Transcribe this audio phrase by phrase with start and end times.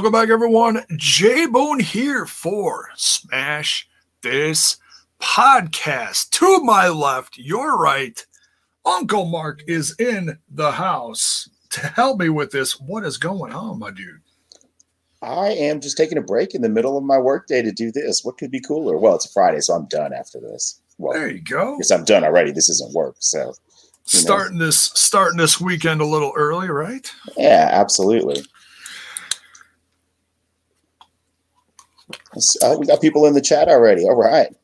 [0.00, 0.82] Welcome back, everyone.
[0.96, 3.86] J Bone here for Smash
[4.22, 4.78] This
[5.20, 6.30] Podcast.
[6.30, 8.24] To my left, your right,
[8.86, 12.80] Uncle Mark is in the house to help me with this.
[12.80, 14.22] What is going on, my dude?
[15.20, 18.24] I am just taking a break in the middle of my workday to do this.
[18.24, 18.96] What could be cooler?
[18.96, 20.80] Well, it's Friday, so I'm done after this.
[20.96, 21.76] Well, there you go.
[21.76, 22.52] Yes, I'm done already.
[22.52, 23.52] This isn't work, so
[24.04, 24.64] starting know.
[24.64, 27.12] this starting this weekend a little early, right?
[27.36, 28.46] Yeah, absolutely.
[32.62, 34.04] Uh, we got people in the chat already.
[34.04, 34.54] All right.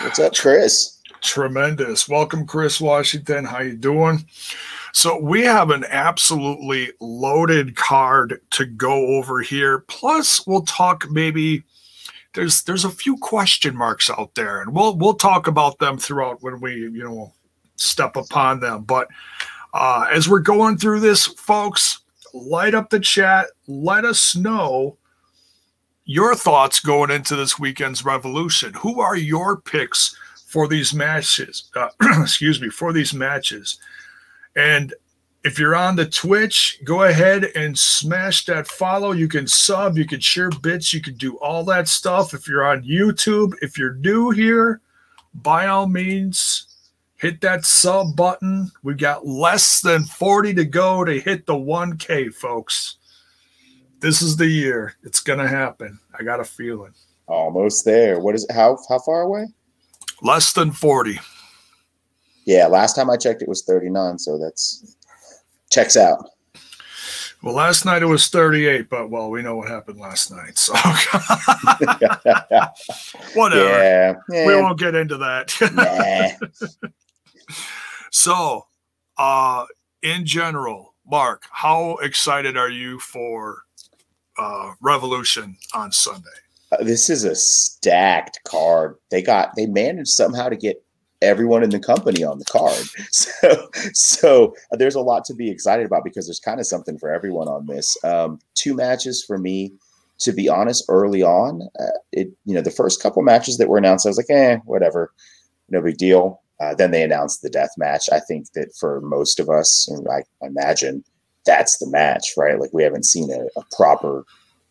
[0.00, 0.98] What's up, Chris?
[1.20, 2.08] Tremendous.
[2.08, 3.44] Welcome, Chris Washington.
[3.44, 4.24] How you doing?
[4.92, 9.80] So we have an absolutely loaded card to go over here.
[9.80, 11.62] Plus, we'll talk maybe
[12.34, 16.42] there's there's a few question marks out there, and we'll we'll talk about them throughout
[16.42, 17.32] when we you know
[17.76, 18.84] step upon them.
[18.84, 19.08] But
[19.74, 22.00] uh, as we're going through this, folks,
[22.34, 23.46] light up the chat.
[23.66, 24.96] Let us know
[26.10, 28.74] your thoughts going into this weekend's revolution.
[28.74, 31.70] Who are your picks for these matches?
[31.76, 33.78] Uh, excuse me, for these matches.
[34.56, 34.92] And
[35.44, 39.12] if you're on the Twitch, go ahead and smash that follow.
[39.12, 42.34] You can sub, you can share bits, you can do all that stuff.
[42.34, 44.80] If you're on YouTube, if you're new here,
[45.32, 46.66] by all means,
[47.18, 48.72] hit that sub button.
[48.82, 52.96] We've got less than 40 to go to hit the 1K, folks.
[54.00, 54.94] This is the year.
[55.02, 56.00] It's gonna happen.
[56.18, 56.94] I got a feeling.
[57.26, 58.18] Almost there.
[58.18, 58.52] What is it?
[58.52, 59.46] How how far away?
[60.22, 61.18] Less than 40.
[62.44, 64.96] Yeah, last time I checked it was 39, so that's
[65.70, 66.24] checks out.
[67.42, 70.58] Well, last night it was 38, but well, we know what happened last night.
[70.58, 70.74] So
[73.34, 73.64] whatever.
[73.64, 74.46] Yeah, yeah.
[74.46, 75.50] We won't get into that.
[78.10, 78.66] so,
[79.16, 79.64] uh,
[80.02, 83.62] in general, Mark, how excited are you for
[84.40, 86.28] uh, Revolution on Sunday?
[86.72, 88.96] Uh, this is a stacked card.
[89.10, 90.82] They got they managed somehow to get
[91.22, 92.84] everyone in the company on the card.
[93.10, 96.98] So so uh, there's a lot to be excited about because there's kind of something
[96.98, 97.96] for everyone on this.
[98.04, 99.72] Um, two matches for me.
[100.20, 103.78] To be honest, early on, uh, it you know the first couple matches that were
[103.78, 105.12] announced, I was like, eh, whatever,
[105.70, 106.42] no big deal.
[106.60, 108.10] Uh, then they announced the death match.
[108.12, 111.04] I think that for most of us, and I imagine
[111.46, 112.58] that's the match, right?
[112.58, 114.24] Like we haven't seen a, a proper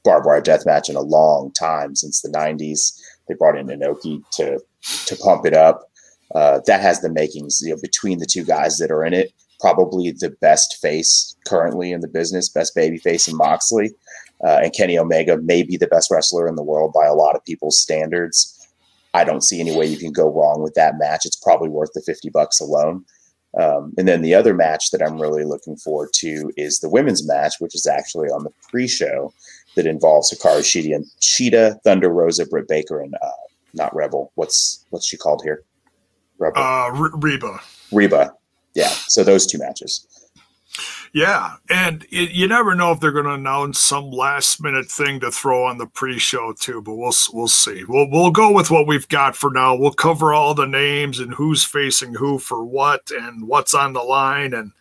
[0.03, 2.99] barbed wire death match in a long time since the 90s.
[3.27, 4.59] They brought in Inoki to
[5.05, 5.83] to pump it up.
[6.35, 9.33] Uh, that has the makings, you know, between the two guys that are in it.
[9.59, 13.91] Probably the best face currently in the business, best baby face in Moxley,
[14.45, 17.35] uh, and Kenny Omega may be the best wrestler in the world by a lot
[17.35, 18.55] of people's standards.
[19.13, 21.25] I don't see any way you can go wrong with that match.
[21.25, 23.03] It's probably worth the fifty bucks alone.
[23.57, 27.27] Um, and then the other match that I'm really looking forward to is the women's
[27.27, 29.33] match, which is actually on the pre-show
[29.75, 33.31] that involves Hikaru Shida and Shida, Thunder Rosa, Britt Baker, and uh,
[33.73, 34.31] not Rebel.
[34.35, 35.63] What's what's she called here?
[36.37, 36.61] Rebel.
[36.61, 37.59] Uh, Reba.
[37.91, 38.33] Reba.
[38.75, 38.89] Yeah.
[39.07, 40.05] So those two matches.
[41.11, 45.19] Yeah, and it, you never know if they're going to announce some last minute thing
[45.21, 46.81] to throw on the pre-show too.
[46.81, 47.83] But we'll we'll see.
[47.83, 49.75] We'll we'll go with what we've got for now.
[49.75, 54.03] We'll cover all the names and who's facing who for what and what's on the
[54.03, 54.71] line and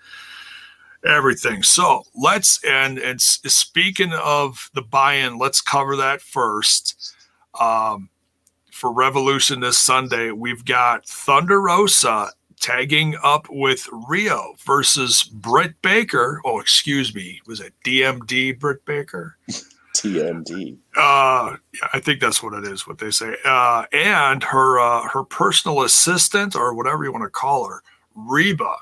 [1.06, 1.62] everything.
[1.62, 7.14] So let's and and speaking of the buy-in, let's cover that first.
[7.58, 8.10] Um,
[8.70, 16.40] for Revolution this Sunday, we've got Thunder Rosa tagging up with Riho versus Britt Baker.
[16.44, 19.36] Oh, excuse me, was it DMD Britt Baker?
[19.94, 20.76] TMD.
[20.96, 22.86] Uh, yeah, I think that's what it is.
[22.86, 23.34] What they say.
[23.44, 27.82] Uh, and her uh, her personal assistant or whatever you want to call her,
[28.14, 28.76] Reba.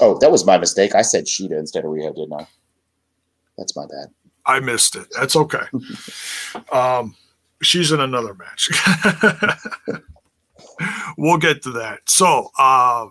[0.00, 0.94] Oh, that was my mistake.
[0.94, 2.46] I said Shida instead of Riho, didn't I?
[3.56, 4.08] That's my bad.
[4.46, 5.06] I missed it.
[5.16, 5.64] That's okay.
[6.72, 7.14] um,
[7.62, 8.70] she's in another match.
[11.16, 12.00] we'll get to that.
[12.08, 13.06] So, uh,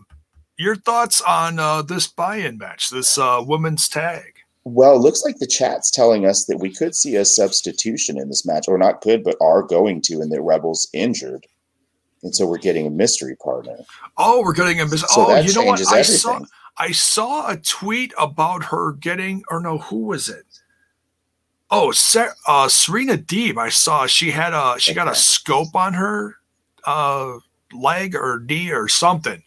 [0.57, 4.35] your thoughts on uh, this buy-in match, this uh, women's tag?
[4.65, 8.27] Well, it looks like the chat's telling us that we could see a substitution in
[8.27, 11.47] this match, or not could, but are going to, and the Rebel's injured,
[12.23, 13.77] and so we're getting a mystery partner.
[14.17, 15.07] Oh, we're getting a mystery.
[15.09, 15.81] So oh, you know what?
[15.91, 16.41] I saw
[16.77, 20.45] I saw a tweet about her getting, or no, who was it?
[21.71, 21.93] Oh,
[22.47, 23.57] uh, Serena Deeb.
[23.57, 26.35] I saw she had a she got a scope on her
[26.85, 27.37] uh,
[27.73, 29.43] leg or knee or something.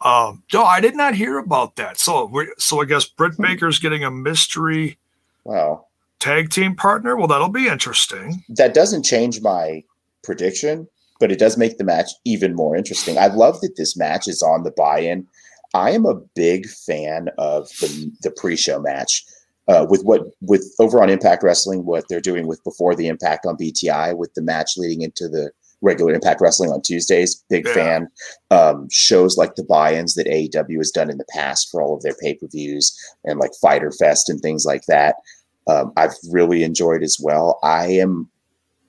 [0.00, 1.98] Um, no, I did not hear about that.
[1.98, 3.42] So, so I guess Britt hmm.
[3.42, 4.98] Baker's getting a mystery.
[5.44, 5.86] Wow.
[6.18, 7.16] Tag team partner.
[7.16, 8.44] Well, that'll be interesting.
[8.48, 9.82] That doesn't change my
[10.22, 10.88] prediction,
[11.20, 13.18] but it does make the match even more interesting.
[13.18, 15.26] I love that this match is on the buy-in.
[15.74, 19.24] I am a big fan of the, the pre-show match.
[19.68, 23.46] uh, with what with over on Impact Wrestling, what they're doing with before the Impact
[23.46, 25.50] on BTI with the match leading into the
[25.84, 27.44] regular Impact Wrestling on Tuesdays.
[27.48, 27.74] Big yeah.
[27.74, 28.08] fan.
[28.50, 32.02] Um, shows like the buy-ins that AEW has done in the past for all of
[32.02, 35.16] their pay-per-views and like Fighter Fest and things like that.
[35.66, 37.58] Um, I've really enjoyed as well.
[37.62, 38.28] I am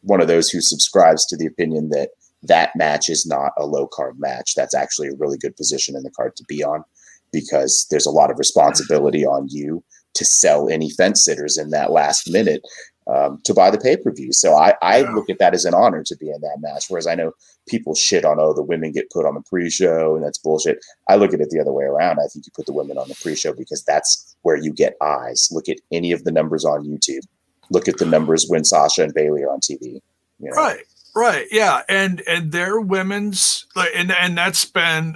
[0.01, 2.09] one of those who subscribes to the opinion that
[2.43, 4.55] that match is not a low card match.
[4.55, 6.83] That's actually a really good position in the card to be on
[7.31, 9.83] because there's a lot of responsibility on you
[10.13, 12.61] to sell any fence sitters in that last minute
[13.07, 14.33] um, to buy the pay per view.
[14.33, 15.11] So I, I yeah.
[15.11, 16.85] look at that as an honor to be in that match.
[16.89, 17.31] Whereas I know
[17.67, 20.79] people shit on, oh, the women get put on the pre show and that's bullshit.
[21.09, 22.19] I look at it the other way around.
[22.19, 24.95] I think you put the women on the pre show because that's where you get
[25.01, 25.49] eyes.
[25.51, 27.23] Look at any of the numbers on YouTube.
[27.69, 29.99] Look at the numbers when Sasha and Bailey are on TV.
[30.39, 30.51] You know?
[30.51, 30.83] Right.
[31.15, 31.47] Right.
[31.51, 31.81] Yeah.
[31.87, 35.15] And and their women's like and and that's been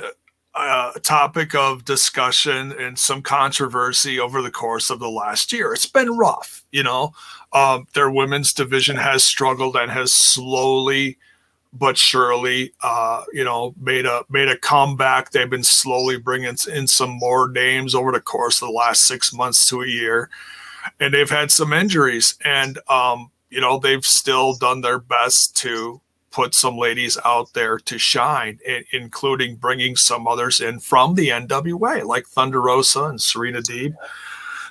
[0.56, 5.74] a topic of discussion and some controversy over the course of the last year.
[5.74, 7.14] It's been rough, you know.
[7.52, 11.18] Um, their women's division has struggled and has slowly
[11.72, 15.32] but surely, uh, you know, made a made a comeback.
[15.32, 19.32] They've been slowly bringing in some more names over the course of the last six
[19.32, 20.30] months to a year,
[21.00, 22.36] and they've had some injuries.
[22.44, 27.78] And um, you know, they've still done their best to put some ladies out there
[27.78, 28.60] to shine,
[28.92, 33.96] including bringing some others in from the NWA, like Thunder Rosa and Serena Deeb.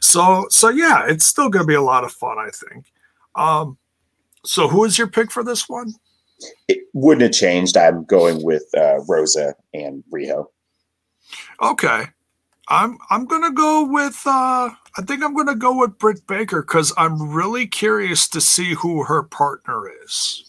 [0.01, 2.93] So, so yeah, it's still going to be a lot of fun, I think.
[3.35, 3.79] Um,
[4.45, 5.93] so, who is your pick for this one?
[6.69, 7.77] It wouldn't have changed.
[7.77, 10.47] I'm going with uh, Rosa and Riho.
[11.61, 12.05] Okay,
[12.69, 16.93] I'm I'm gonna go with uh, I think I'm gonna go with Britt Baker because
[16.97, 20.48] I'm really curious to see who her partner is.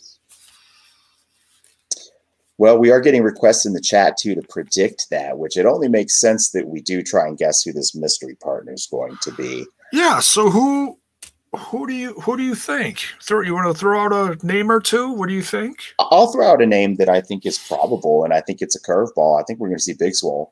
[2.60, 5.88] Well, we are getting requests in the chat too to predict that, which it only
[5.88, 9.32] makes sense that we do try and guess who this mystery partner is going to
[9.32, 9.66] be.
[9.94, 10.20] Yeah.
[10.20, 10.98] So who
[11.56, 13.00] who do you who do you think?
[13.24, 15.10] Throw you want to throw out a name or two?
[15.10, 15.78] What do you think?
[16.00, 18.82] I'll throw out a name that I think is probable, and I think it's a
[18.82, 19.40] curveball.
[19.40, 20.52] I think we're going to see Big Swole.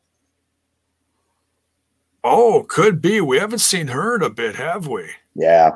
[2.24, 3.20] Oh, could be.
[3.20, 5.10] We haven't seen her in a bit, have we?
[5.36, 5.72] Yeah,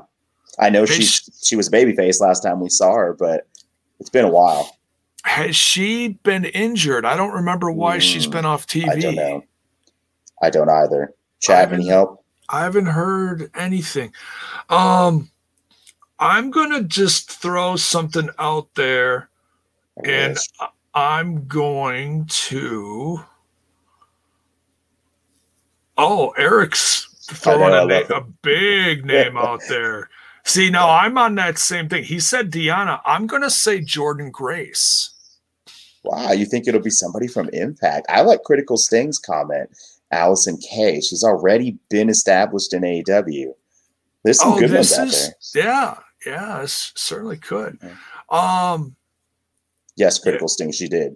[0.59, 3.47] I know she she was babyface last time we saw her, but
[3.99, 4.77] it's been a while.
[5.23, 7.05] Has she been injured?
[7.05, 8.89] I don't remember why mm, she's been off TV.
[8.89, 9.43] I don't know.
[10.41, 11.13] I don't either.
[11.41, 12.23] Chad, any help?
[12.49, 14.13] I haven't heard anything.
[14.69, 15.29] Um,
[16.19, 19.29] I'm gonna just throw something out there,
[20.03, 20.37] and
[20.93, 23.23] I'm going to.
[25.97, 30.09] Oh, Eric's throwing know, a, a, big name out there.
[30.43, 32.03] See, now I'm on that same thing.
[32.03, 32.99] He said Deonna.
[33.05, 35.11] I'm going to say Jordynne Grace.
[36.03, 38.07] Wow, you think it'll be somebody from Impact?
[38.09, 39.69] I like Critical Sting's comment.
[40.11, 40.99] Allysin Kay.
[40.99, 43.53] She's already been established in AEW.
[44.23, 45.65] There's some oh, good ones out is, there.
[45.65, 47.79] Yeah, yeah, it certainly could.
[48.29, 48.95] Um,
[49.95, 50.53] yes, Critical yeah.
[50.53, 50.71] Sting.
[50.71, 51.15] She did.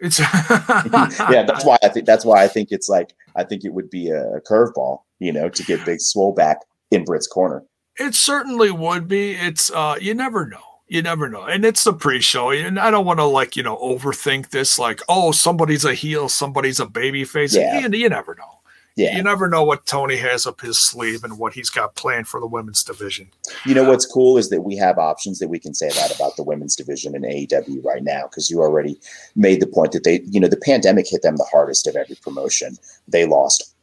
[0.00, 1.44] It's yeah.
[1.46, 4.10] That's why I think that's why I think it's like I think it would be
[4.10, 6.58] a curveball, you know, to get Big Swole back
[6.90, 7.62] in Britt's corner.
[7.98, 9.32] It certainly would be.
[9.32, 10.62] It's uh you never know.
[10.86, 11.44] You never know.
[11.44, 12.50] And it's the pre-show.
[12.50, 16.28] And I don't want to like, you know, overthink this like, oh, somebody's a heel,
[16.28, 17.56] somebody's a baby face.
[17.56, 17.80] Yeah.
[17.80, 18.54] You, you never know.
[18.96, 19.16] Yeah.
[19.16, 22.38] You never know what Tony has up his sleeve and what he's got planned for
[22.38, 23.28] the women's division.
[23.66, 26.36] You know what's cool is that we have options that we can say that about
[26.36, 29.00] the women's division in AEW right now because you already
[29.34, 32.14] made the point that they, you know, the pandemic hit them the hardest of every
[32.22, 32.78] promotion.
[33.08, 33.73] They lost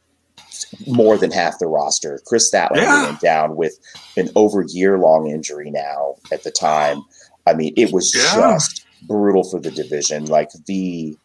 [0.86, 2.20] more than half the roster.
[2.26, 3.04] Kris Statlander yeah.
[3.06, 3.78] went down with
[4.16, 7.02] an over year long injury now at the time.
[7.46, 8.34] I mean, it was yeah.
[8.34, 10.26] just brutal for the division.
[10.26, 11.16] Like the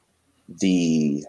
[0.49, 1.25] the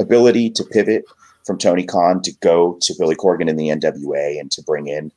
[0.00, 1.04] ability to pivot
[1.44, 5.12] from Tony Khan to go to Billy Corgan in the NWA and to bring in,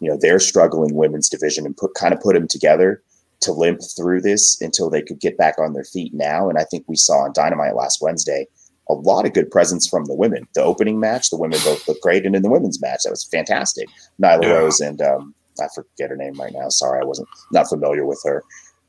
[0.00, 3.02] you know, their struggling women's division and put kind of put them together
[3.40, 6.48] to limp through this until they could get back on their feet now.
[6.48, 8.46] And I think we saw on Dynamite last Wednesday
[8.90, 10.46] a lot of good presence from the women.
[10.54, 13.24] The opening match, the women both looked great, and in the women's match, that was
[13.24, 13.88] fantastic.
[14.20, 14.48] Nyla yeah.
[14.50, 16.68] Rose and um, I forget her name right now.
[16.68, 18.42] Sorry, I wasn't not familiar with her.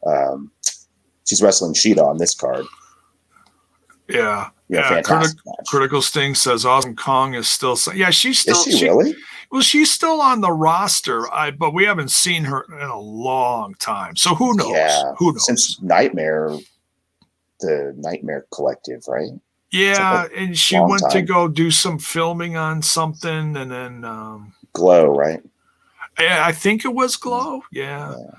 [0.06, 0.52] Um,
[1.28, 2.66] she's wrestling Shida on this card.
[4.10, 4.96] Yeah, yeah.
[4.96, 5.36] yeah Criti-
[5.68, 7.78] Critical Sting says Awesome Kong is still.
[7.94, 8.56] Yeah, she's still.
[8.56, 9.16] Is she, she really?
[9.52, 13.76] Well, she's still on the roster, I, but we haven't seen her in a long
[13.76, 14.16] time.
[14.16, 14.72] So who knows?
[14.72, 15.46] Yeah, who knows?
[15.46, 16.58] Since Nightmare,
[17.60, 19.32] the Nightmare Collective, right?
[19.72, 21.12] Yeah, and she went time.
[21.12, 25.42] to go do some filming on something, and then um, Glow, right?
[26.20, 27.62] Yeah, I think it was Glow.
[27.72, 28.16] Yeah.
[28.18, 28.32] yeah.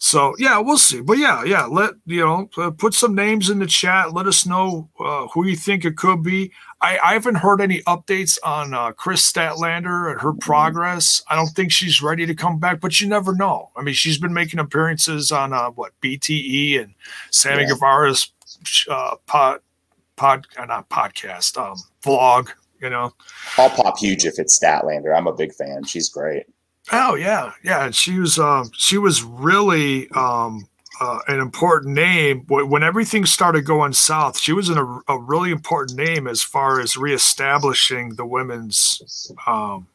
[0.00, 1.00] So yeah, we'll see.
[1.00, 1.64] But yeah, yeah.
[1.66, 4.12] Let you know, uh, put some names in the chat.
[4.14, 6.52] Let us know uh, who you think it could be.
[6.80, 10.38] I, I haven't heard any updates on uh, Kris Statlander and her Mm-hmm.
[10.38, 11.20] progress.
[11.28, 13.70] I don't think she's ready to come back, but you never know.
[13.76, 16.94] I mean, she's been making appearances on uh, what BTE and
[17.32, 17.70] Sammy Yeah.
[17.70, 18.30] Guevara's
[18.88, 19.58] uh, pod
[20.18, 22.50] pod uh, not podcast um, vlog.
[22.80, 23.12] You know.
[23.56, 25.16] I'll pop huge if it's Statlander.
[25.16, 25.84] I'm a big fan.
[25.84, 26.44] She's great.
[26.92, 27.86] Oh yeah, yeah.
[27.86, 30.68] and She was um, she was really um,
[31.00, 34.38] uh, an important name Wh- when everything started going south.
[34.38, 39.86] She was in a, a really important name as far as reestablishing the women's um,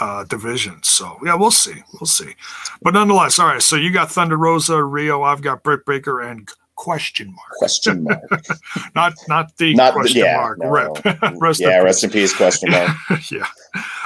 [0.00, 0.82] uh, division.
[0.82, 2.34] So yeah, we'll see, we'll see.
[2.82, 3.62] But nonetheless, all right.
[3.62, 5.26] So you got Thunder Rosa, Riho.
[5.26, 7.50] I've got Britt Baker and question mark.
[7.58, 8.20] Question mark.
[8.94, 10.58] Not not the Not the- question yeah, mark.
[10.58, 10.68] no.
[10.68, 11.22] Rip.
[11.40, 12.34] Rest yeah, rest in peace.
[12.36, 12.90] Question mark.
[13.30, 13.46] yeah.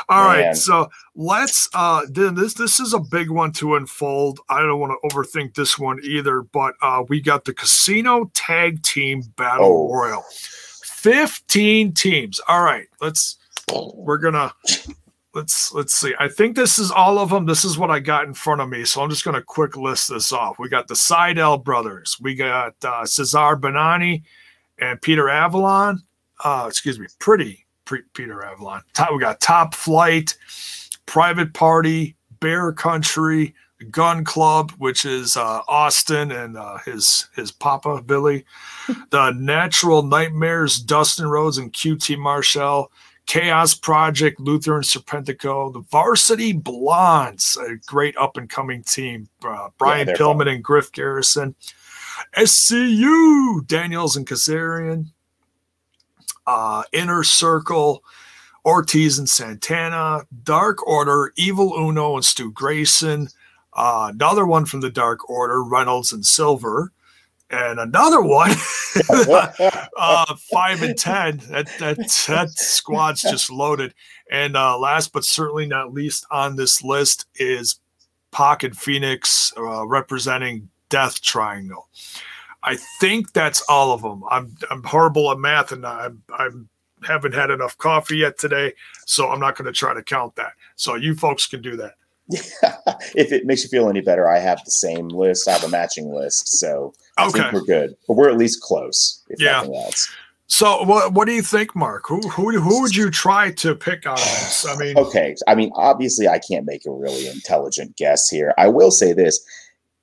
[0.08, 0.40] All right.
[0.46, 0.54] Man.
[0.56, 4.40] So let's uh then this this is a big one to unfold.
[4.48, 8.82] I don't want to overthink this one either, but uh we got the casino tag
[8.82, 9.92] team battle Oh.
[9.94, 10.24] royal.
[10.84, 12.40] 15 teams.
[12.48, 12.86] All right.
[13.00, 13.36] Let's
[13.94, 14.52] we're gonna
[15.34, 16.14] let's let's see.
[16.18, 17.46] I think this is all of them.
[17.46, 18.84] This is what I got in front of me.
[18.84, 20.58] So I'm just gonna quick list this off.
[20.58, 24.22] We got the Sydal brothers, we got uh Cezar Bononi
[24.78, 26.02] and Peter Avalon.
[26.42, 28.82] Uh excuse me, pretty pre- Peter Avalon.
[28.94, 30.36] Top, we got Top Flight,
[31.06, 33.54] Private Party, Bear Country,
[33.90, 38.44] Gun Club, which is uh, Austin and uh, his his papa Billy,
[39.10, 42.92] the Natural Nightmares, Dustin Rhodes and QT Marshall,
[43.30, 49.68] Chaos Project, Luther and Serpentico, the Varsity Blondes, a great up and coming team, uh,
[49.78, 51.54] Brian they're Pillman and Griff Garrison,
[52.36, 55.12] SCU, Daniels and Kazarian,
[56.48, 58.02] uh, Inner Circle,
[58.64, 63.28] Ortiz and Santana, Dark Order, Evil Uno and Stu Grayson,
[63.74, 66.90] uh, another one from the Dark Order, Reynolds and Silver,
[67.50, 68.50] and another one,
[69.96, 71.38] uh, five and ten.
[71.48, 71.96] That that
[72.28, 73.94] that squad's just loaded.
[74.30, 77.80] And uh, last but certainly not least on this list is
[78.30, 81.88] Pocket Fenix uh, representing Death Triangle.
[82.62, 84.22] I think that's all of them.
[84.30, 86.68] I'm I'm horrible at math, and I'm I'm
[87.06, 88.74] haven't had enough coffee yet today,
[89.06, 90.52] so I'm not going to try to count that.
[90.76, 91.94] So you folks can do that.
[93.14, 95.48] if it makes you feel any better, I have the same list.
[95.48, 97.40] I have a matching list, so I Okay.
[97.40, 97.94] think we're good.
[98.08, 99.52] But we're at least close, if Yeah.
[99.60, 100.08] nothing else.
[100.46, 102.06] So what what do you think, Mark?
[102.08, 104.66] Who who who would you try to pick of this?
[104.66, 108.52] I mean, Okay, I mean, obviously, I can't make a really intelligent guess here.
[108.58, 109.40] I will say this: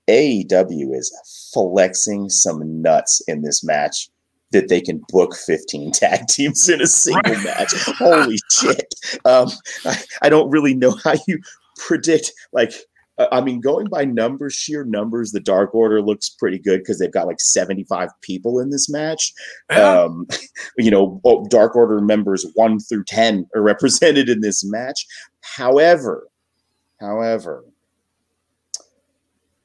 [0.09, 1.11] AEW is
[1.53, 4.09] flexing some nuts in this match
[4.51, 7.43] that they can book 15 tag teams in a single Right.
[7.43, 7.73] match.
[7.99, 8.93] Holy shit!
[9.25, 9.51] Um,
[9.85, 11.39] I, I don't really know how you
[11.77, 12.73] predict like.
[13.17, 16.99] uh, I mean, going by numbers, sheer numbers, the Dark Order looks pretty good because
[16.99, 19.33] they've got like 75 people in this match.
[19.71, 20.27] yeah, Um,
[20.77, 21.19] you know,
[21.49, 25.07] Dark Order members one through 10 are represented in this match.
[25.41, 26.27] However,
[26.99, 27.63] however,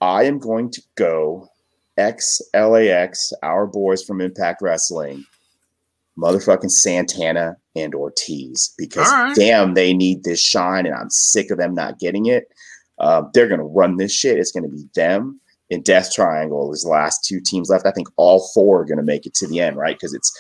[0.01, 1.49] I am going to go
[1.99, 5.25] XLAX, our boys from Impact Wrestling,
[6.19, 9.35] motherfucking Santana and Ortiz, because right.
[9.35, 12.49] damn, they need this shine, and I'm sick of them not getting it.
[12.99, 14.39] Uh, they're going to run this shit.
[14.39, 15.41] It's going to be them
[15.71, 16.73] in Death Triangle.
[16.73, 17.87] Is the last two teams left.
[17.87, 19.97] I think all four are going to make it to the end, right?
[19.97, 20.33] Because it's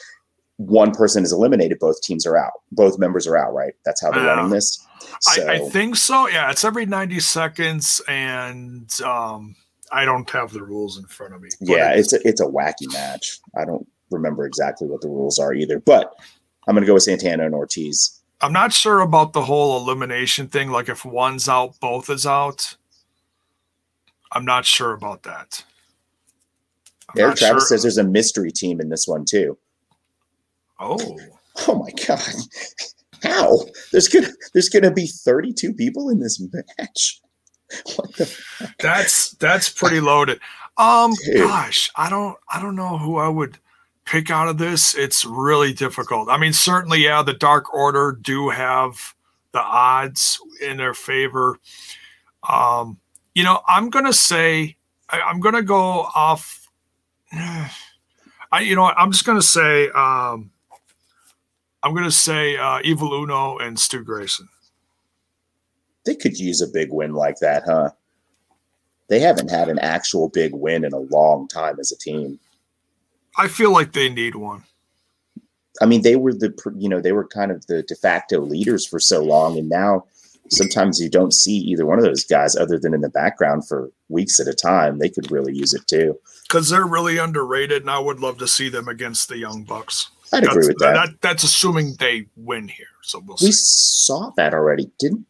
[0.56, 3.72] one person is eliminated, both teams are out, both members are out, right?
[3.84, 4.34] That's how they're Yeah.
[4.34, 4.78] running this.
[5.20, 6.28] So, I, I think so.
[6.28, 9.56] Yeah, it's every 90 seconds, and um,
[9.90, 11.48] I don't have the rules in front of me.
[11.60, 13.40] yeah, it's a, it's a wacky match.
[13.56, 16.14] I don't remember exactly what the rules are either, but
[16.66, 18.20] I'm going to go with Santana and Ortiz.
[18.40, 20.70] I'm not sure about the whole elimination thing.
[20.70, 22.76] Like if one's out, both is out.
[24.32, 25.64] I'm not sure about that.
[27.14, 29.56] I'm Eric Travis sure- says there's a mystery team in this one too.
[30.80, 31.18] Oh,
[31.68, 32.20] Oh my god.
[33.22, 33.58] How?
[33.92, 36.40] There's gonna there's gonna be 32 people in this
[36.78, 37.20] match.
[37.96, 38.38] What the
[38.80, 40.40] that's that's pretty loaded.
[40.78, 41.36] Um, Dude.
[41.46, 43.58] gosh, I don't I don't know who I would
[44.04, 44.94] pick out of this.
[44.94, 46.28] It's really difficult.
[46.28, 49.14] I mean, certainly, yeah, the Dark Order do have
[49.52, 51.58] the odds in their favor.
[52.48, 52.98] Um,
[53.34, 54.76] you know, I'm gonna say
[55.10, 55.80] I, I'm gonna go
[56.14, 56.68] off.
[57.32, 60.50] I you know I'm just gonna say um,
[61.82, 64.48] I'm gonna say uh, Evil Uno and Stu Grayson.
[66.04, 67.90] they could use a big win like that, huh?
[69.08, 72.38] They haven't had an actual big win in a long time as a team.
[73.36, 74.64] I feel like they need one.
[75.80, 78.86] I mean, they were the you know they were kind of the de facto leaders
[78.86, 80.04] for so long, and now
[80.50, 83.90] sometimes you don't see either one of those guys other than in the background for
[84.08, 84.98] weeks at a time.
[84.98, 86.18] They could really use it too.
[86.48, 90.10] because they're really underrated, and I would love to see them against the Young Bucks.
[90.32, 91.20] I'd agree that's, with that.
[91.20, 92.86] That's assuming they win here.
[93.02, 94.06] So we'll we see.
[94.06, 95.26] saw that already, didn't?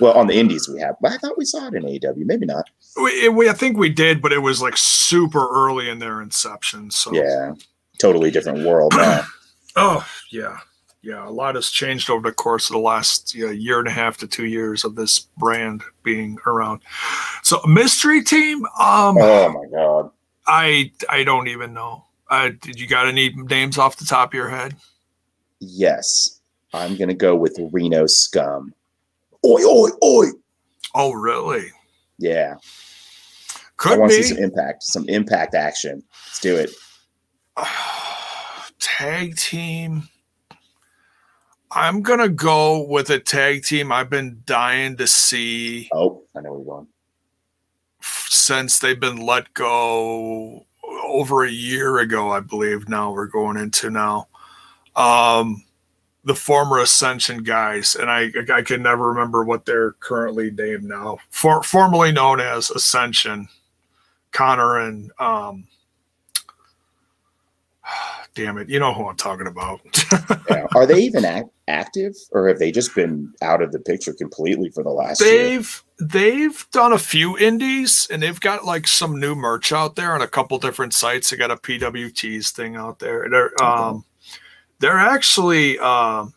[0.00, 2.24] Well, on the Indies we have, but I thought we saw it in AEW.
[2.24, 2.68] Maybe not.
[3.02, 6.90] We, we I think we did, but it was like super early in their inception.
[6.90, 7.54] So Yeah,
[7.98, 9.24] totally different world now.
[9.80, 10.58] Oh yeah,
[11.02, 11.28] yeah.
[11.28, 14.16] A lot has changed over the course of the last yeah, year and a half
[14.16, 16.80] to two years of this brand being around.
[17.44, 18.64] So mystery team.
[18.80, 20.10] Um, oh my god.
[20.48, 22.06] I I don't even know.
[22.28, 24.74] Uh, did you got any names off the top of your head?
[25.60, 26.40] Yes,
[26.74, 28.74] I'm gonna go with Reno Scum.
[29.46, 30.26] Oi, oi, oi.
[30.94, 31.70] Oh really?
[32.18, 32.56] Yeah,
[33.80, 36.02] I Could want to see some impact, some impact action.
[36.26, 36.70] Let's do it.
[38.80, 40.08] tag team.
[41.70, 46.54] I'm gonna go with a tag team I've been dying to see Oh, I know
[46.54, 46.86] we're going.
[48.00, 50.64] since they've been let go
[51.04, 52.88] over a year ago, I believe.
[52.88, 54.28] Now we're going into now.
[54.96, 55.62] Um,
[56.24, 61.18] the former Ascension guys, and I I can never remember what they're currently named now.
[61.30, 63.48] For, formerly known as Ascension,
[64.32, 65.66] Connor and um,
[68.34, 69.80] damn it, you know who I'm talking about.
[70.50, 70.66] Yeah.
[70.74, 74.70] Are they even act- active, or have they just been out of the picture completely
[74.70, 75.30] for the last year?
[75.30, 80.14] they've they've done a few indies and they've got like some new merch out there
[80.14, 81.30] on a couple different sites.
[81.30, 83.28] They got a PWTs thing out there.
[83.30, 84.04] They're um
[84.78, 86.32] they're actually um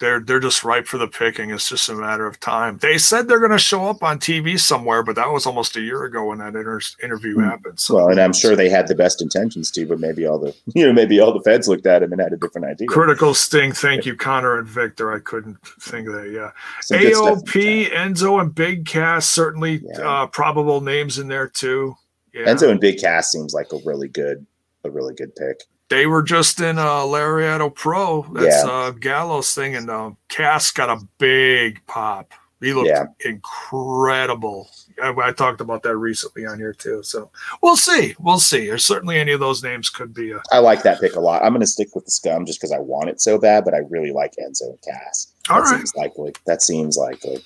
[0.00, 1.50] they're they're just ripe for the picking.
[1.50, 2.78] It's just a matter of time.
[2.78, 5.80] They said they're going to show up on TV somewhere, but that was almost a
[5.80, 7.44] year ago when that inter- interview Hmm.
[7.44, 7.80] happened.
[7.80, 10.54] So Well, and I'm sure they had the best intentions too, but maybe all the
[10.74, 12.86] you know maybe all the feds looked at him and had a different idea.
[12.88, 13.72] critical sting.
[13.72, 15.12] Thank you, Connor and Victor.
[15.12, 16.30] I couldn't think of that.
[16.30, 16.50] Yeah.
[16.82, 17.90] Some good stuff in the AOP.
[17.92, 20.22] Enzo, and Big Cass certainly Yeah.
[20.22, 21.96] uh, probable names in there too.
[22.34, 22.46] Yeah.
[22.46, 24.46] Enzo and Big Cass seems like a really good
[24.84, 25.62] a really good pick.
[25.88, 28.22] They were just in uh, Lariato Pro.
[28.32, 28.70] That's Yeah.
[28.70, 32.32] uh, Gallows thing, and uh, Cass got a big pop.
[32.60, 33.04] He looked Yeah.
[33.24, 34.70] incredible.
[35.02, 37.02] I, I talked about that recently on here too.
[37.02, 37.30] So
[37.62, 38.14] we'll see.
[38.18, 38.66] We'll see.
[38.66, 40.40] There's certainly any of those names could be a.
[40.50, 41.42] I like that pick a lot.
[41.42, 43.74] I'm going to stick with the scum just because I want it so bad, but
[43.74, 45.28] I really like Enzo and Cass.
[45.48, 45.76] That All right.
[45.76, 46.32] seems likely.
[46.46, 47.44] That seems likely.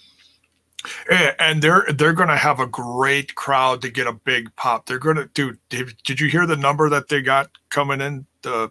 [1.39, 4.87] And they're they're going to have a great crowd to get a big pop.
[4.87, 5.57] They're going to do.
[5.69, 8.27] Did, did you hear the number that they got coming in?
[8.43, 8.71] The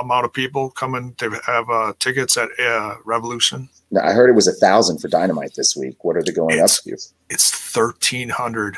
[0.00, 3.68] amount of people coming to have uh, tickets at uh, Revolution.
[3.90, 6.04] Now, I heard it was a thousand for Dynamite this week.
[6.04, 6.96] What are they going It's- up to?
[7.28, 8.76] It's thirteen hundred.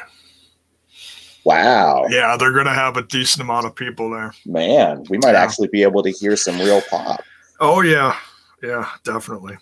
[1.45, 4.33] Wow, Yeah, they're going to have a decent amount of people there.
[4.47, 5.43] man, we might Yeah.
[5.43, 7.21] actually be able to hear some real pop.
[7.59, 8.17] Oh yeah,
[8.63, 9.57] yeah, definitely.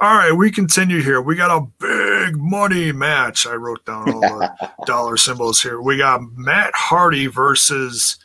[0.00, 1.22] All right, we continue here.
[1.22, 3.46] We got a big money match.
[3.46, 5.80] I wrote down all the dollar symbols here.
[5.80, 8.18] We got Matt Hardy versus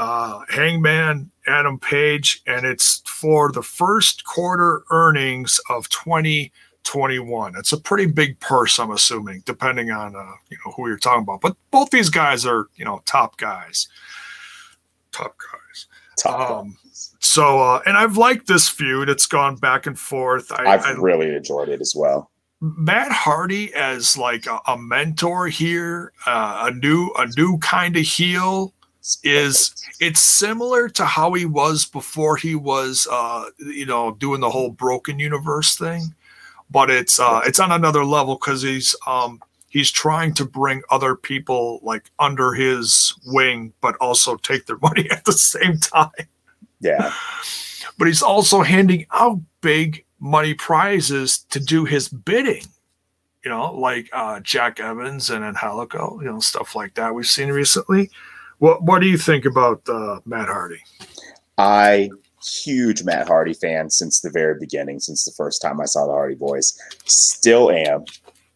[0.00, 7.52] uh, Hangman Adam Page, and it's for the first quarter earnings of 2021.
[7.54, 11.24] It's a pretty big purse, I'm assuming, depending on uh, you know who you're talking
[11.24, 11.42] about.
[11.42, 13.88] But both these guys are you know top guys,
[15.12, 15.86] top guys.
[16.16, 16.78] Top Um,
[17.18, 19.10] so, uh, and I've liked this feud.
[19.10, 20.50] It's gone back and forth.
[20.50, 22.30] I, I've I really enjoyed it as well.
[22.62, 28.04] Matt Hardy as like a, a mentor here, uh, a new a new kind of
[28.04, 28.72] heel
[29.24, 34.50] is it's similar to how he was before he was uh you know doing the
[34.50, 36.14] whole broken universe thing
[36.70, 41.16] but it's uh it's on another level because he's um he's trying to bring other
[41.16, 46.10] people like under his wing but also take their money at the same time
[46.80, 47.12] yeah,
[47.98, 52.64] but he's also handing out big money prizes to do his bidding.
[53.44, 57.48] You know, like uh, Jack Evans and Angelico, you know, stuff like that we've seen
[57.48, 58.10] recently.
[58.60, 60.80] What What do you think about uh, Matt Hardy?
[61.56, 62.10] I
[62.42, 66.12] huge Matt Hardy fan since the very beginning, since the first time I saw the
[66.12, 66.78] Hardy Boys.
[67.06, 68.04] Still am.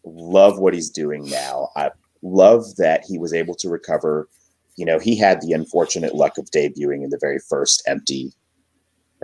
[0.03, 1.69] Love what he's doing now.
[1.75, 1.89] I
[2.21, 4.29] love that he was able to recover.
[4.75, 8.31] You know, he had the unfortunate luck of debuting in the very first empty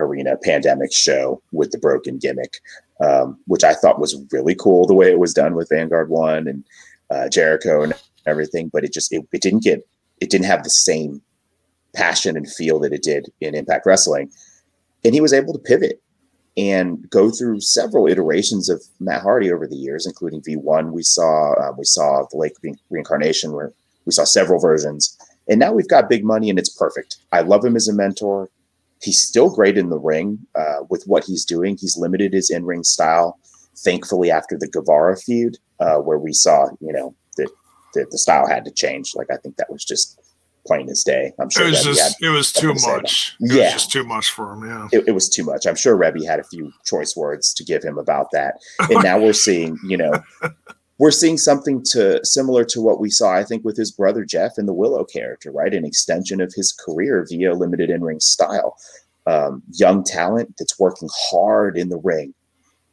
[0.00, 2.60] arena pandemic show with the broken gimmick,
[3.00, 6.48] um, which I thought was really cool the way it was done with Vanguard One
[6.48, 6.64] and
[7.08, 7.94] uh, Jericho and
[8.26, 8.68] everything.
[8.72, 9.86] But it just it, it didn't get
[10.22, 11.20] it didn't have the same
[11.94, 14.30] passion and feel that it did in Impact Wrestling.
[15.04, 16.00] And he was able to pivot
[16.56, 20.92] and go through several iterations of Matt Hardy over the years, including V1.
[20.92, 23.72] We saw uh, we saw the Lake Re- Reincarnation, where
[24.04, 27.16] we saw several versions, and now we've got big money, and it's perfect.
[27.32, 28.48] I love him as a mentor.
[29.02, 31.76] He's still great in the ring uh, with what he's doing.
[31.76, 33.40] He's limited his in ring style.
[33.78, 37.16] Thankfully, after the Guevara feud, uh, where we saw, you know,
[37.94, 39.12] that the style had to change.
[39.14, 40.18] Like I think that was just
[40.66, 41.32] plain as day.
[41.40, 43.36] I'm sure it was Reby just had, it was too something to say about much.
[43.40, 43.44] it.
[43.52, 43.64] It Yeah.
[43.64, 44.64] was just too much for him.
[44.68, 44.88] Yeah.
[44.92, 45.66] it, it was too much.
[45.66, 48.54] I'm sure Reby had a few choice words to give him about that.
[48.78, 50.12] And now we're seeing, you know,
[50.98, 54.52] we're seeing something to similar to what we saw, I think, with his brother Jeff
[54.56, 55.74] in the Willow character, right?
[55.74, 58.76] An extension of his career via limited in ring style.
[59.26, 62.34] Um, young talent that's working hard in the ring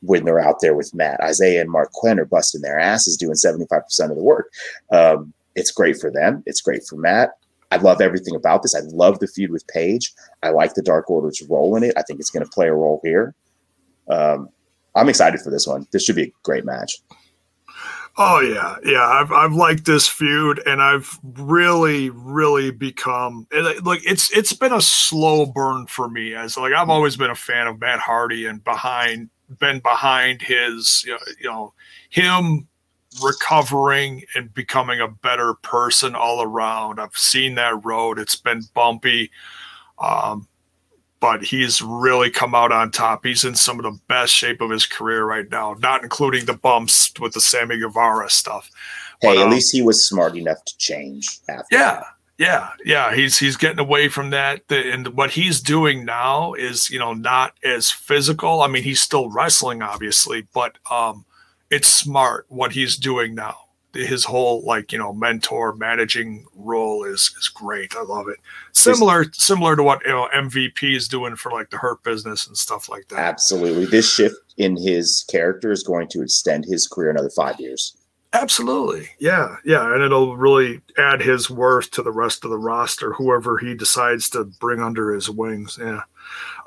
[0.02, 1.20] when they're out there with Matt.
[1.24, 4.52] Isiah and Marq Quen are busting their asses doing 75% of the work.
[4.92, 6.44] Um, it's great for them.
[6.46, 7.32] It's great for Matt.
[7.72, 8.76] I love everything about this.
[8.76, 10.14] I love the feud with Page.
[10.42, 11.94] I like the Dark Order's role in it.
[11.98, 13.36] I think it's going to play a role here.
[14.10, 14.50] Um,
[14.96, 15.86] I'm excited for this one.
[15.92, 17.00] This should be a great match.
[18.18, 19.08] Oh yeah, yeah.
[19.08, 23.48] I've I've liked this feud, and I've really, really become
[23.84, 26.34] like it's it's been a slow burn for me.
[26.34, 31.04] As like I've always been a fan of Matt Hardy and behind been behind his
[31.06, 31.74] you know, you know
[32.10, 32.68] him
[33.24, 37.00] recovering and becoming a better person all around.
[37.00, 38.20] I've seen that road.
[38.20, 39.32] It's been bumpy.
[39.98, 40.48] Um,
[41.20, 43.26] but he's really come out on top.
[43.26, 46.54] He's in some of the best shape of his career right now, not including the
[46.54, 48.70] bumps with the Sammy Guevara stuff.
[49.22, 51.76] Hey, But, at um, least he was smart enough to change after.
[51.76, 52.04] Yeah,
[52.40, 53.14] yeah, yeah.
[53.14, 57.14] He's he's getting away from that, The- and what he's doing now is you know
[57.14, 58.62] not as physical.
[58.62, 61.26] I mean, he's still wrestling, obviously, but um,
[61.70, 63.58] it's smart what he's doing now.
[63.94, 67.94] His whole like you know mentor managing role is is great.
[67.98, 68.38] I love it.
[68.72, 72.56] Similar similar to what you know MVP is doing for like the Hurt business and
[72.56, 73.20] stuff like that.
[73.20, 73.86] Absolutely.
[73.86, 77.98] This shift in his character is going to extend his career another five years.
[78.34, 79.10] Absolutely.
[79.20, 79.56] Yeah.
[79.66, 79.92] Yeah.
[79.94, 84.30] And it'll really add his worth to the rest of the roster, whoever he decides
[84.32, 85.80] to bring under his wings.
[85.82, 86.02] Yeah.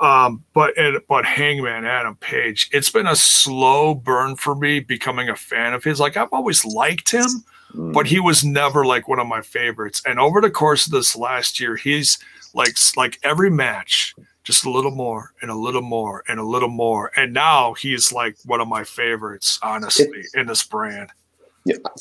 [0.01, 5.29] Um, but and, but Hangman Adam Page, it's been a slow burn for me becoming
[5.29, 6.01] a fan of his.
[6.01, 7.29] Like I've always liked him,
[7.75, 7.95] Mm.
[7.95, 10.03] but he was never like one of my favorites.
[10.05, 12.19] And over the course of this last year, he's
[12.53, 16.69] like like every match, just a little more and a little more and a little
[16.69, 17.11] more.
[17.17, 21.13] And now he's like one of my favorites, honestly, in this brand.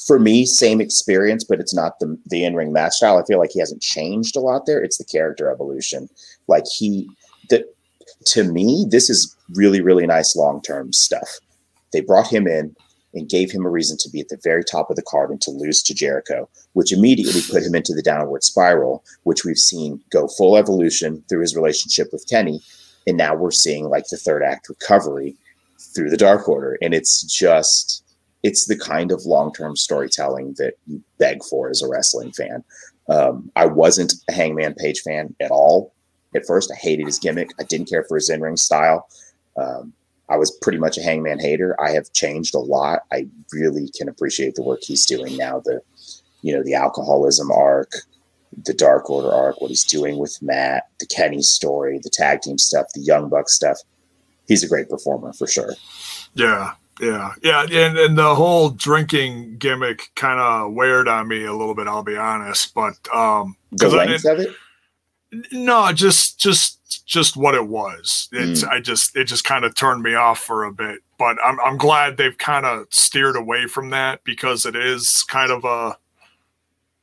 [0.08, 3.18] For me, same experience, but it's not the the in ring match style.
[3.18, 4.84] I feel like he hasn't changed a lot there.
[4.84, 6.10] It's the character evolution.
[6.48, 7.08] Like he,
[7.50, 7.66] the
[8.26, 11.40] to me, this is really really nice long term stuff.
[11.94, 12.76] They brought him in
[13.14, 15.42] and gave him a reason to be at the very top of the card and
[15.42, 20.02] to lose to Jericho, which immediately put him into the downward spiral, which we've seen
[20.10, 22.62] go full evolution through his relationship with Kenny,
[23.06, 25.36] and now we're seeing like the third act recovery
[25.94, 28.04] through the Dark Order, and it's just
[28.44, 32.64] it's the kind of long-term storytelling that you beg for as a wrestling fan.
[33.10, 35.94] Um, I wasn't a Hangman Page fan at all
[36.36, 36.72] at first.
[36.72, 37.52] I hated his gimmick.
[37.60, 39.08] I didn't care for his in-ring style.
[39.58, 39.94] Um,
[40.30, 41.80] I was pretty much a Hangman hater.
[41.80, 43.02] I have changed a lot.
[43.12, 45.62] I really can appreciate the work he's doing now.
[45.64, 45.82] The,
[46.42, 47.92] you know, the alcoholism arc,
[48.66, 52.58] the Dark Order arc, what he's doing with Matt, the Kenny story, the tag team
[52.58, 53.78] stuff, the Young Buck stuff.
[54.48, 55.76] He's a great performer for sure.
[56.34, 61.54] Yeah, yeah, yeah, and, and the whole drinking gimmick kind of weared on me a
[61.54, 61.88] little bit.
[61.88, 64.56] I'll be honest, but um, The length of it,
[65.52, 68.30] no, just just just what it was.
[68.32, 71.00] It's I just it just kind of turned me off for a bit.
[71.18, 75.52] But I'm I'm glad they've kind of steered away from that because it is kind
[75.52, 75.98] of a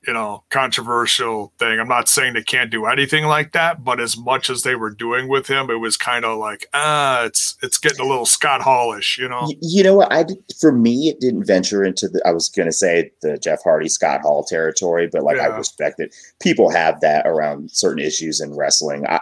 [0.08, 1.78] you know controversial thing.
[1.78, 4.88] I'm not saying they can't do anything like that, but as much as they were
[4.88, 8.62] doing with him, it was kind of like ah, it's it's getting a little Scott
[8.62, 9.46] Hallish, you know.
[9.60, 10.10] You know what?
[10.10, 10.24] I
[10.58, 12.22] for me, it didn't venture into the.
[12.26, 16.00] I was going to say the Jeff Hardy, Scott Hall territory, but like I respect
[16.00, 16.14] it.
[16.40, 19.06] People have that around certain issues in wrestling.
[19.06, 19.20] I,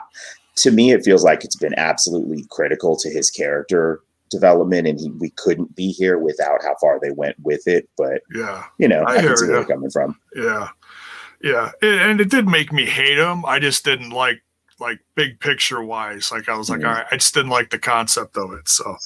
[0.58, 5.10] to me, it feels like it's been absolutely critical to his character development, and he,
[5.10, 7.88] we couldn't be here without how far they went with it.
[7.96, 8.64] But Yeah.
[8.78, 10.18] you know, I I, can see where they're coming from.
[10.34, 10.68] Yeah,
[11.42, 13.44] yeah, and, and it did make me hate him.
[13.44, 14.42] I just didn't like
[14.78, 16.30] like big picture wise.
[16.30, 16.88] Like I was like, Mhm.
[16.88, 18.68] all right, I just didn't like the concept of it.
[18.68, 18.96] So,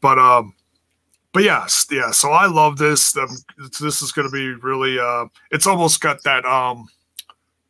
[0.00, 0.54] but um,
[1.32, 2.10] but yes, yeah.
[2.10, 3.16] So I love this.
[3.16, 3.36] Um,
[3.80, 4.98] this is going to be really.
[4.98, 6.88] Uh, it's almost got that um,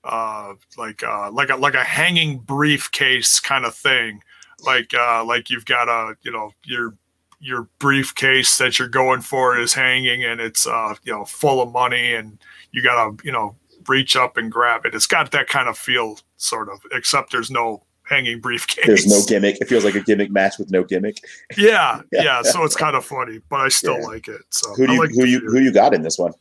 [0.04, 4.22] uh, like uh, like a like a hanging briefcase kind of thing.
[4.64, 6.94] Like uh, like you've got a you know your
[7.40, 11.70] your briefcase that you're going for is hanging and it's uh you know full of
[11.72, 12.36] money and
[12.72, 13.54] you gotta you know
[13.86, 17.48] reach up and grab it it's got that kind of feel sort of except there's
[17.48, 19.60] no hanging briefcase There's no gimmick.
[19.60, 21.22] It feels like a gimmick match with no gimmick.
[21.56, 22.22] yeah Yeah.
[22.24, 24.06] yeah so it's kind of funny but i still Yeah.
[24.06, 26.32] like it so Who do you like who you who you got in this one?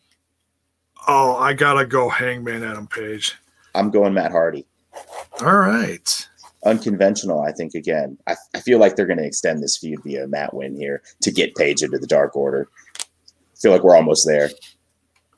[1.08, 3.36] oh i gotta go hangman adam page
[3.76, 4.66] I'm going Matt Hardy.
[5.42, 6.28] all right
[6.66, 7.42] unconventional.
[7.42, 10.54] I think again, I, I feel like they're going to extend this feud via Matt
[10.54, 12.68] win here to get Page into the Dark Order.
[13.00, 14.50] I feel like we're almost there.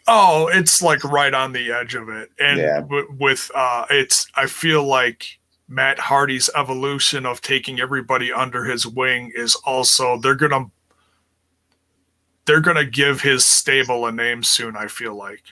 [0.07, 2.79] Oh, it's like right on the edge of it, and Yeah.
[2.81, 4.27] w- with uh, it's.
[4.35, 10.33] I feel like Matt Hardy's evolution of taking everybody under his wing is also they're
[10.33, 10.65] gonna
[12.45, 14.75] they're gonna give his stable a name soon.
[14.75, 15.43] I feel like.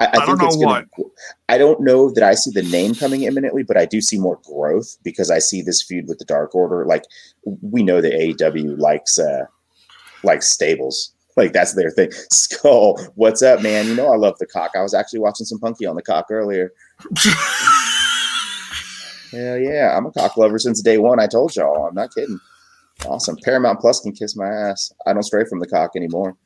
[0.00, 0.86] I, I, I don't know gonna,
[1.48, 4.40] I don't know that I see the name coming imminently, but I do see more
[4.44, 6.84] growth because I see this feud with the Dark Order.
[6.84, 7.04] Like
[7.62, 9.46] we know that AEW likes uh
[10.22, 11.12] likes stables.
[11.36, 12.10] Like that's their thing.
[12.32, 13.86] Skull, what's up, man?
[13.86, 14.72] You know I love the cock.
[14.74, 16.72] I was actually watching some Punky on the cock earlier.
[19.30, 21.20] Hell yeah, I'm a cock lover since day one.
[21.20, 21.86] I told y'all.
[21.86, 22.40] I'm not kidding.
[23.06, 23.36] Awesome.
[23.44, 24.92] Paramount Plus can kiss my ass.
[25.06, 26.36] I don't stray from the cock anymore.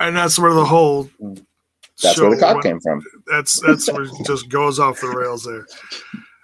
[0.00, 1.08] And that's where the whole
[2.02, 3.02] That's where the cock went- came from.
[3.30, 5.66] That's that's where it just goes off the rails there.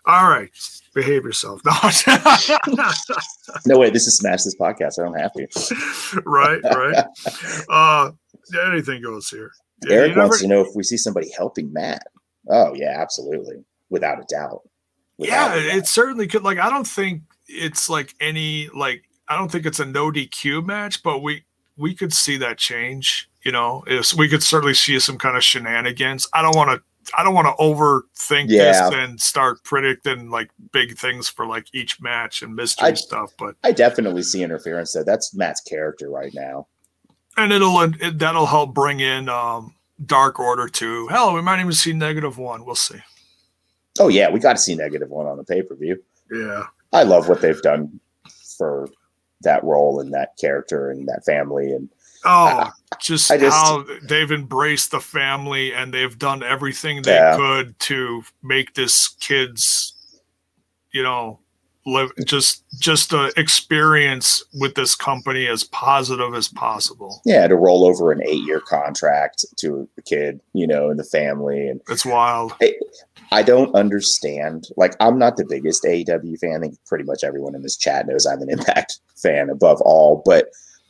[0.07, 0.49] All right,
[0.95, 1.61] behave yourself.
[2.67, 2.91] No.
[3.67, 4.99] No way, this is Smash This Podcast.
[4.99, 6.23] I don't have to.
[6.27, 7.05] right, right.
[7.69, 8.11] Uh,
[8.71, 9.51] anything goes here.
[9.87, 12.07] Yeah, Eric wants never- to know if we see somebody helping Matt.
[12.51, 13.57] Oh yeah, absolutely,
[13.91, 14.63] without a doubt.
[15.19, 15.77] yeah, a doubt.
[15.77, 16.43] it certainly could.
[16.43, 19.03] Like, I don't think it's like any like.
[19.31, 21.45] I don't think it's a no DQ match, but we
[21.79, 23.31] we could see that change.
[23.43, 26.27] You know, if we could certainly see some kind of shenanigans.
[26.35, 26.83] I don't want to.
[27.17, 28.73] I don't want to overthink Yeah.
[28.91, 33.33] this and start predicting like big things for like each match and mystery I- stuff.
[33.39, 34.93] But I definitely see interference.
[34.93, 36.67] Though that's Matt's character right now.
[37.39, 41.07] and it'll it, that'll help bring in um Dark Order too.
[41.09, 42.65] Hell, we might even see Negative One.
[42.67, 42.99] We'll see.
[44.01, 46.01] Oh yeah, we got to see negative one on the pay per view.
[46.31, 46.65] Yeah.
[46.93, 47.99] I love what they've done
[48.57, 48.89] for
[49.43, 51.89] that role and that character and that family and
[52.25, 52.71] Oh,
[53.01, 57.37] just, just- how they've embraced the family and they've done everything they Yeah.
[57.37, 59.95] could to make this kid's,
[60.91, 61.39] you know,
[61.89, 67.21] live just just a experience with this company as positive as possible.
[67.25, 71.05] yeah to roll over an eight year contract to the kid, you know, and the
[71.05, 72.53] family and It's wild.
[73.31, 74.69] I don't understand.
[74.77, 76.57] Like, I'm not the biggest AEW fan.
[76.57, 80.23] I think pretty much everyone in this chat knows I'm an Impact fan above all.
[80.25, 80.49] But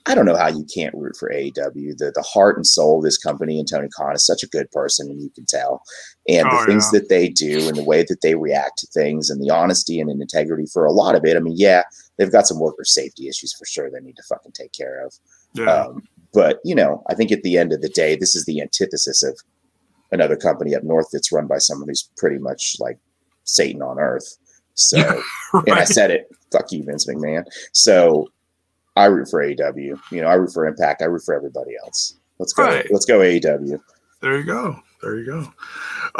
[0.09, 1.97] I don't know how you can't root for AEW.
[1.99, 4.71] The the heart and soul of this company and Tony Khan is such a good
[4.71, 5.83] person, and you can tell.
[6.29, 7.01] And the Oh, things yeah.
[7.01, 10.11] that they do and the way that they react to things and the honesty and
[10.11, 11.37] integrity for a lot of it.
[11.37, 11.83] I mean, yeah,
[12.17, 15.15] they've got some worker safety issues for sure they need to fucking take care of.
[15.55, 15.71] Yeah.
[15.71, 18.61] Um, but you know, I think at the end of the day, this is the
[18.61, 19.39] antithesis of
[20.11, 22.99] another company up north that's run by someone who's pretty much like
[23.45, 24.37] Satan on earth.
[24.75, 27.45] So, and I said it, fuck you, Vince McMahon.
[27.73, 28.29] So,
[28.99, 29.99] I root for AEW.
[30.11, 31.03] You know, I root for Impact.
[31.03, 32.17] I root for everybody else.
[32.39, 32.65] Let's go.
[32.65, 32.87] Right.
[32.91, 33.81] Let's go AEW.
[34.21, 34.77] There you go.
[35.03, 35.39] There you go.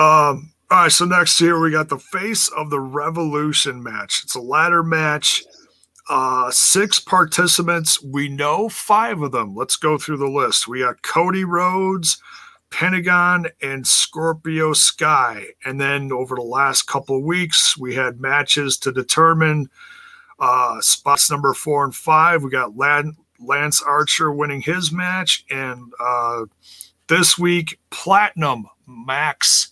[0.01, 0.93] Um, all right.
[0.93, 4.23] So next here we got the face of the revolution match.
[4.25, 5.43] It's a ladder match.
[6.09, 8.03] Uh, six participants.
[8.03, 9.55] We know five of them.
[9.55, 10.69] Let's go through the list.
[10.69, 12.23] We got Cody Rhodes,
[12.71, 15.49] Pentagon, and Scorpio Sky.
[15.65, 19.69] And then over the last couple of weeks, we had matches to determine
[20.39, 22.43] uh, spots number four and five.
[22.43, 26.45] We got Lan- Lance Archer winning his match, and uh,
[27.09, 29.69] this week platinum max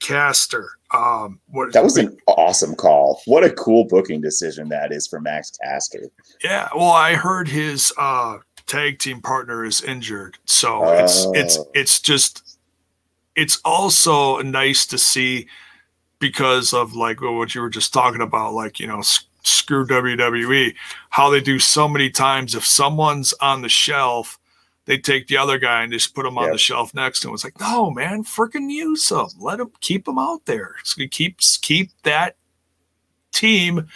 [0.00, 3.20] caster um what That was an awesome call.
[3.26, 6.04] What a cool booking decision that is for Max Caster.
[6.44, 11.68] yeah well i heard his uh tag team partner is injured so it's it's Oh.
[11.74, 12.58] it's just
[13.34, 15.48] it's also nice to see
[16.20, 19.02] because of like what you were just talking about like you know
[19.48, 20.74] screw wwe
[21.10, 24.38] how they do so many times if someone's on the shelf
[24.86, 26.52] they take the other guy and just put him on Yep.
[26.52, 27.34] the shelf next to him.
[27.34, 29.26] It's like, no, man, freaking use them.
[29.38, 30.76] Let them keep them out there.
[30.82, 32.36] So keep keep that
[33.32, 33.86] team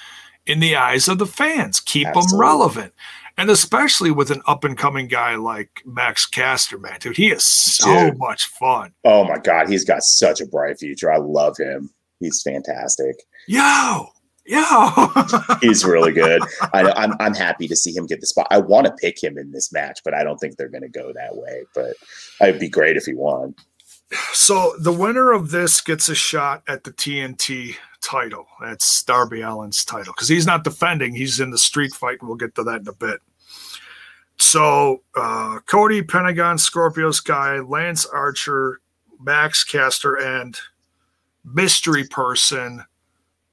[0.47, 1.81] in the eyes of the fans.
[1.81, 2.93] Keep them relevant,
[3.39, 7.43] and especially with an up and coming guy like Max Caster, man, dude, he is
[7.45, 8.19] so Dude.
[8.19, 8.93] much fun.
[9.05, 11.11] Oh my God, he's got such a bright future.
[11.11, 11.89] I love him.
[12.21, 13.17] He's fantastic.
[13.49, 14.09] Yo,
[14.47, 15.11] yo.
[15.61, 16.43] He's really good.
[16.73, 18.47] I, I'm I'm happy to see him get the spot.
[18.51, 20.89] I want to pick him in this match, but I don't think they're going to
[20.89, 21.65] go that way.
[21.75, 21.95] But
[22.41, 23.55] it'd be great if he won.
[24.33, 28.47] So the winner of this gets a shot at the TNT title.
[28.61, 32.37] That's Darby Allin's title because he's not defending; he's in the street fight, and we'll
[32.37, 33.21] get to that in a bit.
[34.39, 38.81] So uh, Cody, Pentagon, Scorpio Sky, Lance Archer,
[39.21, 40.59] Max Caster, and
[41.45, 42.85] mystery person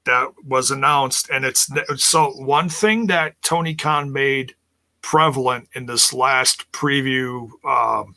[0.04, 4.54] that was announced, and it's so one thing that Tony Khan made
[5.02, 7.50] prevalent in this last preview.
[7.64, 8.16] Um,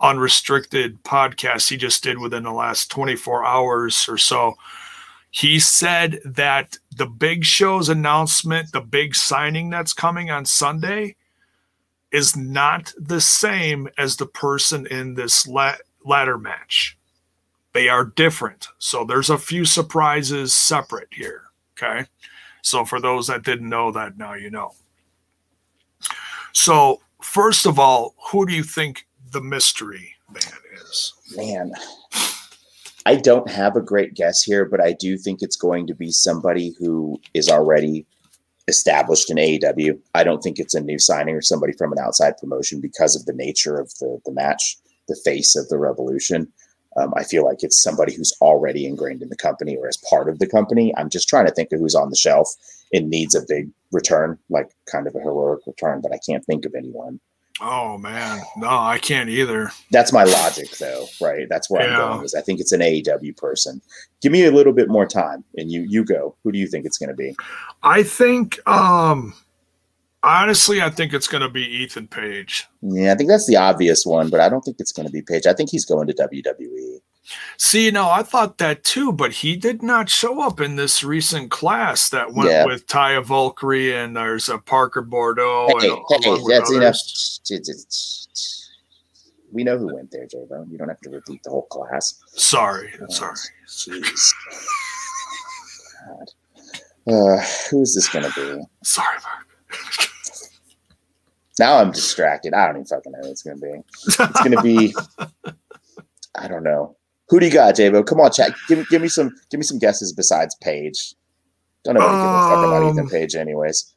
[0.00, 4.54] unrestricted podcast he just did within the last 24 hours or so.
[5.30, 11.16] He said that the big show's announcement, the big signing that's coming on Sunday,
[12.10, 16.96] is not the same as the person in this la- ladder match.
[17.78, 18.66] They are different.
[18.78, 21.44] So there's a few surprises separate here.
[21.74, 22.06] Okay.
[22.60, 24.72] So for those that didn't know that, now you know.
[26.52, 31.14] So, first of all, who do you think the mystery man is?
[31.36, 31.70] Man,
[33.06, 36.10] I don't have a great guess here, but I do think it's going to be
[36.10, 38.04] somebody who is already
[38.66, 40.00] established in AEW.
[40.16, 43.24] I don't think it's a new signing or somebody from an outside promotion because of
[43.26, 46.52] the nature of the, the match, the face of the revolution.
[46.98, 50.28] Um, I feel like it's somebody who's already ingrained in the company or as part
[50.28, 50.94] of the company.
[50.96, 52.54] I'm just trying to think of who's on the shelf
[52.92, 56.64] and needs a big return, like kind of a heroic return, but I can't think
[56.64, 57.20] of anyone.
[57.60, 59.72] Oh man, no, I can't either.
[59.90, 61.48] That's my logic, though, right?
[61.48, 62.00] That's where yeah.
[62.00, 62.24] I'm going.
[62.24, 63.82] Is I think it's an AEW person.
[64.22, 66.36] Give me a little bit more time, and you you go.
[66.44, 67.34] Who do you think it's going to be?
[67.82, 69.34] I think, um
[70.22, 72.66] honestly, I think it's going to be Ethan Page.
[72.82, 75.22] Yeah, I think that's the obvious one, but I don't think it's going to be
[75.22, 75.46] Page.
[75.46, 77.00] I think he's going to WWE.
[77.58, 81.04] See, you know, I thought that too, but he did not show up in this
[81.04, 82.64] recent class that went yeah.
[82.64, 85.68] with Taya Valkyrie and there's a Parker Boudreaux.
[85.80, 86.96] Hey, and, hey, that's enough.
[89.52, 90.68] We know who went there, J Bone.
[90.70, 92.18] You don't have to repeat the whole class.
[92.28, 93.36] Sorry, oh, sorry.
[93.66, 94.32] Jeez.
[96.06, 96.30] God.
[97.10, 98.62] Uh, who's this going to be?
[98.84, 99.47] Sorry, Mark.
[101.58, 102.54] Now I'm distracted.
[102.54, 103.82] I don't even fucking know what it's going to be.
[104.06, 104.94] It's going to be.
[106.34, 106.96] I don't know.
[107.28, 108.06] Who do you got, Jabo?
[108.06, 108.52] Come on, chat.
[108.68, 111.14] Give me give me some give me some guesses besides Page.
[111.84, 113.94] Don't know what um, give a fuck about Ethan um, Page, anyways.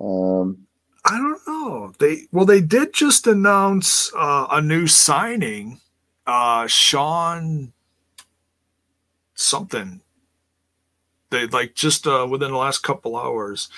[0.00, 0.66] Um,
[1.04, 1.92] I don't know.
[1.98, 5.80] They well, they did just announce uh, a new signing.
[6.26, 7.72] Uh, Sean
[9.34, 10.00] something.
[11.30, 13.68] They like just uh, within the last couple hours.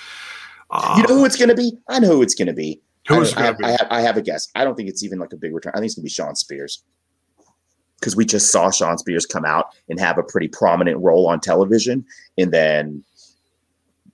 [0.75, 1.77] Uh, you know who it's going to be?
[1.87, 2.81] I know who it's going to be.
[3.07, 4.47] Who is I, I, I, have, I have a guess.
[4.55, 5.73] I don't think it's even like a big return.
[5.75, 6.83] I think it's going to be Shawn Spears
[7.99, 11.39] because we just saw Shawn Spears come out and have a pretty prominent role on
[11.39, 12.05] television,
[12.37, 13.03] and then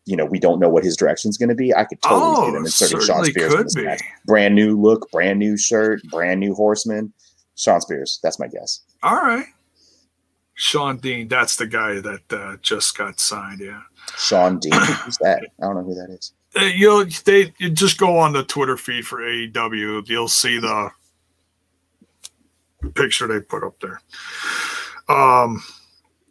[0.05, 1.73] you know we don't know what his direction is going to be.
[1.73, 3.85] I could totally oh, see them inserting Shawn Spears in this be.
[3.85, 4.01] match.
[4.25, 7.13] Brand new look, brand new shirt, brand new horseman.
[7.55, 8.19] Shawn Spears.
[8.23, 8.81] That's my guess.
[9.03, 9.45] All right.
[10.55, 13.61] Shawn Dean, that's the guy that uh, just got signed.
[13.61, 13.81] Yeah.
[14.17, 14.73] Shawn Dean.
[15.03, 15.43] Who's that?
[15.61, 16.33] I don't know who that is.
[16.55, 20.07] Uh, you'll they you just go on the Twitter feed for AEW.
[20.07, 20.91] You'll see the
[22.93, 24.01] picture they put up there.
[25.07, 25.63] Um,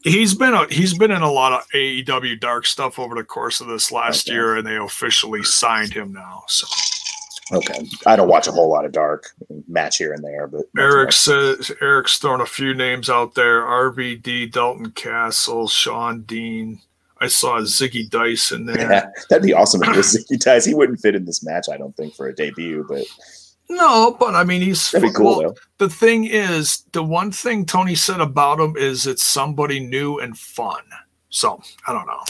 [0.03, 3.61] he's been a, he's been in a lot of AEW dark stuff over the course
[3.61, 4.35] of this last okay.
[4.35, 6.45] year, and they officially signed him now.
[6.49, 6.67] So.
[7.53, 9.31] Okay, I don't watch a whole lot of dark
[9.67, 14.53] match here and there, but Eric says Eric's thrown a few names out there: RVD,
[14.53, 16.81] Dalton Castle, Shawn Dean.
[17.21, 18.79] I saw Zicky Dice in there.
[18.79, 20.65] Yeah, that'd be awesome if it was Zicky Dice.
[20.65, 23.05] He wouldn't fit in this match, I don't think, for a debut, but
[23.71, 25.39] no, but I mean, he's That'd be cool.
[25.39, 30.19] Well, the thing is, the one thing Tony said about him is it's somebody new
[30.19, 30.83] and fun.
[31.29, 32.23] So I don't know.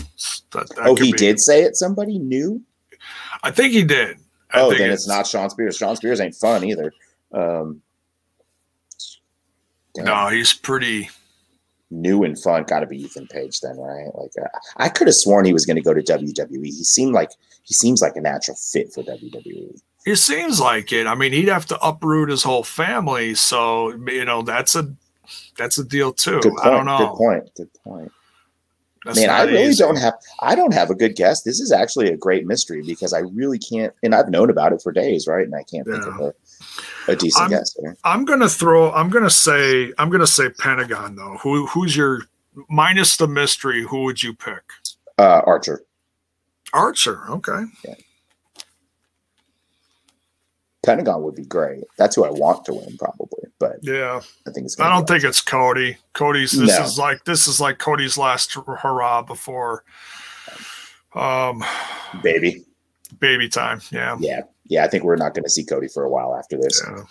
[0.50, 1.18] That, that oh, he be.
[1.18, 1.76] did say it.
[1.76, 2.62] Somebody new.
[3.42, 4.18] I think he did.
[4.52, 5.78] I oh, then it's, it's, not Shawn Spears.
[5.78, 6.92] Shawn Spears ain't fun either.
[7.32, 7.80] Um,
[9.96, 11.08] no, he's pretty
[11.90, 12.64] new and fun.
[12.64, 14.08] Got to be Ethan Page then, right?
[14.14, 16.64] Like uh, I could have sworn he was going to go to WWE.
[16.64, 17.30] He seemed like
[17.62, 19.80] he seems like a natural fit for WWE.
[20.04, 21.06] He seems like it.
[21.06, 24.94] I mean, he'd have to uproot his whole family, so you know that's a
[25.56, 26.40] that's a deal too.
[26.40, 26.66] Good point.
[26.66, 26.98] I don't know.
[26.98, 27.54] Good point.
[27.56, 28.12] Good point.
[29.04, 29.82] That's Man, I really easy.
[29.82, 31.42] don't have I don't have a good guess.
[31.42, 34.82] This is actually a great mystery because I really can't and I've known about it
[34.82, 35.44] for days, right?
[35.44, 35.94] And I can't yeah.
[35.94, 36.34] think of a,
[37.08, 37.96] a decent I'm, guess there.
[38.04, 41.38] I'm gonna throw I'm gonna say I'm gonna say Pentagon though.
[41.42, 42.22] Who who's your
[42.68, 44.62] minus the mystery, who would you pick?
[45.18, 45.82] Uh Archer.
[46.72, 47.64] Archer, okay.
[47.84, 47.94] Yeah.
[50.82, 51.84] Pentagon would be great.
[51.98, 53.44] That's who I want to win, probably.
[53.58, 54.80] But yeah, I think it's.
[54.80, 55.98] I don't think it's Cody.
[56.14, 56.52] Cody's.
[56.52, 56.84] This no.
[56.84, 59.84] is like this is like Cody's last hurrah before.
[61.14, 61.62] Um,
[62.22, 62.64] baby.
[63.18, 63.82] Baby time.
[63.90, 64.16] Yeah.
[64.20, 64.42] Yeah.
[64.70, 64.84] Yeah.
[64.84, 66.82] I think we're not going to see Cody for a while after this.
[66.88, 67.04] Yeah.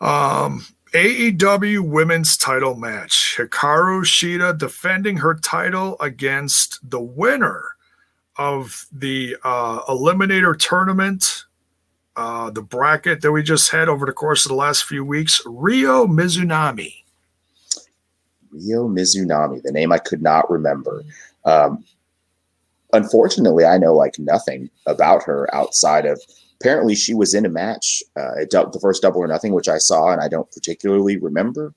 [0.00, 3.36] Um, AEW women's title match.
[3.38, 7.76] Hikaru Shida defending her title against the winner
[8.36, 11.44] of the uh, Eliminator tournament
[12.16, 15.40] uh, the bracket that we just had over the course of the last few weeks
[15.46, 16.94] Ryo Mizunami.
[18.50, 21.04] Ryo Mizunami, the name I could not remember.
[21.44, 21.84] Um,
[22.92, 26.20] unfortunately, I know like nothing about her outside of
[26.60, 30.12] apparently she was in a match, uh, the first double or nothing, which I saw,
[30.12, 31.74] and I don't particularly remember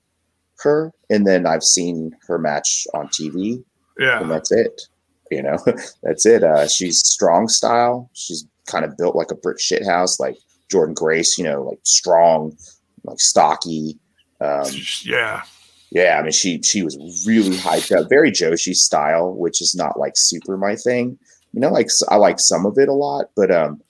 [0.60, 0.92] her.
[1.10, 3.62] And then I've seen her match on TV.
[3.98, 4.20] Yeah.
[4.20, 4.82] And that's it.
[5.30, 5.58] You know,
[6.02, 6.44] that's it.
[6.44, 8.10] Uh, she's strong style.
[8.12, 10.36] She's kind of built like a brick shit house, like
[10.72, 12.56] Jordynne Grace, you know, like strong,
[13.04, 13.98] like stocky.
[14.40, 14.70] Um,
[15.02, 15.42] yeah.
[15.90, 19.98] Yeah, I mean, she she was really hyped up, very Joshi style, which is not
[19.98, 21.18] like super my thing.
[21.52, 23.80] You know, like I like some of it a lot, but um,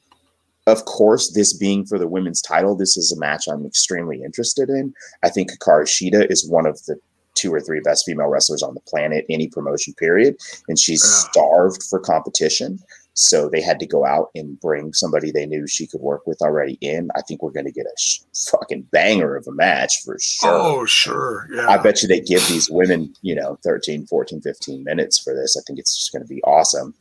[0.67, 4.69] of course, this being for the women's title, this is a match I'm extremely interested
[4.69, 4.93] in.
[5.23, 6.97] I think Hikaru Shida is one of the
[7.35, 10.37] two or three best female wrestlers on the planet, any promotion period,
[10.69, 12.79] and she's starved for competition.
[13.19, 16.43] So they had to go out and bring somebody they knew she could work with
[16.43, 17.09] already in.
[17.17, 20.53] I think we're going to get a sh- fucking banger of a match for sure.
[20.53, 21.49] Oh, sure.
[21.51, 21.67] Yeah.
[21.67, 25.57] I bet you they give these women, you know, 13, 14, 15 minutes for this.
[25.57, 26.93] I think it's just going to be awesome.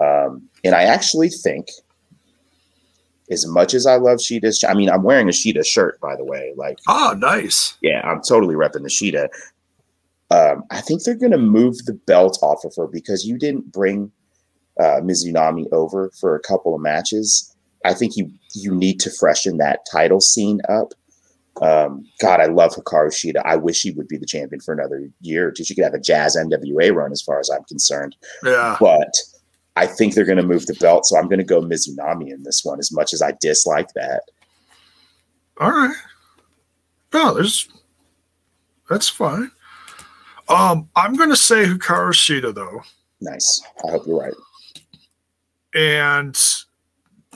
[0.00, 1.68] Um, and I actually think
[3.30, 6.24] as much as I love Shida, I mean, I'm wearing a Shida shirt, by the
[6.24, 6.54] way.
[6.56, 7.78] Like, oh, nice.
[7.82, 9.28] Yeah, I'm totally repping the Shida.
[10.32, 13.70] Um, I think they're going to move the belt off of her because you didn't
[13.70, 14.10] bring
[14.80, 17.54] uh, Mizunami over for a couple of matches.
[17.84, 20.92] I think you you need to freshen that title scene up.
[21.60, 23.42] Um, God, I love Hikaru Shida.
[23.44, 25.64] I wish she would be the champion for another year or two.
[25.64, 28.16] She could have a Jazz NWA run, as far as I'm concerned.
[28.44, 29.14] Yeah, but
[29.76, 32.42] I think they're going to move the belt, so I'm going to go Mizunami in
[32.42, 32.78] this one.
[32.78, 34.22] As much as I dislike that.
[35.60, 35.96] All right.
[37.12, 37.68] No, there's
[38.88, 39.50] that's fine.
[40.48, 42.82] Um, I'm going to say Hikaru Shida though.
[43.20, 43.62] Nice.
[43.86, 44.34] I hope you're right.
[45.74, 46.38] And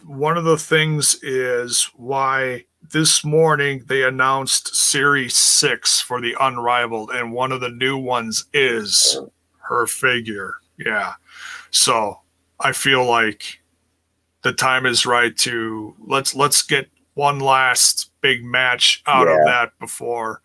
[0.05, 7.11] one of the things is why this morning they announced Series 6 for the Unrivaled,
[7.11, 9.21] and one of the new ones is
[9.59, 10.55] her figure.
[10.79, 11.15] Yeah.
[11.71, 12.21] So
[12.61, 13.61] I feel like
[14.43, 19.39] the time is right to let's let's get one last big match out yeah.
[19.39, 20.43] of that before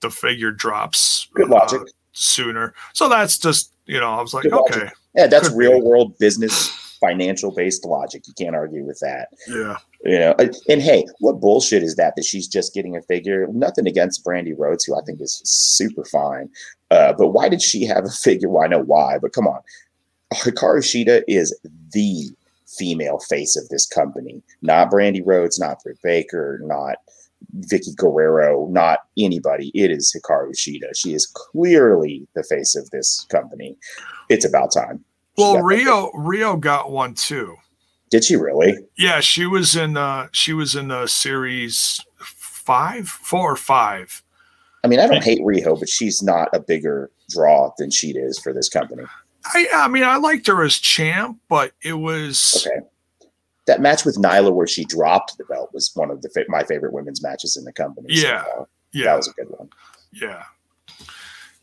[0.00, 1.28] the figure drops.
[1.34, 1.82] Good logic.
[1.82, 2.74] Uh, sooner.
[2.94, 4.78] So that's just you know I was like Good okay.
[4.80, 4.92] Logic.
[5.14, 5.86] Yeah, that's real be.
[5.86, 8.26] world business financial based logic.
[8.26, 9.28] You can't argue with that.
[9.46, 9.76] Yeah.
[10.04, 10.34] You know,
[10.68, 12.14] and hey, what bullshit is that?
[12.16, 13.46] That she's just getting a figure.
[13.52, 16.48] Nothing against Brandi Rhodes, who I think is super fine.
[16.90, 18.48] Uh, but why did she have a figure?
[18.48, 19.60] Well, I know why, but come on.
[20.34, 21.58] Hikaru Shida is
[21.92, 22.30] the
[22.66, 26.96] female face of this company, not Brandi Rhodes, not Britt Baker, not
[27.60, 29.70] Vickie Guerrero, not anybody.
[29.74, 30.94] It is Hikaru Shida.
[30.94, 33.76] She is clearly the face of this company.
[34.28, 35.04] It's about time.
[35.38, 37.56] Well, Riho Riho got one too.
[38.10, 38.76] Did she really?
[38.96, 44.22] Yeah, she was in uh she was in the series five, four or five.
[44.84, 48.38] I mean, I don't hate Riho, but she's not a bigger draw than she is
[48.38, 49.04] for this company.
[49.44, 52.84] I I mean, I liked her as champ, but it was okay.
[53.66, 56.92] That match with Nyla where she dropped the belt was one of the my favorite
[56.92, 58.08] women's matches in the company.
[58.10, 59.68] Yeah, so, uh, yeah, that was a good one.
[60.12, 60.44] Yeah,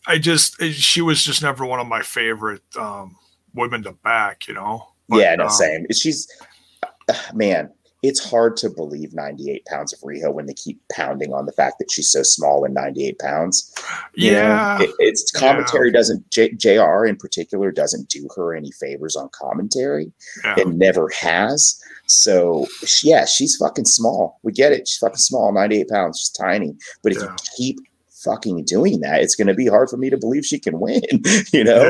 [0.06, 3.18] I just she was just never one of my favorite um,
[3.56, 4.88] women to back, you know.
[5.08, 5.86] But, yeah, no, um, same.
[5.92, 6.28] She's
[7.34, 7.70] man,
[8.08, 11.80] it's hard to believe 98 pounds of Riho when they keep pounding on the fact
[11.80, 13.74] that she's so small and 98 pounds.
[14.16, 15.94] You yeah, it, it's commentary yeah.
[15.94, 17.06] doesn't J, Jr.
[17.06, 20.12] in particular doesn't do her any favors on commentary,
[20.44, 20.56] yeah.
[20.58, 21.82] and never has.
[22.08, 22.68] So
[23.04, 24.40] yeah, she's fucking small.
[24.44, 24.88] We get it.
[24.88, 26.20] She's fucking small, 98 pounds.
[26.20, 26.76] She's tiny.
[27.02, 27.30] But if yeah.
[27.30, 27.80] you keep
[28.26, 31.02] fucking doing that, it's going to be hard for me to believe she can win,
[31.54, 31.84] you know?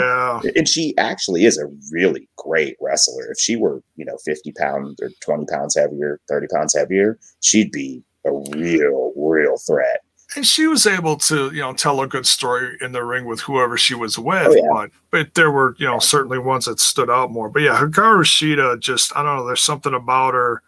[0.43, 0.51] Yeah.
[0.55, 3.31] And she actually is a really great wrestler.
[3.31, 7.71] If she were, you know, 50 pounds or 20 pounds heavier, 30 pounds heavier, she'd
[7.71, 10.01] be a real, real threat.
[10.35, 13.39] And she was able to, you know, tell a good story in the ring with
[13.41, 14.47] whoever she was with.
[14.47, 14.61] Oh, yeah.
[14.71, 17.47] But but there were, you know, certainly ones that stood out more.
[17.47, 20.61] But yeah, Hikaru Shida just I don't know, there's something about her.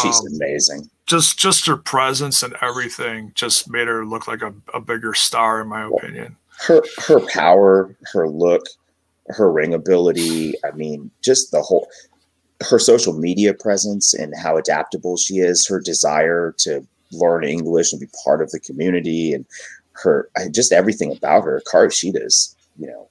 [0.00, 4.54] She's um, amazing just just her presence and everything just made her look like a,
[4.72, 6.36] a bigger star in my opinion.
[6.66, 8.64] Her her power her look
[9.28, 11.88] her ring ability i mean just the whole
[12.68, 18.00] her social media presence and how adaptable she is her desire to learn english and
[18.00, 19.46] be part of the community and
[19.92, 23.08] her just everything about her Karushita is you know.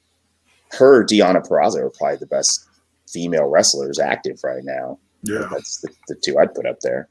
[0.71, 2.67] Her Deonna Purrazzo are probably the best
[3.07, 4.97] female wrestlers active right now.
[5.21, 5.47] Yeah.
[5.51, 7.07] That's the, the two i'd put up there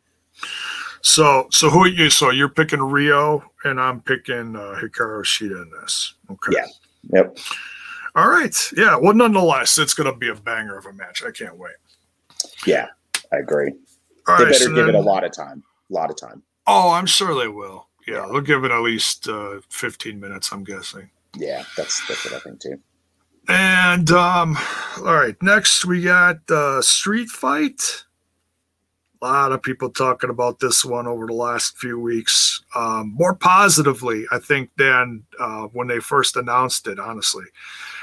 [1.02, 2.10] so, so who are you?
[2.10, 6.14] So you're picking Ryo, and I'm picking uh, Hikaru Shida in this.
[6.30, 6.52] Okay.
[6.56, 6.66] Yeah.
[7.12, 7.38] Yep.
[8.14, 8.56] All right.
[8.76, 8.96] Yeah.
[8.96, 11.22] Well, nonetheless, it's going to be a banger of a match.
[11.24, 11.74] I can't wait.
[12.66, 12.86] Yeah,
[13.32, 13.72] I agree.
[14.28, 15.62] All they right, better so give then, it a lot of time.
[15.90, 16.42] A lot of time.
[16.66, 17.88] Oh, I'm sure they will.
[18.06, 20.52] Yeah, they'll give it at least uh, 15 minutes.
[20.52, 21.10] I'm guessing.
[21.36, 22.78] Yeah, that's that's what I think too.
[23.48, 24.56] And um,
[24.98, 28.04] all right, next we got uh, Street Fight
[29.26, 34.24] lot of people talking about this one over the last few weeks, um, more positively,
[34.32, 37.44] I think, than uh, when they first announced it, honestly.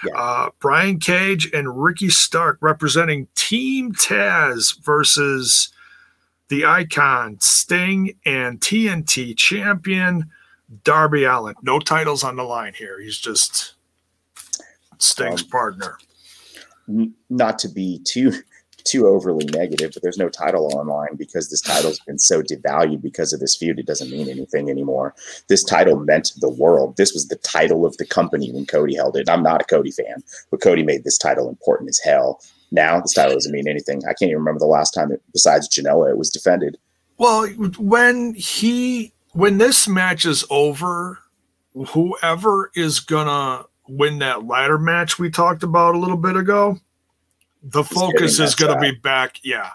[0.05, 0.13] Yeah.
[0.17, 5.73] Uh, Brian Cage and Ricky Stark representing Team Taz versus
[6.47, 10.29] the icon Sting and TNT champion
[10.83, 11.55] Darby Allin.
[11.61, 12.99] No titles on the line here.
[13.01, 13.73] He's just
[14.99, 15.97] Sting's um, partner.
[17.29, 18.33] Not to be too
[18.89, 23.33] too overly negative, but there's no title online because this title's been so devalued because
[23.33, 23.79] of this feud.
[23.79, 25.13] It doesn't mean anything anymore.
[25.47, 26.97] This title meant the world.
[26.97, 29.29] This was the title of the company when Cody held it.
[29.29, 32.41] I'm not a Cody fan, but Cody made this title important as hell.
[32.71, 34.01] Now this title doesn't mean anything.
[34.05, 36.77] I can't even remember the last time it, besides Janela, it was defended.
[37.17, 41.19] Well, when he when this match is over,
[41.89, 46.79] whoever is gonna win that ladder match we talked about a little bit ago,
[47.61, 49.39] the focus is going to be back.
[49.43, 49.71] Yeah,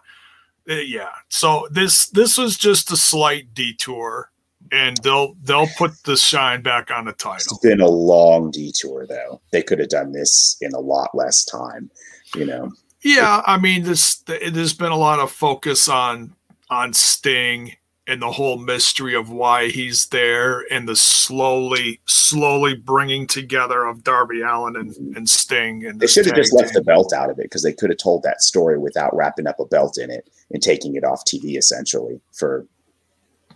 [0.69, 1.11] uh, yeah.
[1.29, 4.31] So this this was just a slight detour,
[4.73, 7.57] and they'll they'll put the shine back on the title.
[7.57, 9.41] It's been a long detour, though.
[9.53, 11.91] They could have done this in a lot less time.
[12.35, 12.73] You know.
[13.03, 16.35] Yeah, I mean, this there's been a lot of focus on
[16.71, 17.77] on Sting
[18.07, 24.05] and the whole mystery of why he's there and the slowly slowly bringing together of
[24.05, 27.39] darby Allin and, and sting and they should have just left the belt out of
[27.39, 30.29] it because they could have told that story without wrapping up a belt in it
[30.51, 32.67] and taking it off tv essentially for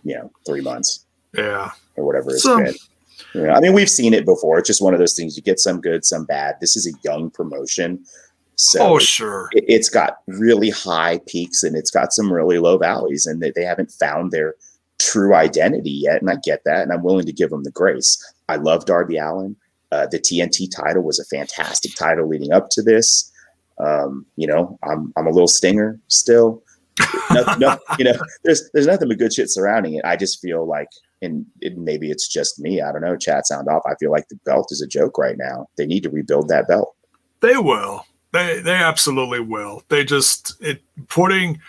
[0.03, 1.71] you know three months yeah.
[1.95, 2.73] or whatever it's so, been.
[3.33, 4.57] You know, i mean we've seen it before.
[4.57, 6.55] It's just one of those things you get some good some bad.
[6.61, 8.03] This is a young promotion
[8.59, 9.49] so oh, sure.
[9.53, 13.53] It, has got really high peaks and it's got some really low valleys, and they,
[13.55, 14.55] they haven't found their
[14.99, 16.19] true identity yet.
[16.19, 18.21] And I get that, and I'm willing to give them the grace.
[18.49, 19.55] I love Darby Allin.
[19.93, 23.31] Uh, the TNT title was a fantastic title leading up to this.
[23.77, 26.61] Um, you know, I'm I'm a little stinger still.
[27.31, 30.03] no, no, you know, there's there's nothing but good shit surrounding it.
[30.03, 30.89] I just feel like,
[31.21, 32.81] and it, maybe it's just me.
[32.81, 33.15] I don't know.
[33.15, 33.83] Chat sound off.
[33.85, 35.67] I feel like the belt is a joke right now.
[35.77, 36.93] They need to rebuild that belt.
[37.39, 38.03] They will.
[38.31, 39.83] They they absolutely will.
[39.89, 41.59] They just it putting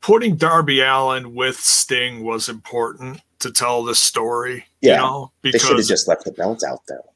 [0.00, 4.66] putting Darby Allin with Sting was important to tell the story.
[4.80, 7.10] Yeah, you know, because, they should have just left the belt out though.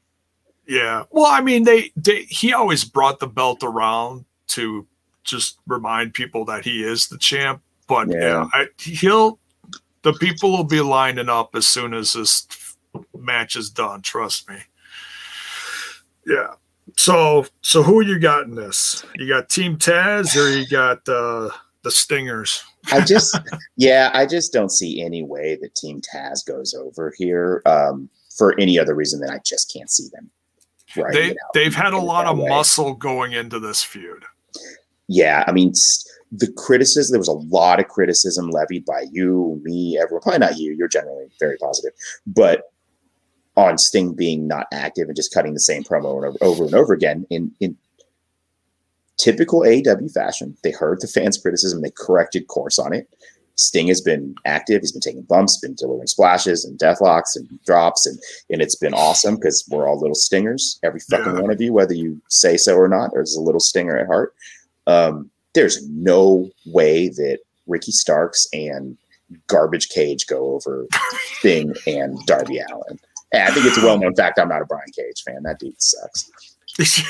[0.67, 4.87] Yeah, well, I mean, they, they he always brought the belt around to
[5.23, 7.61] just remind people that he is the champ.
[7.87, 9.39] But yeah, yeah I, he'll
[10.01, 12.47] the people will be lining up as soon as this
[13.17, 14.01] match is done.
[14.01, 14.57] Trust me.
[16.25, 16.53] Yeah.
[16.97, 19.05] So, so who you got in this?
[19.15, 21.49] You got Team Taz or you got uh,
[21.83, 22.63] the Stingers?
[22.91, 23.37] I just,
[23.75, 28.59] yeah, I just don't see any way that Team Taz goes over here um, for
[28.59, 30.29] any other reason than I just can't see them.
[30.95, 31.13] Right?
[31.13, 32.47] They they've had a lot of way.
[32.47, 34.23] muscle going into this feud.
[35.07, 35.73] Yeah, I mean
[36.31, 37.13] the criticism.
[37.13, 40.21] There was a lot of criticism levied by you, me, everyone.
[40.21, 40.73] Probably not you.
[40.73, 41.91] You're generally very positive,
[42.25, 42.71] but
[43.55, 46.93] on Sting being not active and just cutting the same promo over, over and over
[46.93, 47.77] again in in
[49.17, 50.57] typical AEW fashion.
[50.63, 53.07] They heard the fans' criticism, they corrected course on it.
[53.57, 54.81] Sting has been active.
[54.81, 58.93] He's been taking bumps, been delivering splashes and deathlocks and drops, and and it's been
[58.93, 60.79] awesome because we're all little stingers.
[60.83, 61.41] Every fucking yeah.
[61.41, 64.07] one of you, whether you say so or not, or is a little stinger at
[64.07, 64.35] heart.
[64.87, 68.97] Um, there's no way that Ricky Starks and
[69.47, 70.85] Garbage Cage go over
[71.39, 72.59] Sting and Darby
[73.35, 73.47] Allin.
[73.47, 75.43] I think it's a well known fact I'm not a Brian Cage fan.
[75.43, 76.31] That dude sucks.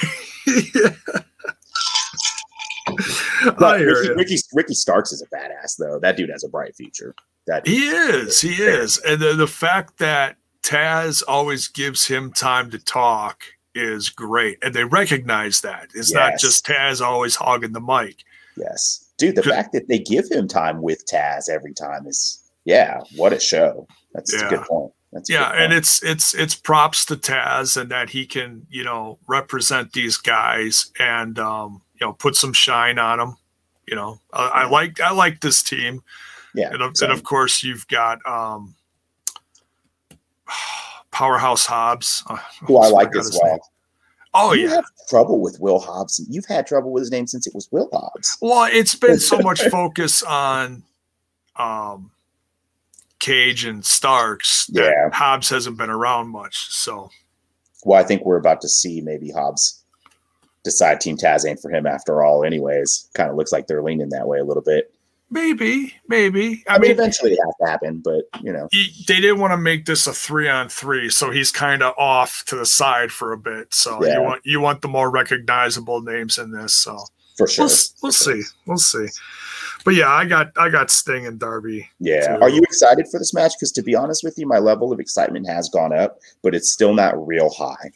[3.57, 5.99] but Ricky, Ricky, Ricky, Starks is a badass though.
[5.99, 7.15] That dude has a bright future.
[7.47, 12.71] That he is, he is, and the, the fact that Taz always gives him time
[12.71, 13.43] to talk
[13.75, 16.13] is great, and they recognize that it's yes.
[16.13, 18.23] not just Taz always hogging the mic.
[18.57, 19.35] Yes, dude.
[19.35, 23.39] The fact that they give him time with Taz every time is yeah, what a
[23.39, 23.87] show.
[24.13, 24.47] That's yeah.
[24.47, 24.91] a good point.
[25.15, 29.17] That's yeah, and it's it's it's props to Taz and that he can you know
[29.27, 33.37] represent these guys and um, you know put some shine on them.
[33.87, 36.03] You know, I, I like I like this team.
[36.53, 38.75] Yeah, and, and of course you've got um,
[41.11, 42.35] Powerhouse Hobbs, uh,
[42.65, 43.51] who I like as well.
[43.53, 43.59] Name.
[44.33, 46.25] Oh you yeah, trouble with Will Hobbs.
[46.29, 48.37] You've had trouble with his name since it was Will Hobbs.
[48.41, 50.83] Well, it's been so much focus on
[51.55, 52.11] um
[53.19, 55.09] Cage and Starks yeah.
[55.11, 56.67] Hobbs hasn't been around much.
[56.71, 57.09] So,
[57.83, 59.83] well, I think we're about to see maybe Hobbs
[60.63, 62.43] decide Team Taz ain't for him after all.
[62.43, 64.91] Anyways, kind of looks like they're leaning that way a little bit.
[65.31, 66.63] Maybe, maybe.
[66.67, 69.53] I, I mean, eventually it has to happen, but you know, he, they didn't want
[69.53, 73.11] to make this a three on three, so he's kind of off to the side
[73.11, 73.73] for a bit.
[73.73, 74.13] So yeah.
[74.13, 76.75] you want you want the more recognizable names in this.
[76.75, 76.99] So
[77.37, 79.07] for sure, we'll, we'll see, we'll see
[79.85, 81.87] but yeah, I got I got Sting and Darby.
[81.99, 82.35] Yeah.
[82.35, 82.41] Too.
[82.41, 83.53] Are you excited for this match?
[83.57, 86.73] Because to be honest with you, my level of excitement has gone up, but it's
[86.73, 87.91] still not real high.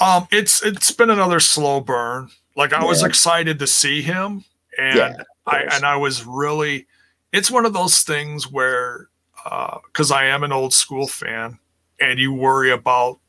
[0.00, 2.30] Um, it's it's been another slow burn.
[2.56, 2.86] Like I yeah.
[2.86, 4.44] was excited to see him,
[4.78, 6.86] and yeah, I and I was really
[7.32, 9.10] it's one of those things where
[9.44, 11.58] because uh, I am an old school fan,
[12.00, 13.20] and you worry about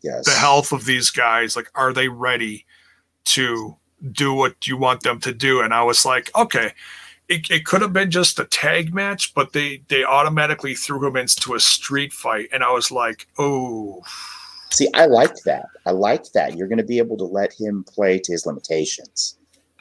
[0.00, 0.26] yes.
[0.26, 1.56] the health of these guys.
[1.56, 2.66] Like, are they ready
[3.24, 3.76] to
[4.10, 5.60] do what you want them to do?
[5.60, 6.72] And I was like, okay,
[7.28, 11.16] it, it could have been just a tag match, but they they automatically threw him
[11.16, 14.02] into a street fight, and I was like, oh.
[14.70, 15.66] See, I liked that.
[15.84, 16.56] I liked that.
[16.56, 19.36] You're going to be able to let him play to his limitations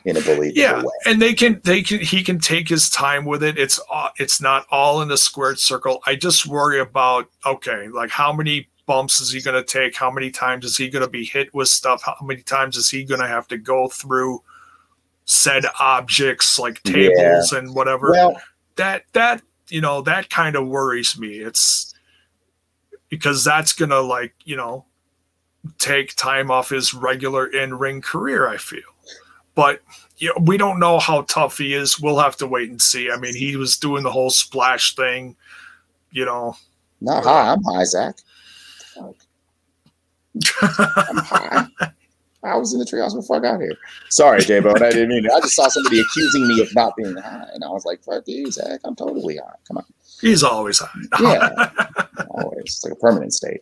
[0.06, 0.92] in a believable yeah, way.
[1.06, 3.58] and they can they can he can take his time with it.
[3.58, 6.02] It's uh, it's not all in the squared circle.
[6.06, 9.96] I just worry about okay, like how many bumps is he going to take?
[9.96, 12.04] How many times is he going to be hit with stuff?
[12.04, 14.44] How many times is he going to have to go through
[15.24, 17.60] said objects like tables yeah.
[17.60, 18.12] and whatever?
[18.12, 18.42] Well,
[18.76, 21.38] that that you know that kind of worries me.
[21.38, 21.94] It's
[23.08, 24.84] because that's going to like you know
[25.78, 28.50] take time off his regular in ring career.
[28.50, 28.82] I feel
[29.56, 29.82] but
[30.18, 31.98] you know, we don't know how tough he is.
[31.98, 33.10] We'll have to wait and see.
[33.10, 35.36] I mean, he was doing the whole splash thing,
[36.12, 36.56] you know.
[37.00, 37.54] Not high.
[37.54, 38.16] I'm high, Zach.
[38.98, 39.14] I'm
[41.18, 41.68] high.
[42.44, 43.78] I was in the treehouse before I got here.
[44.10, 44.82] Sorry, J Bone.
[44.82, 45.32] I didn't mean it.
[45.32, 47.46] I just saw somebody accusing me of not being high.
[47.54, 48.80] And I was like, fuck you, Zach.
[48.84, 49.54] I'm totally high.
[49.68, 49.86] Come on.
[50.22, 50.90] He's always high.
[51.20, 51.70] yeah.
[52.32, 52.64] Always.
[52.64, 53.62] It's like a permanent state.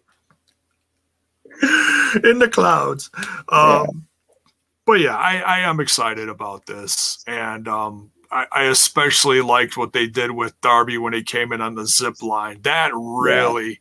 [2.24, 3.12] In the clouds.
[3.50, 3.86] Um, yeah
[4.90, 9.94] but yeah, I, I am excited about this, and um, I, I, especially liked what
[9.94, 12.64] they did with Darby when he came in on the zip line.
[12.64, 13.76] That really, yeah,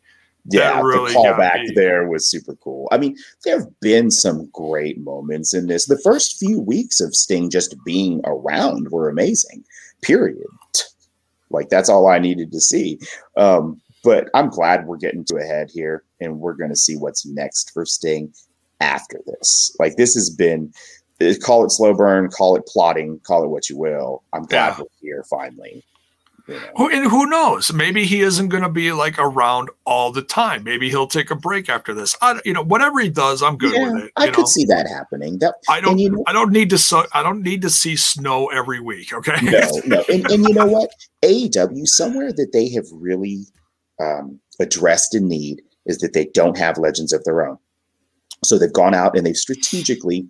[0.48, 2.88] that really the callback there was super cool.
[2.90, 5.86] I mean, there have been some great moments in this.
[5.86, 9.64] The first few weeks of Sting just being around were amazing.
[10.02, 10.46] Period.
[11.50, 12.98] Like that's all I needed to see.
[13.36, 16.96] Um, but I'm glad we're getting to a head here, and we're going to see
[16.96, 18.32] what's next for Sting
[18.80, 19.74] after this.
[19.78, 20.72] Like this has been
[21.42, 24.22] call it slow burn, call it plotting, call it what you will.
[24.32, 24.78] I'm glad yeah.
[24.78, 25.84] we're here finally.
[26.48, 26.60] You know.
[26.76, 27.72] who, and who knows?
[27.72, 30.64] Maybe he isn't going to be like around all the time.
[30.64, 32.16] Maybe he'll take a break after this.
[32.22, 34.12] I, you know, whatever he does, I'm good yeah, with it.
[34.16, 34.32] I know?
[34.32, 35.38] could see that happening.
[35.38, 35.98] That I don't.
[35.98, 37.08] You know, I don't need to.
[37.12, 39.12] I don't need to see snow every week.
[39.12, 39.36] Okay.
[39.42, 40.04] No, no.
[40.08, 40.90] And, and you know what?
[41.22, 43.44] AEW somewhere that they have really
[44.00, 47.58] um, addressed a need is that they don't have legends of their own.
[48.44, 50.28] So they've gone out and they've strategically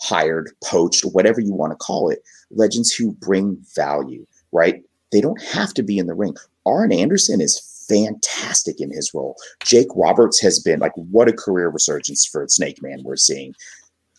[0.00, 4.82] hired, poached, whatever you want to call it, legends who bring value, right?
[5.12, 6.36] They don't have to be in the ring.
[6.66, 9.36] Arn Anderson is fantastic in his role.
[9.64, 13.54] Jake Roberts has been like, what a career resurgence for Snake Man we're seeing.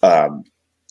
[0.01, 0.43] Um,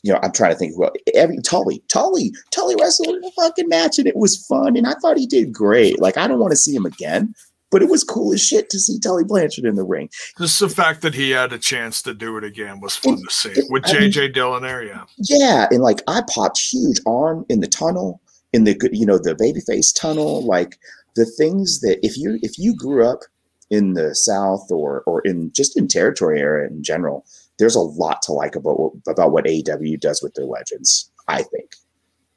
[0.02, 3.68] you know, I'm trying to think who every Tully, Tully, Tully wrestled in a fucking
[3.68, 4.76] match and it was fun.
[4.76, 6.00] And I thought he did great.
[6.00, 7.34] Like, I don't want to see him again,
[7.70, 10.08] but it was cool as shit to see Tully Blanchard in the ring.
[10.38, 13.28] Just the fact that he had a chance to do it again was fun and,
[13.28, 14.84] to see with JJ mean, Dillon there.
[14.84, 15.04] Yeah.
[15.18, 15.66] Yeah.
[15.72, 18.20] And like I popped huge Arn in the tunnel,
[18.52, 20.44] in the good you know, the babyface tunnel.
[20.44, 20.78] Like
[21.14, 23.20] the things that if you if you grew up
[23.70, 27.24] in the South or or in just in territory area in general,
[27.58, 31.72] there's a lot to like about about what AEW does with their legends, I think.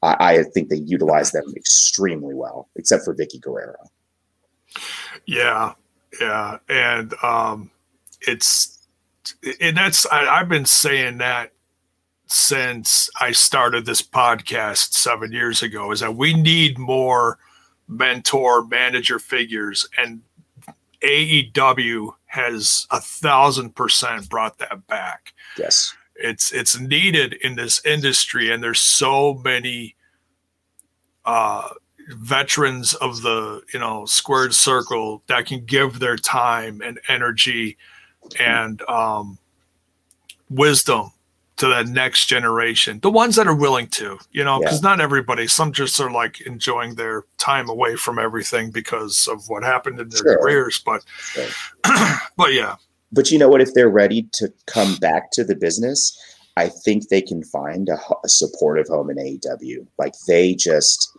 [0.02, 3.90] I, I think they utilize them extremely well, except for vickie Guerrero.
[5.26, 5.74] Yeah,
[6.20, 7.70] yeah, and um,
[8.22, 8.88] it's
[9.60, 11.52] and that's I, I've been saying that
[12.32, 17.38] since I started this podcast seven years ago is that we need more
[17.88, 20.22] mentor manager figures and
[21.02, 25.34] AEW has a thousand percent brought that back.
[25.58, 25.94] Yes.
[26.16, 29.96] It's it's needed in this industry and there's so many
[31.24, 31.68] uh
[32.08, 37.76] veterans of the you know squared circle that can give their time and energy
[38.40, 39.38] and um,
[40.48, 41.12] wisdom
[41.62, 44.90] to that next generation the ones that are willing to you know because yeah.
[44.90, 49.62] not everybody some just are like enjoying their time away from everything because of what
[49.62, 50.38] happened in their sure.
[50.38, 51.48] careers but sure.
[52.36, 52.74] but yeah
[53.12, 56.18] but you know what if they're ready to come back to the business
[56.56, 61.16] i think they can find a, a supportive home in aew like they just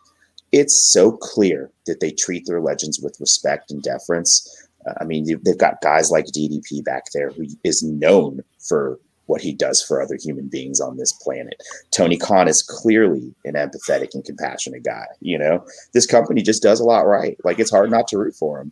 [0.54, 4.48] it's so clear that they treat their legends with respect and deference.
[4.88, 9.41] Uh, I mean, they've got guys like DDP back there who is known for what
[9.41, 11.61] he does for other human beings on this planet.
[11.91, 15.05] Tony Khan is clearly an empathetic and compassionate guy.
[15.21, 17.38] You know, this company just does a lot right.
[17.43, 18.71] Like it's hard not to root for him.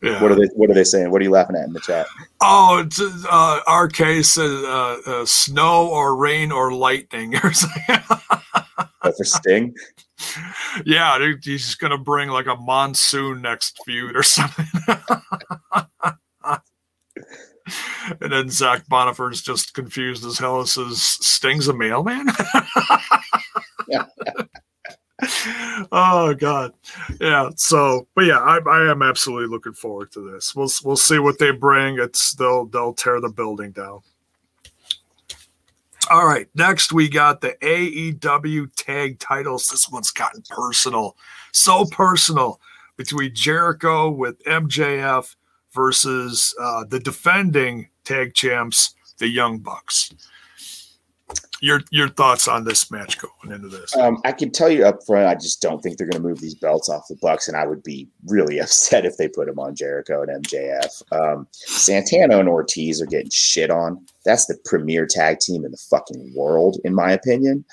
[0.00, 0.22] Yeah.
[0.22, 0.46] What are they?
[0.54, 1.10] What are they saying?
[1.10, 2.06] What are you laughing at in the chat?
[2.40, 7.96] Oh, it's, uh, RK says uh, uh, snow or rain or lightning or something.
[9.02, 9.74] for Sting.
[10.84, 14.66] Yeah, he's gonna bring like a monsoon next feud or something.
[18.20, 20.64] and then Zach Bonifer's just confused as hell.
[20.66, 22.26] Says Sting's a mailman.
[23.88, 24.04] yeah.
[25.92, 26.72] oh god,
[27.20, 27.50] yeah.
[27.56, 30.54] So, but yeah, I, I am absolutely looking forward to this.
[30.54, 31.98] We'll we'll see what they bring.
[31.98, 34.00] It's they'll they'll tear the building down.
[36.10, 39.68] All right, next we got the AEW tag titles.
[39.68, 41.16] This one's gotten personal,
[41.52, 42.60] so personal
[42.96, 45.34] between Jericho with MJF
[45.72, 50.10] versus uh, the defending tag champs, the Young Bucks
[51.60, 53.96] your your thoughts on this match going into this?
[53.96, 56.40] Um, I can tell you up front, I just don't think they're going to move
[56.40, 59.58] these belts off the Bucks, and I would be really upset if they put them
[59.58, 61.02] on Jericho and MJF.
[61.12, 64.04] Um, Santana and Ortiz are getting shit on.
[64.24, 67.64] That's the premier tag team in the fucking world, in my opinion.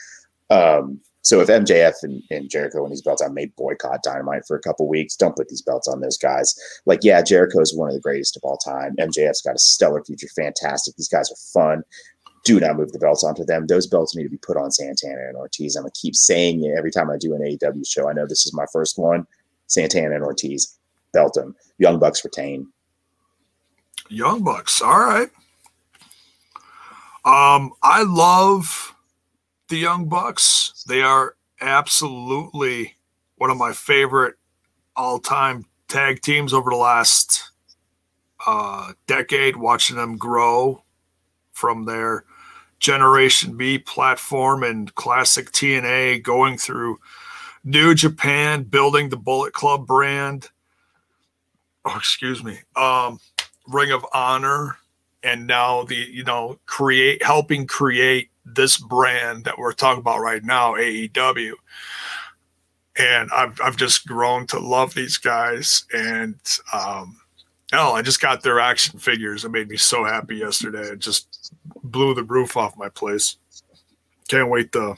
[0.49, 4.55] Um, so if MJF and, and Jericho and these belts, I may boycott Dynamite for
[4.55, 5.15] a couple weeks.
[5.15, 6.55] Don't put these belts on those guys.
[6.85, 8.95] Like, yeah, Jericho is one of the greatest of all time.
[8.97, 10.95] MJF's got a stellar future, fantastic.
[10.95, 11.83] These guys are fun
[12.45, 13.67] do not move the belts onto them.
[13.67, 15.75] Those belts need to be put on Santana and Ortiz.
[15.75, 18.07] I'm gonna keep saying it every time I do an AEW show.
[18.07, 19.25] I know this is my first one.
[19.67, 20.77] Santana and Ortiz,
[21.11, 21.55] belt them.
[21.79, 22.67] Young Bucks retain.
[24.09, 25.29] Young Bucks, all right.
[27.25, 28.94] Um, I love
[29.69, 30.83] the Young Bucks.
[30.87, 32.95] They are absolutely
[33.37, 34.35] one of my favorite
[34.95, 37.51] all-time tag teams over the last
[38.45, 39.55] uh, decade.
[39.55, 40.83] Watching them grow
[41.53, 42.25] from their
[42.79, 46.99] Generation Me platform and classic TNA, going through
[47.63, 50.49] New Japan, building the Bullet Club brand.
[51.83, 52.59] Oh, excuse me.
[52.75, 53.19] Um,
[53.67, 54.77] Ring of Honor,
[55.23, 60.43] and now the you know create helping create this brand that we're talking about right
[60.43, 61.53] now, AEW.
[62.97, 66.35] And I've I've just grown to love these guys, and
[66.71, 67.19] um,
[67.71, 69.43] hell, I just got their action figures.
[69.43, 70.83] It made me so happy yesterday.
[70.83, 73.35] It just blew the roof off my place.
[74.29, 74.95] Can't wait to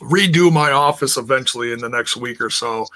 [0.00, 2.86] redo my office eventually in the next week or so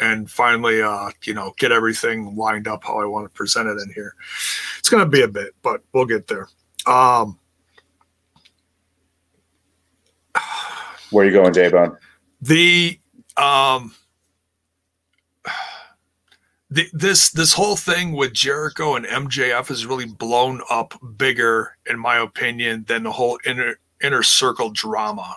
[0.00, 3.80] and finally uh you know get everything lined up how i want to present it
[3.82, 4.14] in here
[4.78, 6.48] it's going to be a bit but we'll get there
[6.86, 7.38] um
[11.14, 11.96] where are you going j-bone
[12.40, 12.98] the
[13.36, 13.94] um
[16.74, 22.00] the, this this whole thing with Jericho and MJF has really blown up bigger, in
[22.00, 25.36] my opinion, than the whole inner inner circle drama.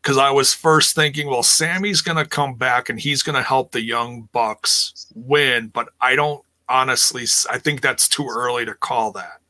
[0.00, 3.42] Because I was first thinking, well, Sammy's going to come back and he's going to
[3.42, 7.24] help the young Bucks win, but I don't honestly.
[7.50, 9.40] I think that's too early to call that.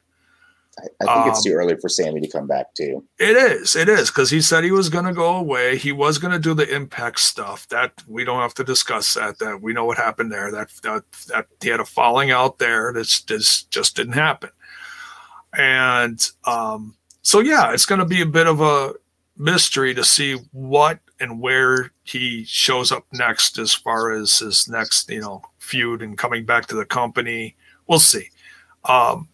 [0.79, 3.05] I, I think um, it's too early for Sammy to come back too.
[3.19, 3.77] It is.
[3.77, 5.77] It is because he said he was going to go away.
[5.77, 7.69] He was going to do the impact stuff.
[7.69, 9.39] That we don't have to discuss that.
[9.39, 10.51] That we know what happened there.
[10.51, 12.93] That that that he had a falling out there.
[12.93, 14.51] This this just didn't happen.
[15.57, 18.95] And um, so yeah, it's going to be a bit of a
[19.37, 25.09] mystery to see what and where he shows up next as far as his next
[25.11, 27.57] you know feud and coming back to the company.
[27.87, 28.31] We'll see.
[28.85, 29.29] Um,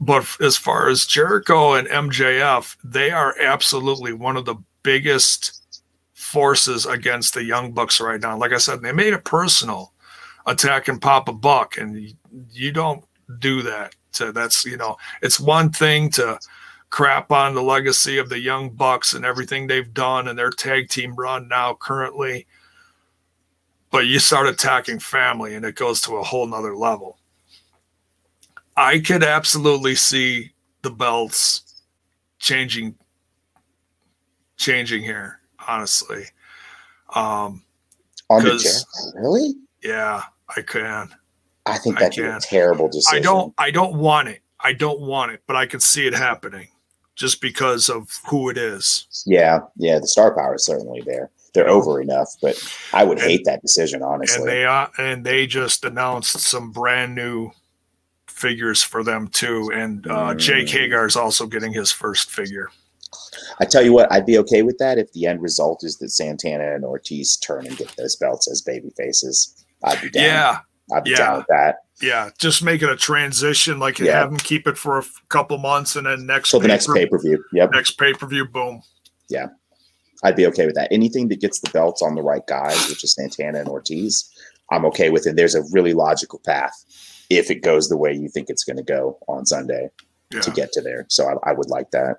[0.00, 5.82] but as far as Jericho and MJF, they are absolutely one of the biggest
[6.14, 8.36] forces against the Young Bucks right now.
[8.36, 9.92] Like I said, they made it personal,
[10.46, 12.14] attacking Papa Buck, and
[12.50, 13.04] you don't
[13.38, 13.94] do that.
[14.12, 16.38] So that's you know, it's one thing to
[16.88, 20.88] crap on the legacy of the Young Bucks and everything they've done and their tag
[20.88, 22.46] team run now currently,
[23.90, 27.19] but you start attacking family, and it goes to a whole nother level.
[28.80, 30.52] I could absolutely see
[30.82, 31.82] the belts
[32.38, 32.94] changing
[34.56, 36.24] changing here, honestly.
[37.14, 37.62] Um
[38.30, 39.20] on the chair.
[39.22, 39.54] Really?
[39.82, 40.22] Yeah,
[40.56, 41.10] I can.
[41.66, 43.18] I think that's a terrible decision.
[43.18, 44.40] I don't I don't want it.
[44.60, 46.68] I don't want it, but I can see it happening
[47.16, 49.24] just because of who it is.
[49.26, 51.30] Yeah, yeah, the star power is certainly there.
[51.52, 52.56] They're over enough, but
[52.94, 54.40] I would and, hate that decision, honestly.
[54.40, 57.50] And they uh, and they just announced some brand new
[58.40, 59.70] figures for them too.
[59.74, 62.70] And uh, Jake Hager is also getting his first figure.
[63.60, 66.10] I tell you what, I'd be okay with that if the end result is that
[66.10, 69.64] Santana and Ortiz turn and get those belts as baby faces.
[69.84, 70.24] I'd be down.
[70.24, 70.58] Yeah.
[70.92, 71.16] I'd be yeah.
[71.16, 71.76] down with that.
[72.00, 74.18] Yeah, just making a transition, like yeah.
[74.18, 77.06] have them keep it for a couple months, and then next so the next pay
[77.06, 77.44] per view.
[77.52, 78.46] Yep, next pay per view.
[78.46, 78.82] Boom.
[79.28, 79.48] Yeah,
[80.24, 80.88] I'd be okay with that.
[80.90, 84.32] Anything that gets the belts on the right guys, which is Santana and Ortiz,
[84.72, 85.36] I'm okay with it.
[85.36, 86.72] There's a really logical path
[87.30, 89.88] if it goes the way you think it's going to go on Sunday
[90.32, 90.40] yeah.
[90.40, 91.06] to get to there.
[91.08, 92.16] So I, I, would like that.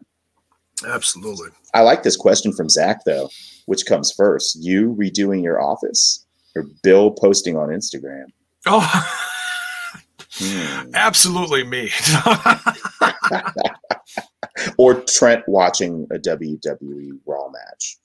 [0.88, 1.50] Absolutely.
[1.74, 3.30] I like this question from Zach though.
[3.68, 8.26] Which comes first, you redoing your office or Bill posting on Instagram?
[8.66, 9.14] Oh,
[10.34, 10.92] hmm.
[10.96, 11.90] absolutely me.
[14.78, 17.98] or Trent watching a WWE Raw match.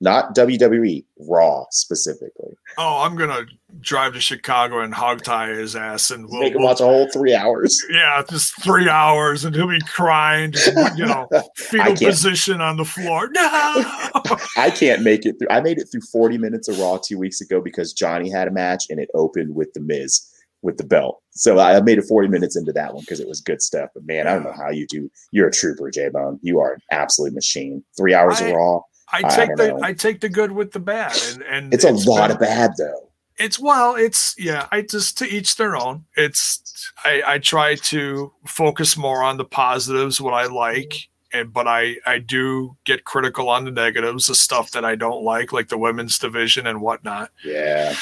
[0.00, 2.56] Not WWE, Raw specifically.
[2.76, 3.46] Oh, I'm gonna
[3.80, 6.84] drive to Chicago and hog tie his ass and we'll, make him we'll, watch a
[6.84, 7.76] whole three hours.
[7.90, 12.84] Yeah, just three hours, and he'll be crying, just, you know, fetal position on the
[12.84, 13.28] floor.
[13.32, 13.42] No,
[14.56, 15.48] I can't make it through.
[15.50, 18.52] I made it through 40 minutes of Raw two weeks ago because Johnny had a
[18.52, 20.32] match and it opened with the Miz
[20.62, 21.22] with the belt.
[21.30, 23.90] So I made it 40 minutes into that one because it was good stuff.
[23.94, 25.10] But man, I don't know how you do.
[25.30, 26.38] You're a trooper, J Bone.
[26.42, 27.84] You are an absolute machine.
[27.96, 28.80] Three hours I, of Raw.
[29.12, 29.80] I take I the know.
[29.82, 32.40] I take the good with the bad, and, and it's, it's a lot been, of
[32.40, 33.08] bad though.
[33.38, 34.66] It's well, it's yeah.
[34.72, 36.04] I just to each their own.
[36.16, 41.66] It's I, I try to focus more on the positives, what I like, and but
[41.68, 45.68] I I do get critical on the negatives, the stuff that I don't like, like
[45.68, 47.30] the women's division and whatnot.
[47.44, 47.94] Yeah.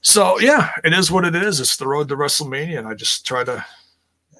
[0.00, 1.60] So yeah, it is what it is.
[1.60, 3.64] It's the road to WrestleMania, and I just try to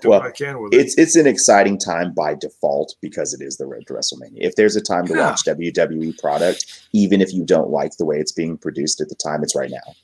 [0.04, 0.80] do well, what I can with it.
[0.80, 4.36] It's it's an exciting time by default because it is the road to WrestleMania.
[4.36, 5.30] If there's a time to yeah.
[5.30, 9.14] watch WWE product, even if you don't like the way it's being produced at the
[9.14, 9.94] time, it's right now.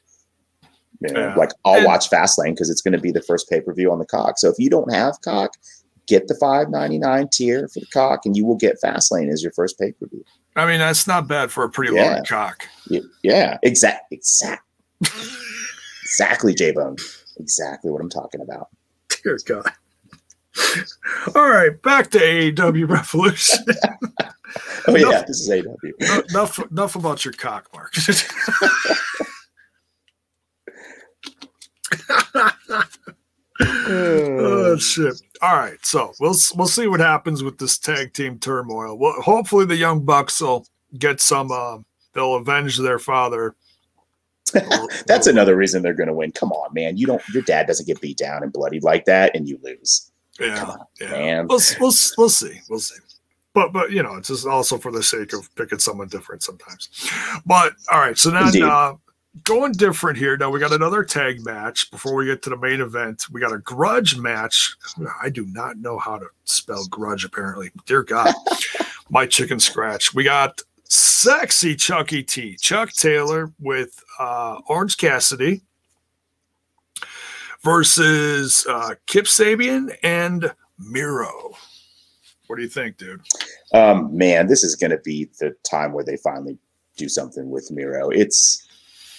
[1.01, 1.35] You know, yeah.
[1.35, 3.93] like I'll and, watch Fastlane because it's going to be the first pay per view
[3.93, 4.39] on the cock.
[4.39, 5.55] So if you don't have cock,
[6.07, 9.43] get the five ninety nine tier for the cock, and you will get Fastlane as
[9.43, 10.25] your first pay per view.
[10.57, 12.11] I mean, that's not bad for a pretty yeah.
[12.11, 12.67] loaded cock.
[12.89, 13.59] Yeah, yeah.
[13.63, 14.67] exact, exact,
[16.03, 16.97] exactly, J Bone.
[17.39, 18.69] Exactly what I'm talking about.
[19.23, 19.71] Dear God.
[21.35, 23.65] All right, back to AEW Revolution.
[24.89, 26.29] oh enough, yeah, this is AEW.
[26.31, 27.95] enough, enough about your cock, Mark.
[33.61, 35.21] oh shit!
[35.43, 38.99] All right, so we'll we'll see what happens with this tag team turmoil.
[38.99, 40.67] Well, hopefully the Young Bucks will
[40.99, 41.53] get some.
[41.53, 41.79] Uh,
[42.15, 43.55] they'll avenge their father.
[45.07, 46.33] That's another reason they're going to win.
[46.33, 46.97] Come on, man!
[46.97, 47.23] You don't.
[47.33, 50.11] Your dad doesn't get beat down and bloodied like that, and you lose.
[50.41, 51.11] Yeah, on, yeah.
[51.11, 51.47] Man.
[51.49, 52.61] We'll, we'll we'll see.
[52.69, 52.97] We'll see.
[53.53, 56.89] But but you know, it's just also for the sake of picking someone different sometimes.
[57.45, 58.95] But all right, so now uh,
[59.45, 60.37] going different here.
[60.37, 63.25] Now we got another tag match before we get to the main event.
[63.31, 64.77] We got a grudge match.
[65.23, 67.71] I do not know how to spell grudge, apparently.
[67.87, 68.33] Dear God,
[69.11, 70.15] my chicken scratch.
[70.15, 75.63] We got sexy Chucky T, Chuck Taylor with uh, Orange Cassidy
[77.63, 81.53] versus uh, Kip Sabian and Miro.
[82.47, 83.21] What do you think, dude?
[83.73, 86.59] Um, man, this is going to be the time where they finally
[86.97, 88.11] do something with Miro.
[88.11, 88.67] It's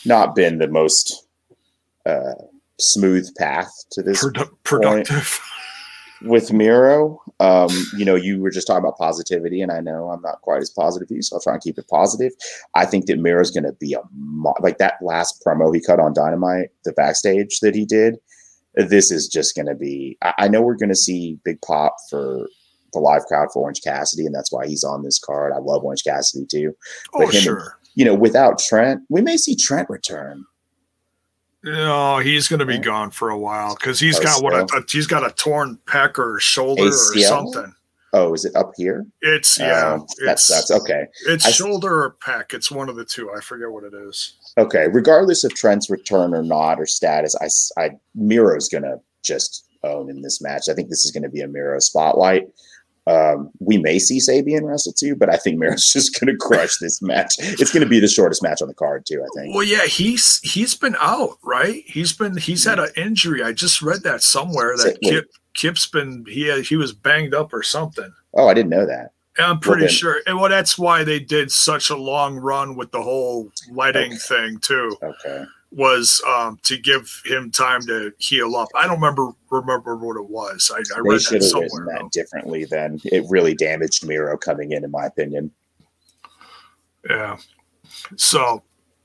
[0.06, 1.28] not been the most
[2.06, 2.34] uh,
[2.80, 5.40] smooth path to this Produ- productive
[6.24, 7.22] with Miro.
[7.40, 10.62] Um, you know, you were just talking about positivity, and I know I'm not quite
[10.62, 12.34] as positive as you, so I'll try and keep it positive.
[12.76, 16.00] I think that Miro's going to be a mo- like that last promo he cut
[16.00, 18.18] on Dynamite, the backstage that he did
[18.76, 20.18] this is just going to be.
[20.22, 22.48] I, I know we're going to see big pop for
[22.94, 25.54] the live crowd for Orange Cassidy, and that's why he's on this card.
[25.54, 26.76] I love Orange Cassidy too.
[27.14, 27.78] But oh, him, sure.
[27.96, 30.46] You know, without Trent, we may see Trent return.
[31.64, 34.78] No, he's going to be gone for a while because he's oh, got what a,
[34.78, 37.16] a, he's got a torn pec or shoulder ACL?
[37.16, 37.76] or something.
[38.14, 39.06] Oh, is it up here?
[39.22, 39.94] It's yeah.
[39.94, 40.72] Um, that it's, sucks.
[40.72, 42.54] Okay, it's I, shoulder or pec.
[42.54, 43.32] It's one of the two.
[43.32, 44.38] I forget what it is.
[44.58, 47.36] Okay, regardless of Trent's return or not or status,
[47.78, 50.70] I, I Miro's gonna just own in this match.
[50.70, 52.50] I think this is going to be a Miro spotlight.
[53.08, 56.78] Um, we may see Sabian wrestle too, but I think Miro's just going to crush
[56.78, 57.36] this match.
[57.40, 59.24] It's going to be the shortest match on the card too.
[59.24, 59.56] I think.
[59.56, 61.84] Well, yeah, he's he's been out, right?
[61.86, 63.44] He's been he's had an injury.
[63.44, 67.64] I just read that somewhere that Kip Kip's been he he was banged up or
[67.64, 68.14] something.
[68.36, 69.12] Oh, I didn't know that.
[69.40, 70.22] I'm pretty well, then, sure.
[70.28, 74.18] And well, that's why they did such a long run with the whole lighting okay.
[74.18, 74.96] thing too.
[75.02, 75.46] Okay.
[75.72, 78.68] Was um, to give him time to heal up.
[78.76, 80.70] I don't remember remember what it was.
[80.74, 81.86] I, I read that somewhere.
[81.98, 82.66] That differently.
[82.66, 85.52] Then it really damaged Miro coming in, in my opinion.
[87.10, 87.38] Yeah.
[88.18, 88.64] So.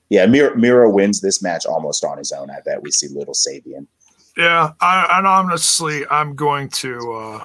[0.08, 2.48] Yeah, Miro, Miro wins this match almost on his own.
[2.48, 3.88] I bet we see little Sabian.
[4.36, 7.12] Yeah, I, and honestly, I'm going to.
[7.12, 7.44] Uh,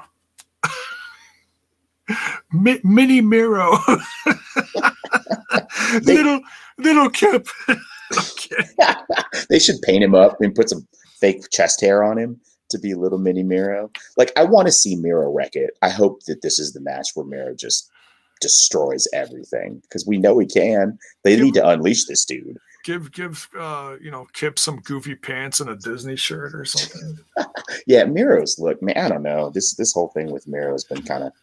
[2.52, 3.78] Mi- mini Miro,
[6.02, 6.42] little
[6.78, 7.48] little Kip.
[9.50, 10.88] they should paint him up and put some
[11.20, 12.40] fake chest hair on him
[12.70, 13.90] to be little mini Miro.
[14.18, 15.72] Like I want to see Miro wreck it.
[15.82, 17.90] I hope that this is the match where Miro just
[18.40, 20.98] destroys everything because we know he can.
[21.24, 22.58] They give, need to unleash this dude.
[22.84, 27.20] Give give uh you know Kip some goofy pants and a Disney shirt or something.
[27.88, 28.98] yeah, Miro's look, man.
[28.98, 29.52] I don't know.
[29.54, 31.34] This this whole thing with Miro has been kind of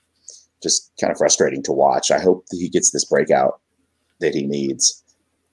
[0.63, 2.11] just kind of frustrating to watch.
[2.11, 3.61] I hope that he gets this breakout
[4.21, 5.03] that he needs.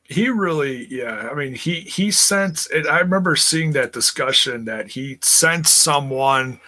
[0.03, 1.30] He really, yeah.
[1.32, 2.68] I mean, he he sent.
[2.89, 6.60] I remember seeing that discussion that he sent someone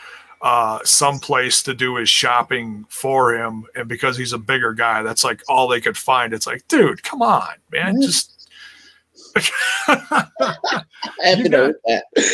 [0.41, 5.23] uh, someplace to do his shopping for him, and because he's a bigger guy, that's
[5.23, 6.33] like all they could find.
[6.33, 8.33] It's like, dude, come on, man, just.
[11.25, 11.73] You got,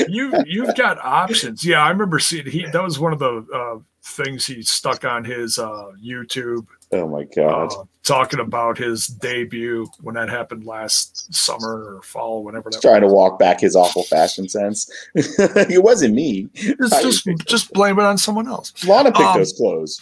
[0.07, 1.65] you, you've got options.
[1.65, 2.65] Yeah, I remember seeing he.
[2.65, 7.23] That was one of the uh, things he stuck on his uh, YouTube, Oh my
[7.35, 7.71] god.
[7.73, 12.81] uh, talking about his debut when that happened last summer or fall, whenever that.
[12.81, 14.91] Trying to walk back his awful fashion sense.
[15.15, 16.49] it wasn't me.
[16.53, 18.73] Just I just, just blame it on someone else.
[18.85, 20.01] Lana picked Um, those clothes.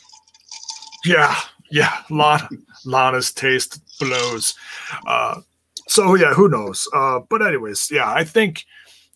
[1.06, 1.36] Yeah,
[1.70, 2.02] yeah.
[2.10, 2.50] Lana,
[2.86, 4.56] Lana's taste blows.
[5.06, 5.42] Uh,
[5.88, 6.88] so yeah, who knows?
[6.94, 8.66] Uh, but anyways, yeah, I think,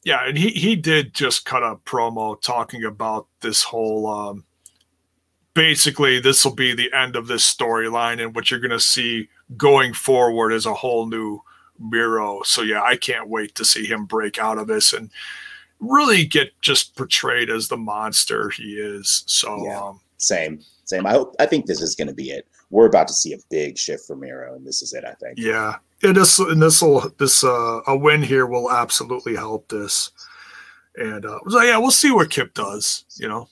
[0.04, 4.08] yeah, and he he did just cut a promo talking about this whole.
[4.08, 4.45] Um,
[5.56, 9.28] basically, this will be the end of this storyline, and what you're going to see
[9.58, 11.40] going forward is a whole new
[11.80, 12.42] Miro.
[12.44, 15.10] So yeah, I can't wait to see him break out of this and
[15.80, 19.24] really get just portrayed as the monster he is.
[19.28, 19.82] So Yeah.
[19.82, 21.06] um, Same, same.
[21.06, 21.36] I hope.
[21.40, 22.48] I think this is going to be it.
[22.70, 25.04] We're about to see a big shift for Miro, and this is it.
[25.04, 25.38] I think.
[25.38, 30.12] Yeah, it is, and this will this uh, a win here will absolutely help this.
[30.96, 33.04] And uh, so yeah, we'll see what Kip does.
[33.18, 33.50] You know,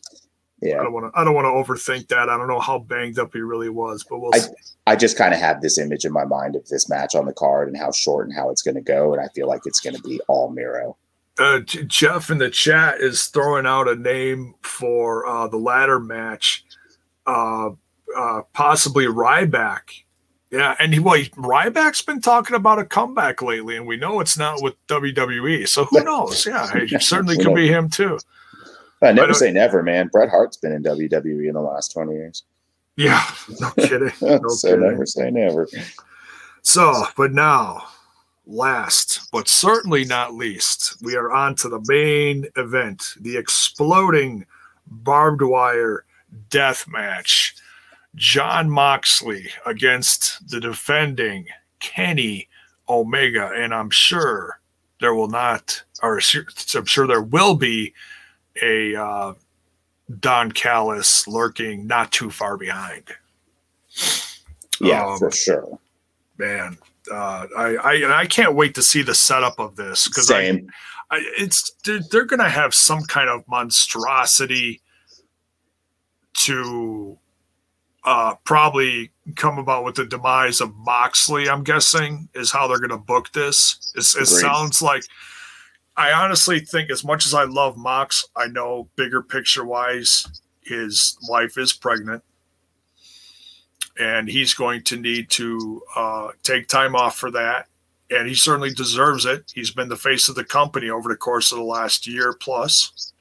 [0.72, 2.30] I don't want to I don't want to overthink that.
[2.30, 4.52] I don't know how banged up he really was, but we'll I- see.
[4.86, 7.34] I just kind of have this image in my mind of this match on the
[7.34, 9.80] card and how short and how it's going to go, and I feel like it's
[9.80, 10.98] going to be all Miro.
[11.40, 16.66] Uh, Jeff in the chat is throwing out a name for uh, the ladder match,
[17.26, 17.70] uh,
[18.16, 20.04] uh, possibly Ryback.
[20.52, 24.20] Yeah, and he, well, he- Ryback's been talking about a comeback lately, and we know
[24.20, 25.68] it's not with WWE.
[25.68, 26.46] So who knows?
[26.46, 28.20] Yeah, it certainly could be him too.
[29.04, 30.08] I I never don't- say never, man.
[30.12, 32.44] Bret Hart's been in WWE in the last twenty years,
[32.96, 33.24] Yeah,
[33.60, 34.12] no kidding.
[34.22, 34.84] No so kidding.
[34.90, 35.68] never say never.
[36.62, 37.84] So, but now,
[38.46, 44.46] last but certainly not least, we are on to the main event the exploding
[44.88, 46.06] barbed wire
[46.50, 47.56] death match.
[48.16, 51.48] Jon Moxley against the defending
[51.80, 52.48] Kenny
[52.88, 53.52] Omega.
[53.56, 54.60] And I'm sure
[55.02, 56.22] there will not, or
[56.76, 57.92] I'm sure there will be
[58.62, 59.34] a uh,
[60.20, 63.04] Don Callis lurking not too far behind.
[64.82, 65.80] Yeah, Um, for sure.
[66.38, 66.78] man
[67.12, 70.62] uh, I, I and I can't wait to see the setup of this because I,
[71.12, 74.82] I it's they're, they're gonna have some kind of monstrosity
[76.46, 77.18] to
[78.06, 81.50] uh, probably come about with the demise of Moxley.
[81.50, 83.92] I'm guessing is how they're gonna book this.
[83.96, 84.42] It's, it Agreed.
[84.42, 85.04] sounds like
[85.96, 90.28] I honestly think as much as I love Mox, I know bigger picture wise,
[90.62, 92.24] his wife is pregnant
[94.00, 97.68] and he's going to need to uh, take time off for that.
[98.10, 99.52] And he certainly deserves it.
[99.54, 103.14] He's been the face of the company over the course of the last year plus.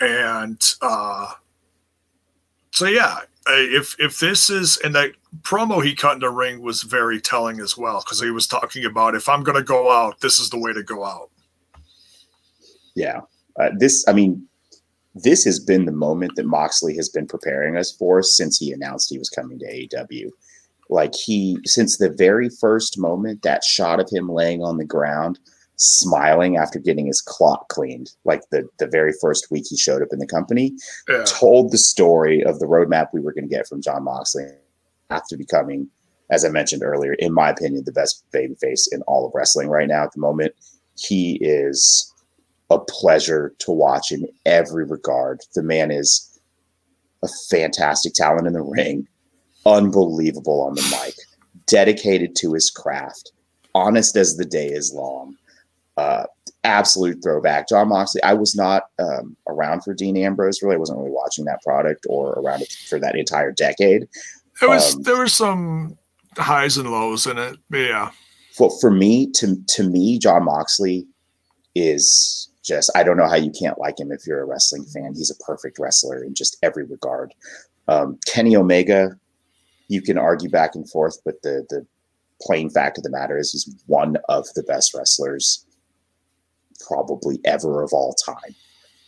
[0.00, 1.32] And uh,
[2.70, 6.82] so, yeah, if if this is and that promo he cut in the ring was
[6.82, 10.20] very telling as well because he was talking about if I'm going to go out,
[10.20, 11.30] this is the way to go out.
[12.94, 13.20] Yeah.
[13.60, 14.46] Uh, this, I mean,
[15.14, 19.10] this has been the moment that Moxley has been preparing us for since he announced
[19.10, 20.30] he was coming to AEW.
[20.88, 25.38] Like he, since the very first moment, that shot of him laying on the ground,
[25.76, 30.08] smiling after getting his clock cleaned, like the the very first week he showed up
[30.12, 30.72] in the company,
[31.08, 34.46] Yeah, told the story of the roadmap we were going to get from Jon Moxley
[35.10, 35.88] after becoming,
[36.30, 39.88] as I mentioned earlier, in my opinion, the best babyface in all of wrestling right
[39.88, 40.54] now at the moment.
[40.98, 42.12] He is
[42.70, 45.40] a pleasure to watch in every regard.
[45.54, 46.40] The man is
[47.22, 49.06] a fantastic talent in the ring,
[49.64, 51.14] unbelievable on the mic,
[51.66, 53.32] dedicated to his craft,
[53.74, 55.36] honest as the day is long.
[55.96, 56.24] Uh,
[56.66, 57.68] absolute throwback.
[57.68, 60.74] Jon Moxley, I was not um, around for Dean Ambrose, really.
[60.74, 64.02] I wasn't really watching that product or around it for that entire decade.
[64.60, 65.96] it was um, there were some
[66.36, 67.56] highs and lows in it.
[67.70, 68.10] Yeah,
[68.52, 71.06] for for me to to me Jon Moxley
[71.74, 75.14] is just I don't know how you can't like him if you're a wrestling fan.
[75.14, 77.32] He's a perfect wrestler in just every regard.
[77.88, 79.16] Um, Kenny Omega,
[79.88, 81.86] you can argue back and forth, but the the
[82.42, 85.65] plain fact of the matter is he's one of the best wrestlers
[86.76, 88.54] probably ever of all time.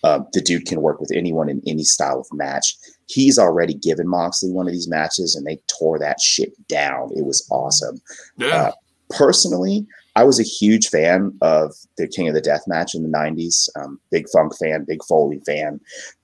[0.04, 2.76] Um, the dude can work with anyone in any style of match.
[3.06, 7.10] He's already given Moxley one of these matches, and they tore that shit down.
[7.16, 8.00] It was awesome
[8.36, 8.46] yeah.
[8.46, 8.72] Uh,
[9.10, 13.08] personally, I was a huge fan of the King of the Death match in the
[13.08, 13.68] 90s.
[13.76, 15.80] Um, big Funk fan, big Foley fan.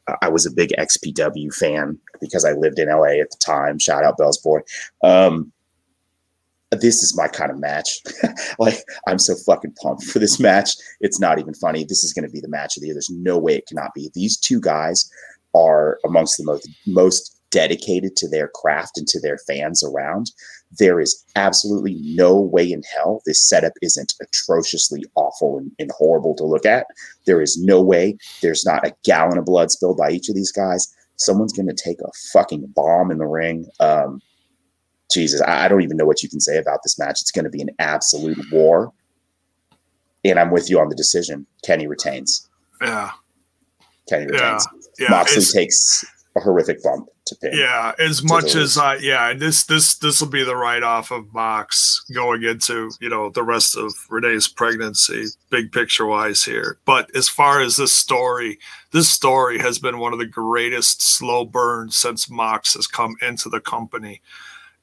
[0.07, 3.79] Uh, I was a big XPW fan because I lived in LA at the time.
[3.79, 4.61] Shout out Bell's Boy.
[5.03, 5.53] Um,
[6.75, 8.01] this is my kind of match.
[8.59, 10.75] like I'm so fucking pumped for this match.
[11.01, 11.85] It's not even funny.
[11.85, 12.95] This is going to be the match of the year.
[12.95, 14.11] There's no way it cannot be.
[14.15, 15.11] These two guys
[15.55, 20.33] are amongst the most most dedicated to their craft and to their fans around.
[20.77, 26.35] There is absolutely no way in hell this setup isn't atrociously awful and, and horrible
[26.35, 26.87] to look at.
[27.27, 30.51] There is no way there's not a gallon of blood spilled by each of these
[30.51, 30.93] guys.
[31.17, 33.67] Someone's going to take a fucking bomb in the ring.
[33.79, 34.21] Um,
[35.13, 37.21] Jesus, I, I don't even know what you can say about this match.
[37.21, 38.93] It's going to be an absolute war.
[40.25, 41.47] And I'm with you on the decision.
[41.65, 42.49] Kenny retains.
[42.81, 43.11] Yeah.
[44.09, 44.67] Kenny retains.
[44.99, 45.11] Yeah.
[45.11, 46.05] Moxley it's- takes
[46.37, 47.53] a horrific bump to pin.
[47.55, 51.33] Yeah, as much as I yeah, this this this will be the write off of
[51.33, 56.79] Mox going into, you know, the rest of Renee's pregnancy, big picture wise here.
[56.85, 58.59] But as far as this story,
[58.93, 63.49] this story has been one of the greatest slow burns since Mox has come into
[63.49, 64.21] the company.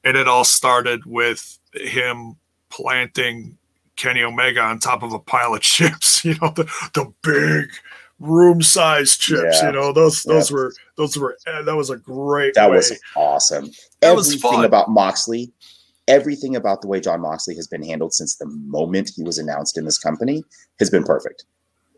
[0.04, 2.36] And it all started with him
[2.70, 3.56] planting
[3.96, 7.70] Kenny Omega on top of a pile of chips, you know, the, the big
[8.18, 9.66] room size chips, Yeah.
[9.68, 10.54] you know, those those Yeah.
[10.56, 12.76] were those were eh, that was a great That way.
[12.76, 13.70] was awesome.
[14.00, 14.64] That was everything fun.
[14.64, 15.52] about Moxley,
[16.08, 19.76] everything about the way Jon Moxley has been handled since the moment he was announced
[19.78, 20.42] in this company
[20.78, 21.44] has been perfect.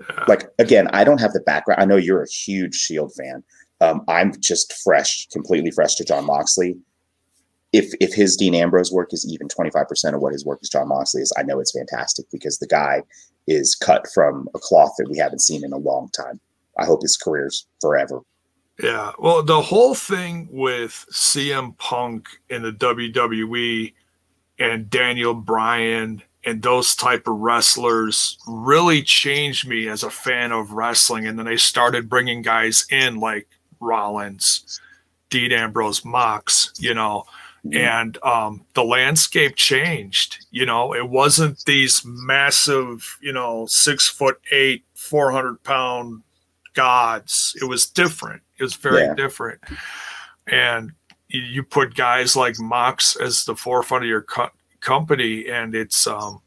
[0.00, 0.24] Yeah.
[0.28, 1.80] Like again, I don't have the background.
[1.80, 3.42] I know you're a huge Shield fan.
[3.80, 6.76] Um, I'm just fresh, completely fresh to Jon Moxley.
[7.74, 10.88] If if his Dean Ambrose work is even 25% of what his work as Jon
[10.88, 13.02] Moxley is, I know it's fantastic because the guy
[13.48, 16.38] is cut from a cloth that we haven't seen in a long time.
[16.78, 18.20] I hope his career's forever.
[18.80, 19.10] Yeah.
[19.18, 23.92] Well, the whole thing with CM Punk in the WWE
[24.60, 30.72] and Daniel Bryan and those type of wrestlers really changed me as a fan of
[30.72, 31.26] wrestling.
[31.26, 33.48] And then they started bringing guys in like
[33.80, 34.80] Rollins,
[35.30, 37.24] Dean Ambrose, Mox, you know,
[37.72, 40.46] and um, the landscape changed.
[40.50, 46.22] You know, it wasn't these massive, you know, six foot eight, 400 pound
[46.74, 47.56] gods.
[47.60, 48.42] It was different.
[48.58, 49.14] It was very Yeah.
[49.14, 49.60] different.
[50.46, 50.92] And
[51.28, 54.50] you, put guys like Mox as the forefront of your co-
[54.80, 56.40] company, and it's, um,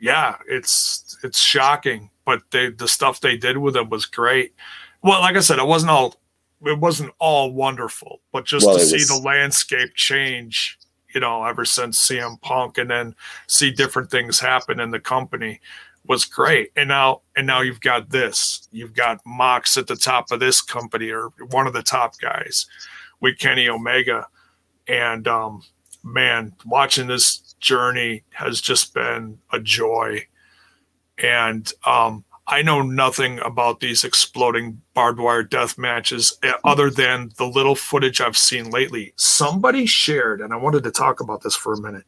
[0.00, 2.10] yeah, it's it's shocking.
[2.24, 4.54] But they the stuff they did with them was great.
[5.02, 6.16] Well, like I said, it wasn't all
[6.64, 10.78] it wasn't all wonderful, but just Well, to see was- the landscape change,
[11.14, 13.14] you know, ever since CM Punk, and then
[13.46, 15.60] see different things happen in the company
[16.06, 16.72] was great.
[16.76, 18.68] And now, and now you've got this.
[18.72, 22.66] You've got Mox at the top of this company, or one of the top guys,
[23.20, 24.26] with Kenny Omega,
[24.88, 25.62] and um,
[26.02, 30.26] man, watching this journey has just been a joy.
[31.18, 37.30] And um, I know nothing about these exploding barbed wire death matches eh, other than
[37.38, 39.12] the little footage I've seen lately.
[39.14, 42.02] Somebody shared, and I wanted to talk about this for a minute.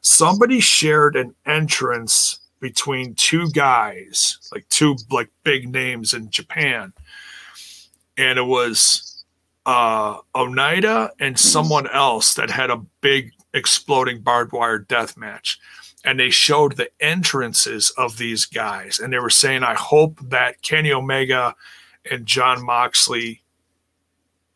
[0.00, 6.92] Somebody shared an entrance between two guys, like two like big names in Japan,
[8.16, 9.24] and it was
[9.66, 15.58] uh, Onita and someone else that had a big exploding barbed wire death match
[16.04, 18.98] and they showed the entrances of these guys.
[18.98, 21.54] And they were saying i hope that kenny omega
[22.10, 23.42] and jon moxley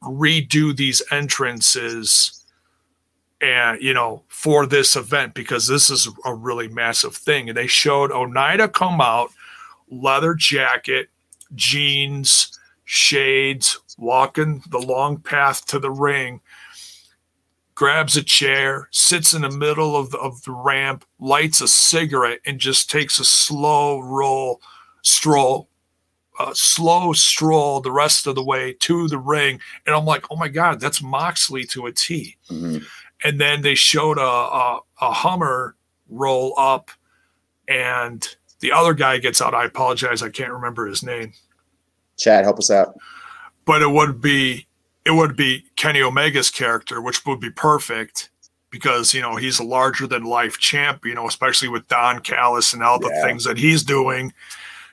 [0.03, 2.45] redo these entrances
[3.41, 7.49] and you know for this event because this is a really massive thing.
[7.49, 9.31] And they showed onita come out
[9.91, 11.09] leather jacket
[11.55, 16.41] jeans shades walking the long path to the ring
[17.74, 22.40] grabs a chair, sits in the middle of the, of the ramp, lights a cigarette,
[22.46, 24.60] and just takes a slow roll,
[25.02, 25.68] stroll,
[26.38, 29.60] a slow stroll the rest of the way to the ring.
[29.86, 32.36] And I'm like, oh my God, that's Moxley to a T.
[32.51, 32.84] Mhm.
[33.24, 35.76] And then they showed a, a, a Hummer
[36.09, 36.90] roll up,
[37.68, 38.26] and
[38.60, 39.55] the other guy gets out.
[39.55, 41.32] I apologize, I can't remember his name
[42.16, 42.94] Chad, help us out.
[43.64, 44.66] but it would be
[45.05, 48.31] it would be Kenny Omega's character, which would be perfect
[48.70, 52.72] because you know he's a larger than life champ, you know, especially with Don Callis
[52.72, 53.22] and all the Yeah.
[53.22, 54.32] things that he's doing,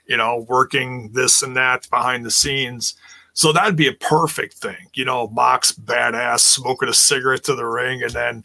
[0.06, 2.96] you know, working this and that behind the scenes.
[3.34, 7.66] So that'd be a perfect thing, you know, Mox badass smoking a cigarette to the
[7.66, 8.44] ring, and then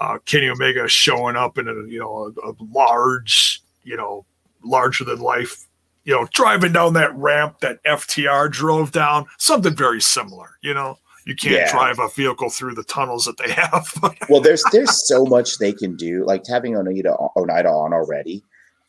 [0.00, 4.24] uh, Kenny Omega showing up in a you know a, a large, you know,
[4.62, 5.66] larger than life
[6.04, 10.50] you know, driving down that ramp that FTR drove down, something very similar.
[10.62, 11.70] You know, you can't Yeah.
[11.72, 13.86] drive a vehicle through the tunnels that they have.
[14.28, 16.24] Well, there's there's so much they can do.
[16.24, 18.42] Like having Onita Onita on already.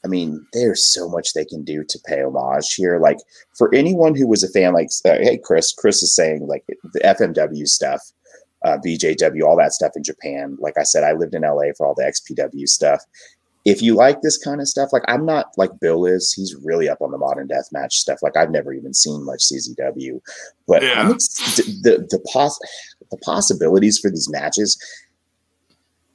[0.06, 3.00] I mean, there's so much they can do to pay homage here.
[3.00, 3.20] Like
[3.58, 7.00] for anyone who was a fan, like uh, hey Chris, Chris is saying like the
[7.00, 8.02] FMW stuff.
[8.66, 10.58] uh, BJW, all that stuff in Japan.
[10.60, 13.02] Like I said, I lived in LA for all the XPW stuff.
[13.66, 16.90] If you like this kind of stuff, like I'm not like Bill is, he's really
[16.90, 18.20] up on the modern death match stuff.
[18.22, 20.20] Like I've never even seen much CZW,
[20.68, 21.00] but Yeah.
[21.02, 22.60] I'm ex- the the poss-
[23.10, 24.78] the possibilities for these matches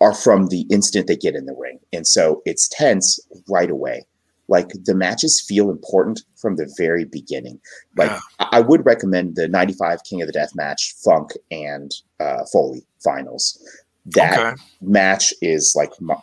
[0.00, 3.18] are from the instant they get in the ring, and so it's tense
[3.48, 4.04] right away.
[4.50, 7.60] Like the matches feel important from the very beginning.
[7.96, 8.20] Like Yeah.
[8.40, 12.84] I I would recommend the '95 King of the Death match, Funk and uh, Foley
[13.02, 13.58] finals.
[14.06, 14.62] That okay.
[14.80, 16.16] match is like my,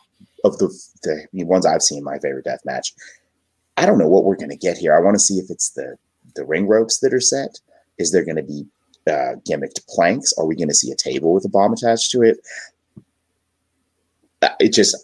[0.45, 0.67] of the
[1.03, 2.93] the ones I've seen my favorite death match.
[3.77, 4.95] I don't know what we're gonna get here.
[4.95, 5.97] I want to see if it's the
[6.35, 7.59] the ring ropes that are set.
[7.97, 8.65] Is there gonna be
[9.07, 10.34] uh, gimmicked planks?
[10.38, 12.38] Are we gonna see a table with a bomb attached to it?
[14.41, 14.95] Uh, It just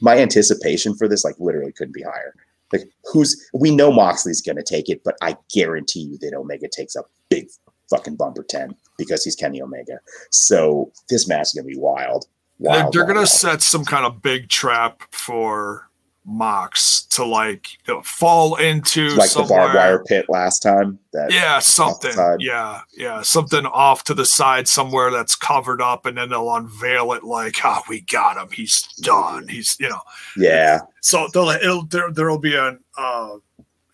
[0.00, 2.34] my anticipation for this like literally couldn't be higher.
[2.72, 6.96] Like who's we know Moxley's gonna take it, but I guarantee you that Omega takes
[6.96, 7.48] a big
[7.90, 10.00] fucking bumper ten because he's Kenny Omega.
[10.30, 12.26] So this match is gonna be wild.
[12.58, 13.28] They're, they're wild, gonna wild.
[13.28, 15.88] set some kind of big trap for
[16.28, 19.58] Mox to like you know, fall into like the somewhere.
[19.60, 20.98] barbed wire pit last time.
[21.12, 22.10] That Yeah, something.
[22.12, 22.38] side.
[22.40, 27.12] Yeah, yeah, something off to the side somewhere that's covered up, and then they'll unveil
[27.12, 28.48] it like, "Ah, we got him.
[28.50, 29.46] He's done.
[29.48, 30.00] He's you know."
[30.36, 33.36] yeah, So they'll it'll, there there'll be an uh,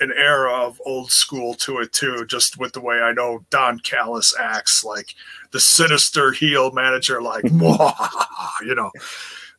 [0.02, 3.78] an era of old school to it too, just with the way I know Don
[3.78, 5.14] Callis acts, like
[5.52, 7.44] the sinister heel manager, like
[8.62, 8.90] you know,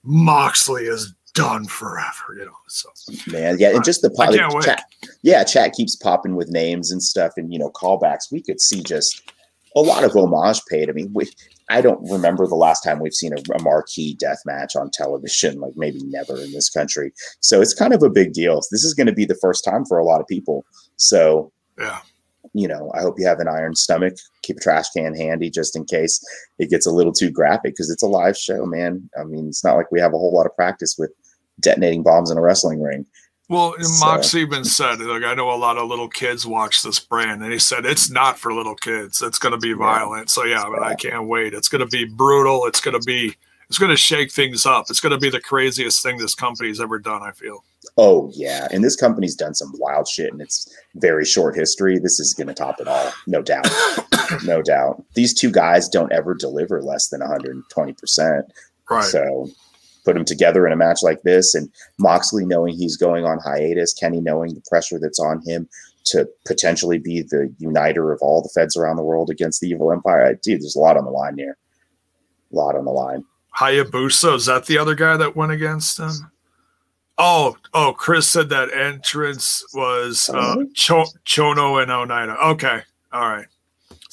[0.04, 2.58] Moxley is done forever, you know.
[2.68, 2.90] So
[3.32, 4.66] man, yeah, and just the I po- can't wait.
[4.66, 4.86] chat,
[5.22, 8.32] yeah, chat keeps popping with names and stuff, and you know callbacks.
[8.32, 9.32] We could see just
[9.76, 10.90] a lot of homage paid.
[10.90, 11.30] I mean, we,
[11.74, 15.60] I don't remember the last time we've seen a, a marquee death match on television,
[15.60, 17.12] like maybe never in this country.
[17.40, 18.62] So it's kind of a big deal.
[18.70, 20.64] This is going to be the first time for a lot of people.
[20.98, 22.02] So yeah,
[22.54, 24.14] you know, I hope you have an iron stomach.
[24.44, 26.24] Keep a trash can handy just in case
[26.60, 29.10] it gets a little too graphic because it's a live show, man.
[29.20, 31.12] I mean, it's not like we have a whole lot of practice with
[31.60, 33.04] detonating bombs in a wrestling ring.
[33.50, 37.00] Well, So- Mox even said, like, I know a lot of little kids watch this
[37.00, 39.22] brand, and he said it's not for little kids.
[39.22, 40.30] It's going to be violent.
[40.30, 41.54] So yeah, but I can't wait.
[41.54, 42.66] It's going to be brutal.
[42.66, 43.36] It's going to be,
[43.70, 44.86] it's going to shake things up.
[44.90, 47.22] It's going to be the craziest thing this company's ever done.
[47.22, 47.64] I feel.
[47.98, 52.00] Oh yeah, and this company's done some wild shit in its very short history.
[52.00, 53.68] This is going to top it all, no doubt,
[54.46, 55.04] no doubt.
[55.16, 58.46] These two guys don't ever deliver less than 120 percent.
[58.90, 59.04] Right.
[59.04, 59.50] So
[60.04, 63.94] put them together in a match like this, and Moxley knowing he's going on hiatus,
[63.94, 65.68] Kenny knowing the pressure that's on him
[66.06, 69.92] to potentially be the uniter of all the feds around the world against the evil
[69.92, 70.38] empire.
[70.44, 71.58] Dude, there's a lot on the line here.
[72.52, 73.24] A lot on the line.
[73.58, 76.12] Hayabusa is that the other guy that went against him?
[77.18, 80.56] Oh, oh, Chris said that entrance was uh.
[80.74, 82.38] Cho- Chono and Onita.
[82.54, 82.82] Okay,
[83.12, 83.46] all right.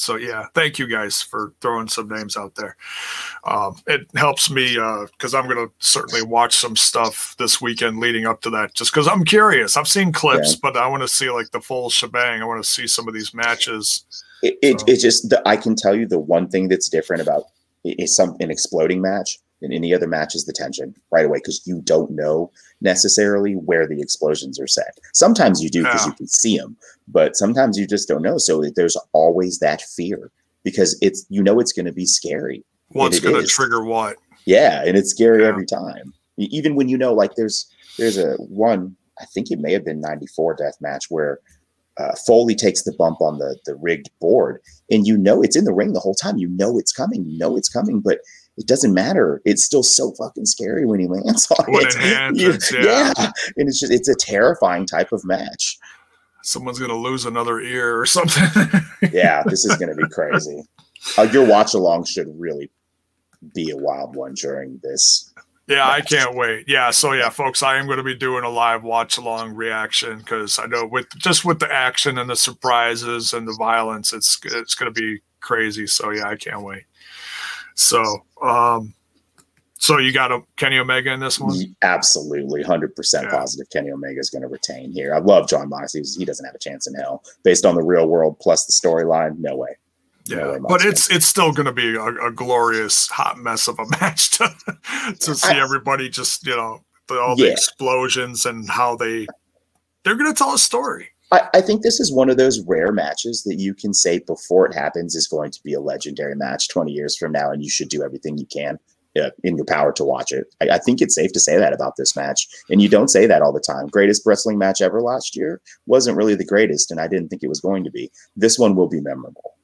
[0.01, 2.77] So yeah, thank you guys for throwing some names out there.
[3.45, 8.27] Um, it helps me because I'm going to certainly watch some stuff this weekend leading
[8.27, 9.77] up to that, just because I'm curious.
[9.77, 12.43] I've seen clips, but I want to see like the full shebang.
[12.43, 14.05] I want to see some of these matches.
[14.43, 17.23] It, it, So- it just the, I can tell you the one thing that's different
[17.23, 17.45] about
[17.85, 21.61] is some an exploding match than any other match is the tension right away because
[21.67, 22.51] you don't know
[22.81, 24.99] necessarily where the explosions are set.
[25.13, 26.07] Sometimes you do because Yeah.
[26.07, 26.77] you can see them,
[27.09, 28.39] but sometimes you just don't know.
[28.39, 30.31] So there's always that fear
[30.65, 32.65] because it's you know it's going to be scary.
[32.89, 34.17] What's going to trigger what?
[34.47, 35.49] Yeah, and it's scary Yeah.
[35.49, 36.13] every time.
[36.39, 37.67] Even when you know, like there's
[37.99, 38.97] there's a one.
[39.21, 41.39] I think it may have been '94 death match where
[41.99, 44.61] uh, Foley takes the bump on the the rigged board,
[44.91, 46.39] and you know it's in the ring the whole time.
[46.39, 47.27] You know it's coming.
[47.27, 48.21] You know it's coming, but
[48.57, 49.41] it doesn't matter.
[49.45, 51.95] It's still so fucking scary when he lands on When it.
[51.97, 53.13] it lands, You- it's- yeah.
[53.57, 55.79] and it's just it's a terrifying type of match.
[56.43, 58.45] Someone's going to lose another ear or something.
[59.13, 60.63] Yeah, this is going to be crazy.
[61.17, 62.71] Uh, your watch along should really
[63.55, 65.33] be a wild one during this.
[65.67, 66.67] Yeah, I can't wait.
[66.69, 70.19] Yeah, so yeah, folks, I am going to be doing a live watch along reaction
[70.19, 74.39] because I know with just with the action and the surprises and the violence, it's
[74.45, 75.87] it's going to be crazy.
[75.87, 76.83] So yeah, I can't wait.
[77.81, 78.05] So,
[78.43, 78.93] um,
[79.79, 81.57] so you got a Kenny Omega in this one?
[81.83, 83.69] Absolutely, hundred percent positive.
[83.71, 85.15] Kenny Omega is going to retain here.
[85.15, 86.03] I love Jon Moxley.
[86.19, 89.39] He doesn't have a chance in hell based on the real world plus the storyline.
[89.39, 89.71] No way.
[90.29, 93.67] No Yeah, way, but it's it's still going to be a, a glorious hot mess
[93.69, 94.55] of a match to
[95.21, 97.53] to see I- everybody just you know the, all the Yeah.
[97.53, 99.27] explosions and how they
[100.05, 101.09] they're going to tell a story.
[101.31, 104.67] I, I think this is one of those rare matches that you can say before
[104.67, 107.71] it happens is going to be a legendary match 20 years from now, and you
[107.71, 108.79] should do everything you can
[109.21, 110.47] uh, in your power to watch it.
[110.61, 112.47] I, I think it's safe to say that about this match.
[112.69, 113.87] And you don't say that all the time.
[113.89, 117.49] Greatest wrestling match ever last year wasn't really the greatest, and I didn't think it
[117.49, 118.11] was going to be.
[118.37, 119.55] This one will be memorable.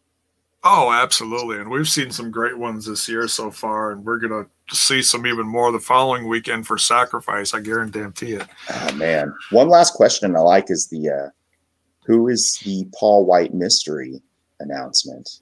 [0.69, 1.59] Oh, absolutely.
[1.59, 5.25] And we've seen some great ones this year so far, and we're gonna see some
[5.25, 7.55] even more the following weekend for sacrifice.
[7.55, 8.49] I guarantee it.
[8.71, 9.33] Oh man.
[9.51, 11.29] One last question I like is the uh
[12.07, 14.23] who is the Paul White mystery
[14.61, 15.41] announcement?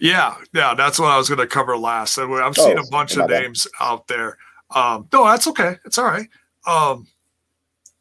[0.00, 2.18] Yeah, yeah, that's what I was gonna cover last.
[2.18, 4.38] I've seen Oh, a bunch my of names out there.
[4.74, 5.76] Um, no, that's okay.
[5.84, 6.28] It's all right.
[6.66, 7.06] Um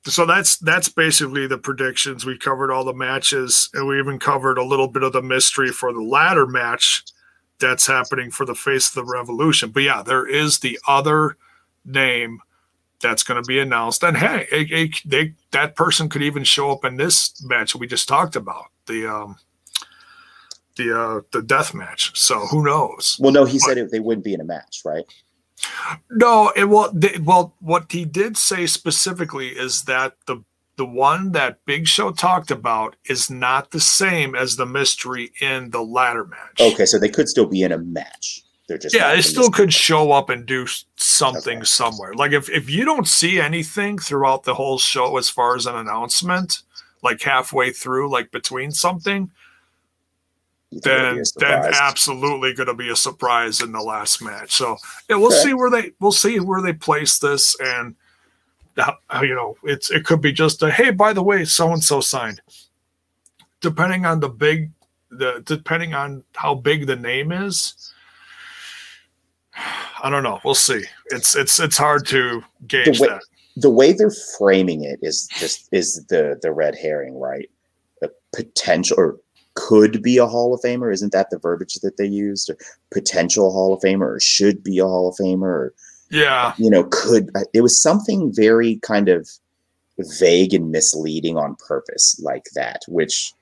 [0.08, 2.26] so that's that's basically the predictions.
[2.26, 5.70] We covered all the matches, and we even covered a little bit of the mystery
[5.70, 7.04] for the ladder match
[7.60, 9.72] that's happening for the face of the revolution.
[9.72, 11.38] But yeah, there is the other
[11.86, 12.40] name
[13.06, 16.72] that's going to be announced, and hey, it, it, they that person could even show
[16.72, 19.38] up in this match we just talked about the um
[20.76, 22.18] the uh the death match.
[22.20, 23.18] So who knows?
[23.20, 25.06] Well, no, he said it, they wouldn't be in a match, right?
[26.10, 30.44] No, it well, they, well, what he did say specifically is that the
[30.78, 35.70] the one that Big Show talked about is not the same as the mystery in
[35.70, 36.60] the ladder match.
[36.60, 38.44] Okay, so they could still be in a match.
[38.68, 40.66] They're just Yeah, they still could show up and do
[41.16, 41.66] something Okay.
[41.66, 42.14] somewhere.
[42.14, 45.76] Like if if you don't see anything throughout the whole show as far as an
[45.76, 46.64] announcement,
[47.04, 49.32] like halfway through, like between something,
[50.72, 54.22] You think it'll be then then absolutely going to be a surprise in the last
[54.22, 54.54] match.
[54.54, 54.78] So
[55.10, 55.50] yeah, we'll Okay.
[55.50, 57.96] see where they we'll see where they place this, and
[59.22, 62.02] you know it's it could be just a hey, by the way, so and so
[62.02, 62.42] signed.
[63.62, 64.72] Depending on the big,
[65.10, 67.94] the depending on how big the name is,
[69.58, 70.40] I don't know.
[70.44, 70.84] We'll see.
[71.08, 73.22] It's it's it's hard to gauge way- that.
[73.58, 77.50] the way they're framing it is just is the the red herring, right?
[78.04, 79.18] A potential or
[79.56, 80.94] could be a Hall of Famer.
[80.94, 82.50] Isn't that the verbiage that they used?
[82.50, 82.58] Or
[82.92, 85.74] potential Hall of Famer, or should be a Hall of Famer, or
[86.12, 89.30] Yeah, you know, could it was something very kind of
[90.20, 93.34] vague and misleading on purpose, like that, which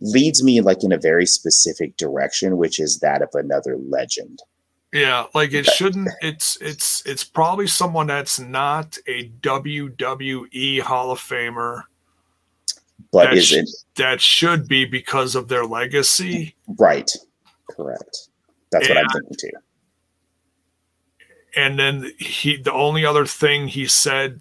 [0.00, 4.40] leads me like in a very specific direction, which is that of another legend.
[4.92, 6.08] Yeah, like it shouldn't.
[6.22, 11.82] It's it's it's probably someone that's not a WWE Hall of Famer.
[13.12, 16.54] But That is sh- it That should be because of their legacy.
[16.78, 17.10] right?
[17.70, 18.28] Correct.
[18.72, 19.50] That's what I'm thinking too.
[21.56, 24.40] And then he, the only other thing he said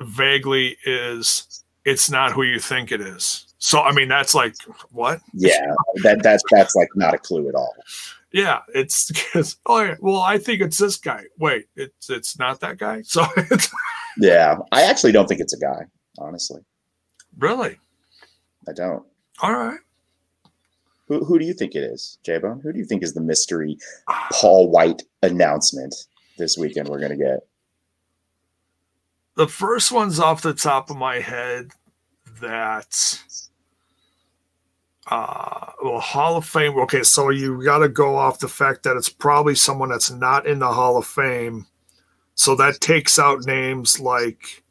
[0.00, 4.54] vaguely is, "It's not who you think it is." So I mean, that's like
[4.90, 5.20] what?
[5.32, 7.74] Yeah, that that's that's like not a clue at all.
[8.36, 11.24] Yeah, it's because oh yeah, well, I think it's this guy.
[11.38, 13.02] Wait, it's it's not that guy.
[13.06, 13.72] So it's
[14.18, 15.86] Yeah, I actually don't think it's a guy.
[16.18, 16.60] Honestly,
[17.38, 17.78] really
[18.68, 19.04] I don't.
[19.40, 19.80] all right.
[21.08, 22.60] Who who do you think it is, J Bone?
[22.62, 24.28] Who do you think is the mystery ah.
[24.32, 25.94] Paul White announcement
[26.36, 27.40] this weekend we're gonna get?
[29.36, 31.70] The first one's off the top of my head
[32.42, 33.18] that
[35.08, 36.78] uh well Hall of Fame.
[36.80, 40.58] Okay, so you gotta go off the fact that it's probably someone that's not in
[40.58, 41.66] the Hall of Fame.
[42.34, 44.62] So that takes out names like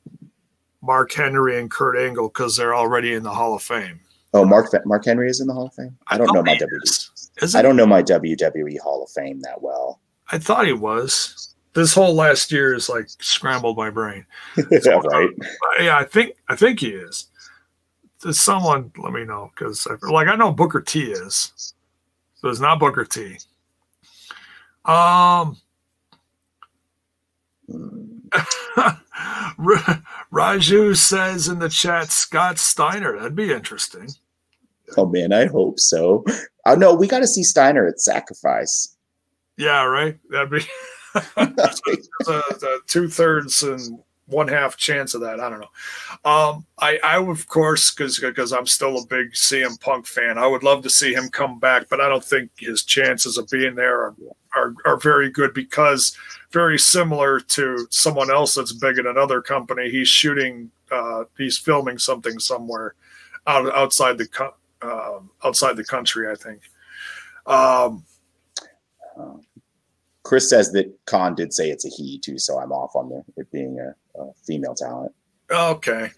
[0.82, 4.00] Mark Henry and Kurt Angle because they're already in the Hall of Fame.
[4.34, 5.98] Oh, Mark Mark Henry is in the Hall of Fame.
[6.08, 7.56] I don't know my WWE.
[7.56, 10.02] I don't know my WWE Hall of Fame that well.
[10.30, 11.56] I thought he was.
[11.74, 14.26] This whole last year is like scrambled my brain.
[14.58, 15.30] right?
[15.80, 17.28] Uh, yeah, I think I think he is.
[18.32, 19.52] Someone let me know?
[19.54, 21.74] Because like I know Booker T is,
[22.36, 23.38] so it's not Booker T.
[24.86, 25.58] Um.
[30.32, 33.18] Raju says in the chat, Scott Steiner.
[33.18, 34.10] That'd be interesting.
[34.98, 36.24] Oh man, I hope so.
[36.66, 38.96] Oh no, we got to see Steiner at Sacrifice.
[39.58, 40.18] Yeah, right.
[40.30, 40.66] That'd be
[42.88, 45.40] two thirds and one half chance of that.
[45.40, 46.30] I don't know.
[46.30, 50.38] Um, I, I of course, because because I'm still a big CM Punk fan.
[50.38, 53.48] I would love to see him come back, but I don't think his chances of
[53.50, 54.16] being there are
[54.56, 56.18] are, are very good because
[56.52, 59.90] very similar to someone else that's big in another company.
[59.90, 62.96] He's shooting, uh, he's filming something somewhere
[63.48, 66.32] out outside the um outside the country.
[66.32, 66.62] I think.
[67.46, 68.04] Um,
[69.18, 69.45] Um,
[70.26, 73.24] Chris says that Khan did say it's a he too, so I'm off on the,
[73.38, 75.14] it being a, a female talent.
[75.50, 76.10] Okay.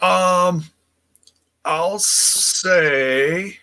[0.00, 0.64] Um
[1.64, 3.58] I'll say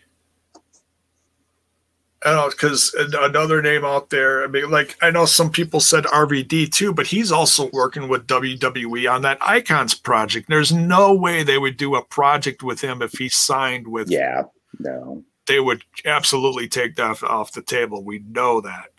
[2.24, 4.44] I don't know because another name out there.
[4.44, 8.28] I mean, like I know some people said RVD too, but he's also working with
[8.28, 10.48] WWE on that Icons project.
[10.48, 14.12] There's no way they would do a project with him if he signed with.
[14.12, 14.44] Yeah,
[14.80, 18.04] no, They would absolutely take that off the table.
[18.04, 18.90] We know that.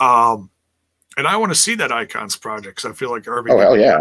[0.00, 0.50] Um,
[1.16, 3.50] and I want to see that Icons project because I feel like RVD.
[3.50, 4.00] Oh hell yeah!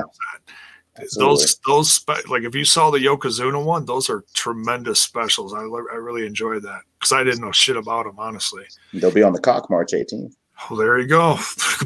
[1.17, 5.53] Those those spe- like if you saw the Yokozuna one, those are tremendous specials.
[5.53, 8.63] I li- I really enjoyed that because I didn't know shit about them honestly.
[8.93, 10.35] They'll be on the cock March 18th.
[10.69, 11.37] Oh, there you go.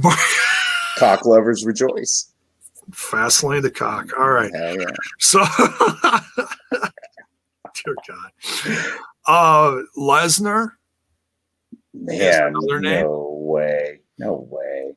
[0.97, 2.31] Cock lovers rejoice.
[2.91, 4.11] Fastlane the cock.
[4.17, 4.51] All right.
[4.53, 4.85] Yeah.
[5.19, 5.39] So,
[7.73, 8.31] dear God,
[9.27, 10.71] uh, Lesnar.
[12.05, 13.01] Man, another name?
[13.05, 13.99] no way.
[14.17, 14.93] No way.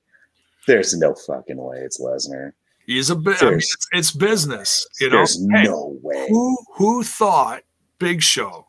[0.67, 2.53] There's no fucking way it's Lesnar.
[2.87, 3.43] He's a bit.
[3.43, 4.87] I mean, it's, it's business.
[5.01, 6.27] You know, There's Hey, no way.
[6.29, 7.63] who who thought
[7.99, 8.67] Big Show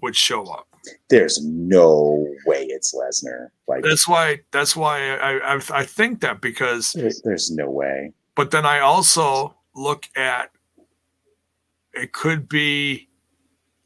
[0.00, 0.66] would show up?
[1.10, 3.48] There's no way it's Lesnar.
[3.68, 4.40] Like That's why.
[4.50, 6.92] That's why I I, I think that because.
[6.92, 8.12] there- there's no way.
[8.34, 10.50] But then I also look at.
[11.94, 13.08] It could be.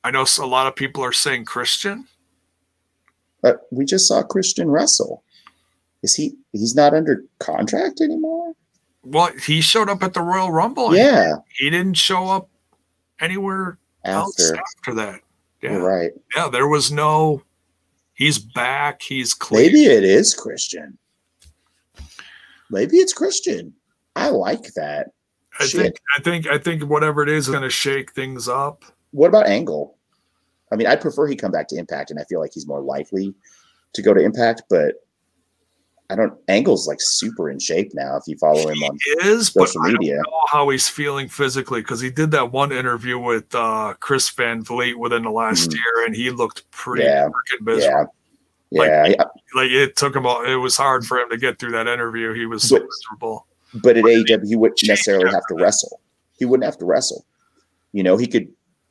[0.04, 2.06] I know a lot of people are saying Christian.
[3.46, 5.22] But we just saw Christian Russell.
[6.02, 8.54] Is he he's not under contract anymore?
[9.04, 10.96] Well, he showed up at the Royal Rumble.
[10.96, 12.48] Yeah, he didn't show up
[13.20, 14.60] anywhere else after.
[14.60, 15.20] after that.
[15.62, 16.10] Yeah, You're right.
[16.34, 16.48] yeah.
[16.48, 17.44] There was no.
[18.14, 19.00] He's back.
[19.00, 19.66] He's clean.
[19.66, 20.98] Maybe it is Christian.
[22.68, 23.74] Maybe it's Christian.
[24.16, 25.12] I like that.
[25.60, 25.80] I shit.
[25.80, 25.96] think.
[26.16, 26.46] I think.
[26.48, 28.84] I think whatever it is, is going to shake things up.
[29.12, 29.95] What about Angle?
[30.72, 32.80] I mean, I'd prefer he come back to Impact, and I feel like he's more
[32.82, 33.34] likely
[33.94, 34.62] to go to Impact.
[34.68, 34.96] But
[36.10, 36.34] I don't.
[36.48, 38.16] Angle's like super in shape now.
[38.16, 40.88] If you follow him on He is, but social I don't media, know how he's
[40.88, 45.30] feeling physically because he did that one interview with uh, Chris Van Vliet within the
[45.30, 45.74] last Mhm.
[45.74, 47.26] year, and he looked pretty Yeah.
[47.28, 48.14] freaking miserable.
[48.70, 49.24] yeah, Like- yeah.
[49.54, 50.26] Like it took him.
[50.26, 52.32] All, it was hard for him to get through that interview.
[52.34, 53.46] He was so But- miserable.
[53.82, 56.00] But at AEW, he wouldn't necessarily have to wrestle.
[56.38, 57.24] He wouldn't have to wrestle.
[57.92, 58.48] You know, he could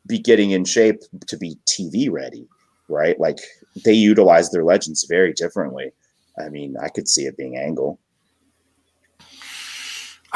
[0.08, 2.48] be getting in shape to be TV ready,
[2.88, 3.20] right?
[3.20, 3.40] Like
[3.84, 5.92] they utilize their legends very differently.
[6.40, 8.00] I mean, I could see it being Angle.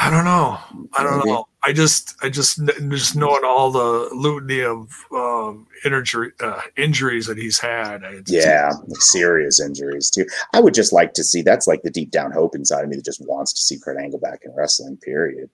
[0.02, 0.58] I don't know.
[0.94, 1.46] I don't know.
[1.62, 7.36] I just, I just, just knowing all the litany of um, injury, uh, injuries that
[7.36, 8.02] he's had.
[8.26, 10.24] Yeah, serious injuries too.
[10.54, 12.96] I would just like to see that's like the deep down hope inside of me
[12.96, 15.50] that just wants to see Kurt Angle back in wrestling, period.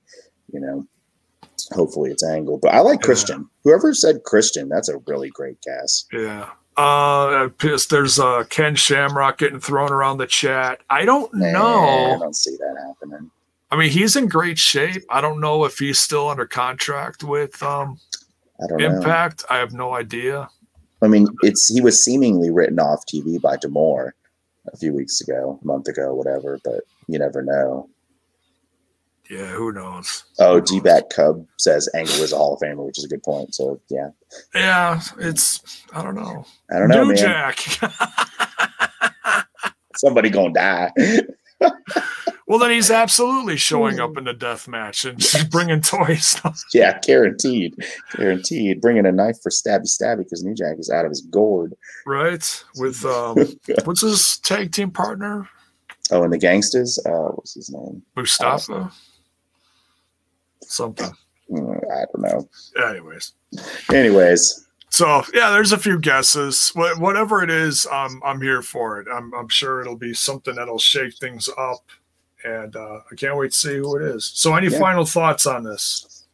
[0.53, 0.87] You know,
[1.73, 2.59] hopefully it's Angle.
[2.59, 3.07] But I like Yeah.
[3.07, 3.49] Christian.
[3.65, 6.05] Whoever said Christian, that's a really great guess.
[6.13, 6.51] yeah.
[6.77, 7.49] Uh,
[7.89, 10.81] There's uh Ken Shamrock getting thrown around the chat.
[10.91, 13.31] I don't Nah, I don't see that happening.
[13.71, 15.03] I mean, he's in great shape.
[15.11, 17.99] I don't know if he's still under contract with um
[18.63, 18.87] I don't know.
[18.99, 19.45] Impact.
[19.49, 20.49] I have no idea.
[21.03, 24.13] I mean, it's he was seemingly written off TV by Demore
[24.73, 26.59] a few weeks ago, a month ago, whatever.
[26.63, 27.89] But you never know.
[29.31, 30.25] Yeah, who knows?
[30.39, 33.23] Oh, D Back Cub says Angle is a Hall of Famer, which is a good
[33.23, 33.55] point.
[33.55, 34.11] So yeah,
[34.55, 36.45] Yeah, it's I don't know.
[36.71, 37.17] I don't know, New man.
[37.17, 37.59] Jack.
[39.97, 40.93] Somebody gonna die.
[42.47, 44.03] well, then he's absolutely showing Hmm.
[44.03, 45.19] up in the death match and
[45.51, 46.41] bringing toys.
[46.75, 47.75] yeah, guaranteed,
[48.15, 48.81] guaranteed.
[48.83, 51.75] Bringing a knife for stabby stabby because New Jack is out of his gourd.
[52.07, 52.65] right?
[52.77, 53.37] With um,
[53.85, 55.49] what's his tag team partner?
[56.11, 56.99] Oh, and the Gangstas.
[57.05, 58.03] Uh, what's his name?
[58.15, 58.93] Mustafa.
[60.63, 61.11] Something.
[61.51, 62.49] Mm, I don't know.
[62.89, 63.33] Anyways,
[63.93, 66.73] Anyways, so yeah, there's a few guesses.
[66.75, 69.07] Wha- Whatever it is, I'm I'm here for it.
[69.13, 71.85] I'm I'm sure it'll be something that'll shake things up,
[72.45, 74.31] and uh, I can't wait to see who it is.
[74.35, 74.79] So, any Yeah.
[74.81, 76.25] final thoughts on this?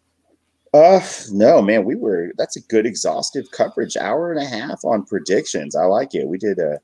[0.74, 1.00] uh,
[1.30, 2.32] no, man, we were.
[2.38, 3.96] That's a good exhaustive coverage.
[3.98, 5.76] Hour and a half on predictions.
[5.76, 6.26] I like it.
[6.26, 6.78] We did a.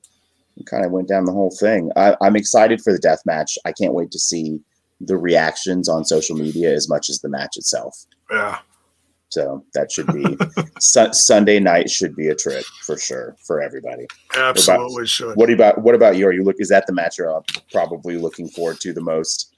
[0.56, 1.90] We kind of went down the whole thing.
[1.96, 3.56] I, I'm excited for the death match.
[3.64, 4.60] I can't wait to see
[5.00, 7.96] the reactions on social media as much as the match itself.
[8.30, 8.58] Yeah,
[9.28, 10.36] So that should be
[10.80, 14.06] su- Sunday night should be a trip for sure for everybody.
[14.36, 15.36] absolutely should.
[15.36, 16.26] What about what about you?
[16.26, 16.56] Are you look?
[16.58, 17.40] Is that the match you're uh,
[17.72, 19.54] probably looking forward to the most?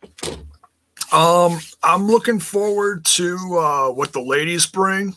[1.13, 5.15] Um, I'm looking forward to uh, what the ladies bring.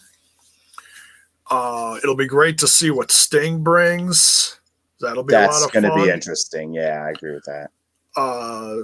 [1.51, 4.59] Uh, it'll be great to see what Sting brings.
[5.01, 6.73] That'll be a That's lot of going to be interesting.
[6.73, 7.69] Yeah, I agree with that.
[8.15, 8.77] Uh,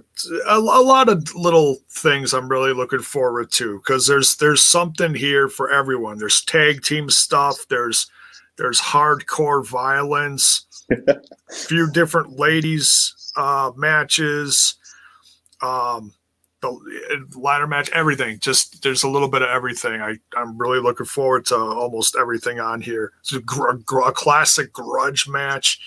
[0.47, 5.13] a, a lot of little things I'm really looking forward to because there's there's something
[5.13, 6.17] here for everyone.
[6.17, 7.57] There's tag team stuff.
[7.69, 8.09] There's
[8.57, 10.65] there's hardcore violence.
[11.07, 11.21] A
[11.53, 14.75] few different ladies uh, matches.
[15.61, 16.13] Um,
[16.61, 18.39] the ladder match, everything.
[18.39, 20.01] Just there's a little bit of everything.
[20.01, 23.13] I I'm really looking forward to almost everything on here.
[23.21, 25.79] It's a, gr- gr- a classic grudge match.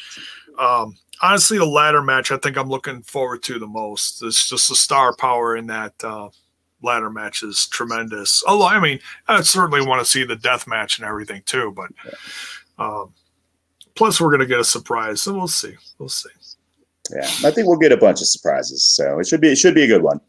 [0.59, 4.23] Um, honestly, the ladder match I think I'm looking forward to the most.
[4.23, 6.29] It's just the star power in that uh,
[6.83, 8.43] ladder match is tremendous.
[8.47, 11.73] Although I mean, I certainly want to see the death match and everything too.
[11.75, 11.91] But
[12.79, 13.15] um,
[13.95, 15.75] plus, we're gonna get a surprise, so we'll see.
[15.99, 16.31] We'll see.
[17.11, 18.83] Yeah, I think we'll get a bunch of surprises.
[18.85, 20.21] So it should be it should be a good one.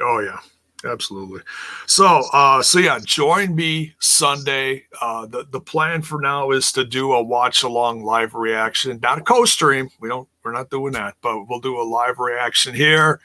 [0.00, 0.38] Oh yeah,
[0.84, 1.40] absolutely.
[1.86, 4.84] So, uh, so yeah, join me Sunday.
[5.00, 9.18] Uh, the the plan for now is to do a watch along live reaction, not
[9.18, 9.88] a co-stream.
[10.00, 13.20] We don't, we're not doing that, but we'll do a live reaction here,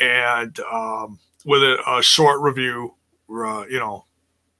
[0.00, 2.94] and um, with a, a short review.
[3.28, 4.04] Uh, you know,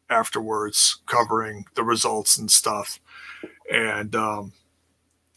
[0.08, 2.98] afterwards, covering the results and stuff,
[3.70, 4.52] and um,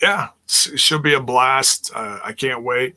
[0.02, 1.92] yeah, it should be a blast.
[1.94, 2.96] Uh, I can't wait.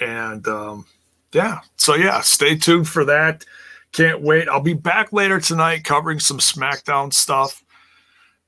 [0.00, 0.86] And um,
[1.32, 3.44] yeah, so yeah, stay tuned for that.
[3.92, 4.48] Can't wait.
[4.48, 7.64] I'll be back later tonight covering some SmackDown stuff.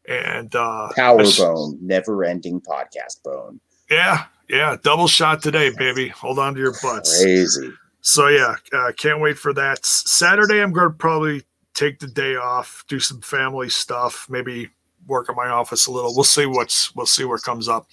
[0.08, 3.60] And uh Power sh- Bone, never ending podcast bone.
[3.90, 6.08] Yeah, yeah, double shot today, baby.
[6.08, 7.22] Hold on to your butts.
[7.22, 7.72] Crazy.
[8.00, 9.84] So yeah, uh, can't wait for that.
[9.84, 11.42] Saturday, I'm going to probably
[11.74, 14.70] take the day off, do some family stuff, maybe
[15.06, 16.14] work in my office a little.
[16.14, 17.86] We'll see what's we'll see what comes up.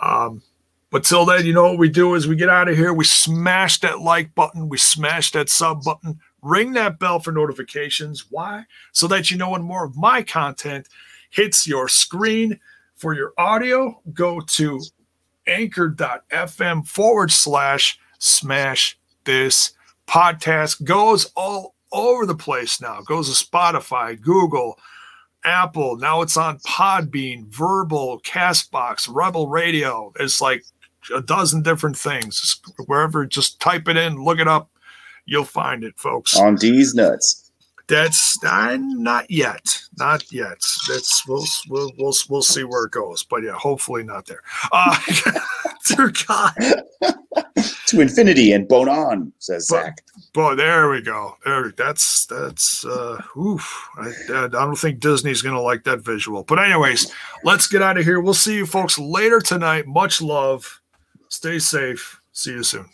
[0.00, 0.42] Um,
[0.90, 2.92] but till then, you know what we do is we get out of here.
[2.92, 8.26] We smash that like button, we smash that sub button, ring that bell for notifications.
[8.30, 8.64] Why?
[8.92, 10.88] So that you know when more of my content
[11.30, 12.60] hits your screen.
[12.94, 14.80] For your audio, go to
[15.46, 19.72] anchor.fm forward slash smash this
[20.06, 20.82] podcast.
[20.82, 23.02] Goes all over the place now.
[23.02, 24.78] Goes to Spotify, Google,
[25.44, 25.96] Apple.
[25.96, 30.12] Now it's on Podbean, Verbal, Castbox, Rebel Radio.
[30.18, 30.64] It's like
[31.14, 32.60] a dozen different things.
[32.86, 34.70] Wherever, just type it in, look it up.
[35.24, 36.36] You'll find it, folks.
[36.36, 37.46] On D's nuts.
[37.88, 40.60] That's uh, not yet, not yet.
[40.88, 43.22] That's we'll we'll we'll we'll see where it goes.
[43.22, 44.42] But yeah, hopefully not there.
[44.72, 44.98] Uh,
[45.86, 46.52] dear God.
[47.86, 49.98] to infinity and bone on, says but, Zach.
[50.32, 51.36] Boy, there we go.
[51.44, 52.84] There, that's that's.
[52.84, 53.88] uh oof.
[53.98, 56.42] I, I don't think Disney's gonna like that visual.
[56.42, 57.12] But anyways,
[57.44, 58.20] let's get out of here.
[58.20, 59.86] We'll see you folks later tonight.
[59.86, 60.80] Much love.
[61.36, 62.22] Stay safe.
[62.32, 62.86] See you soon.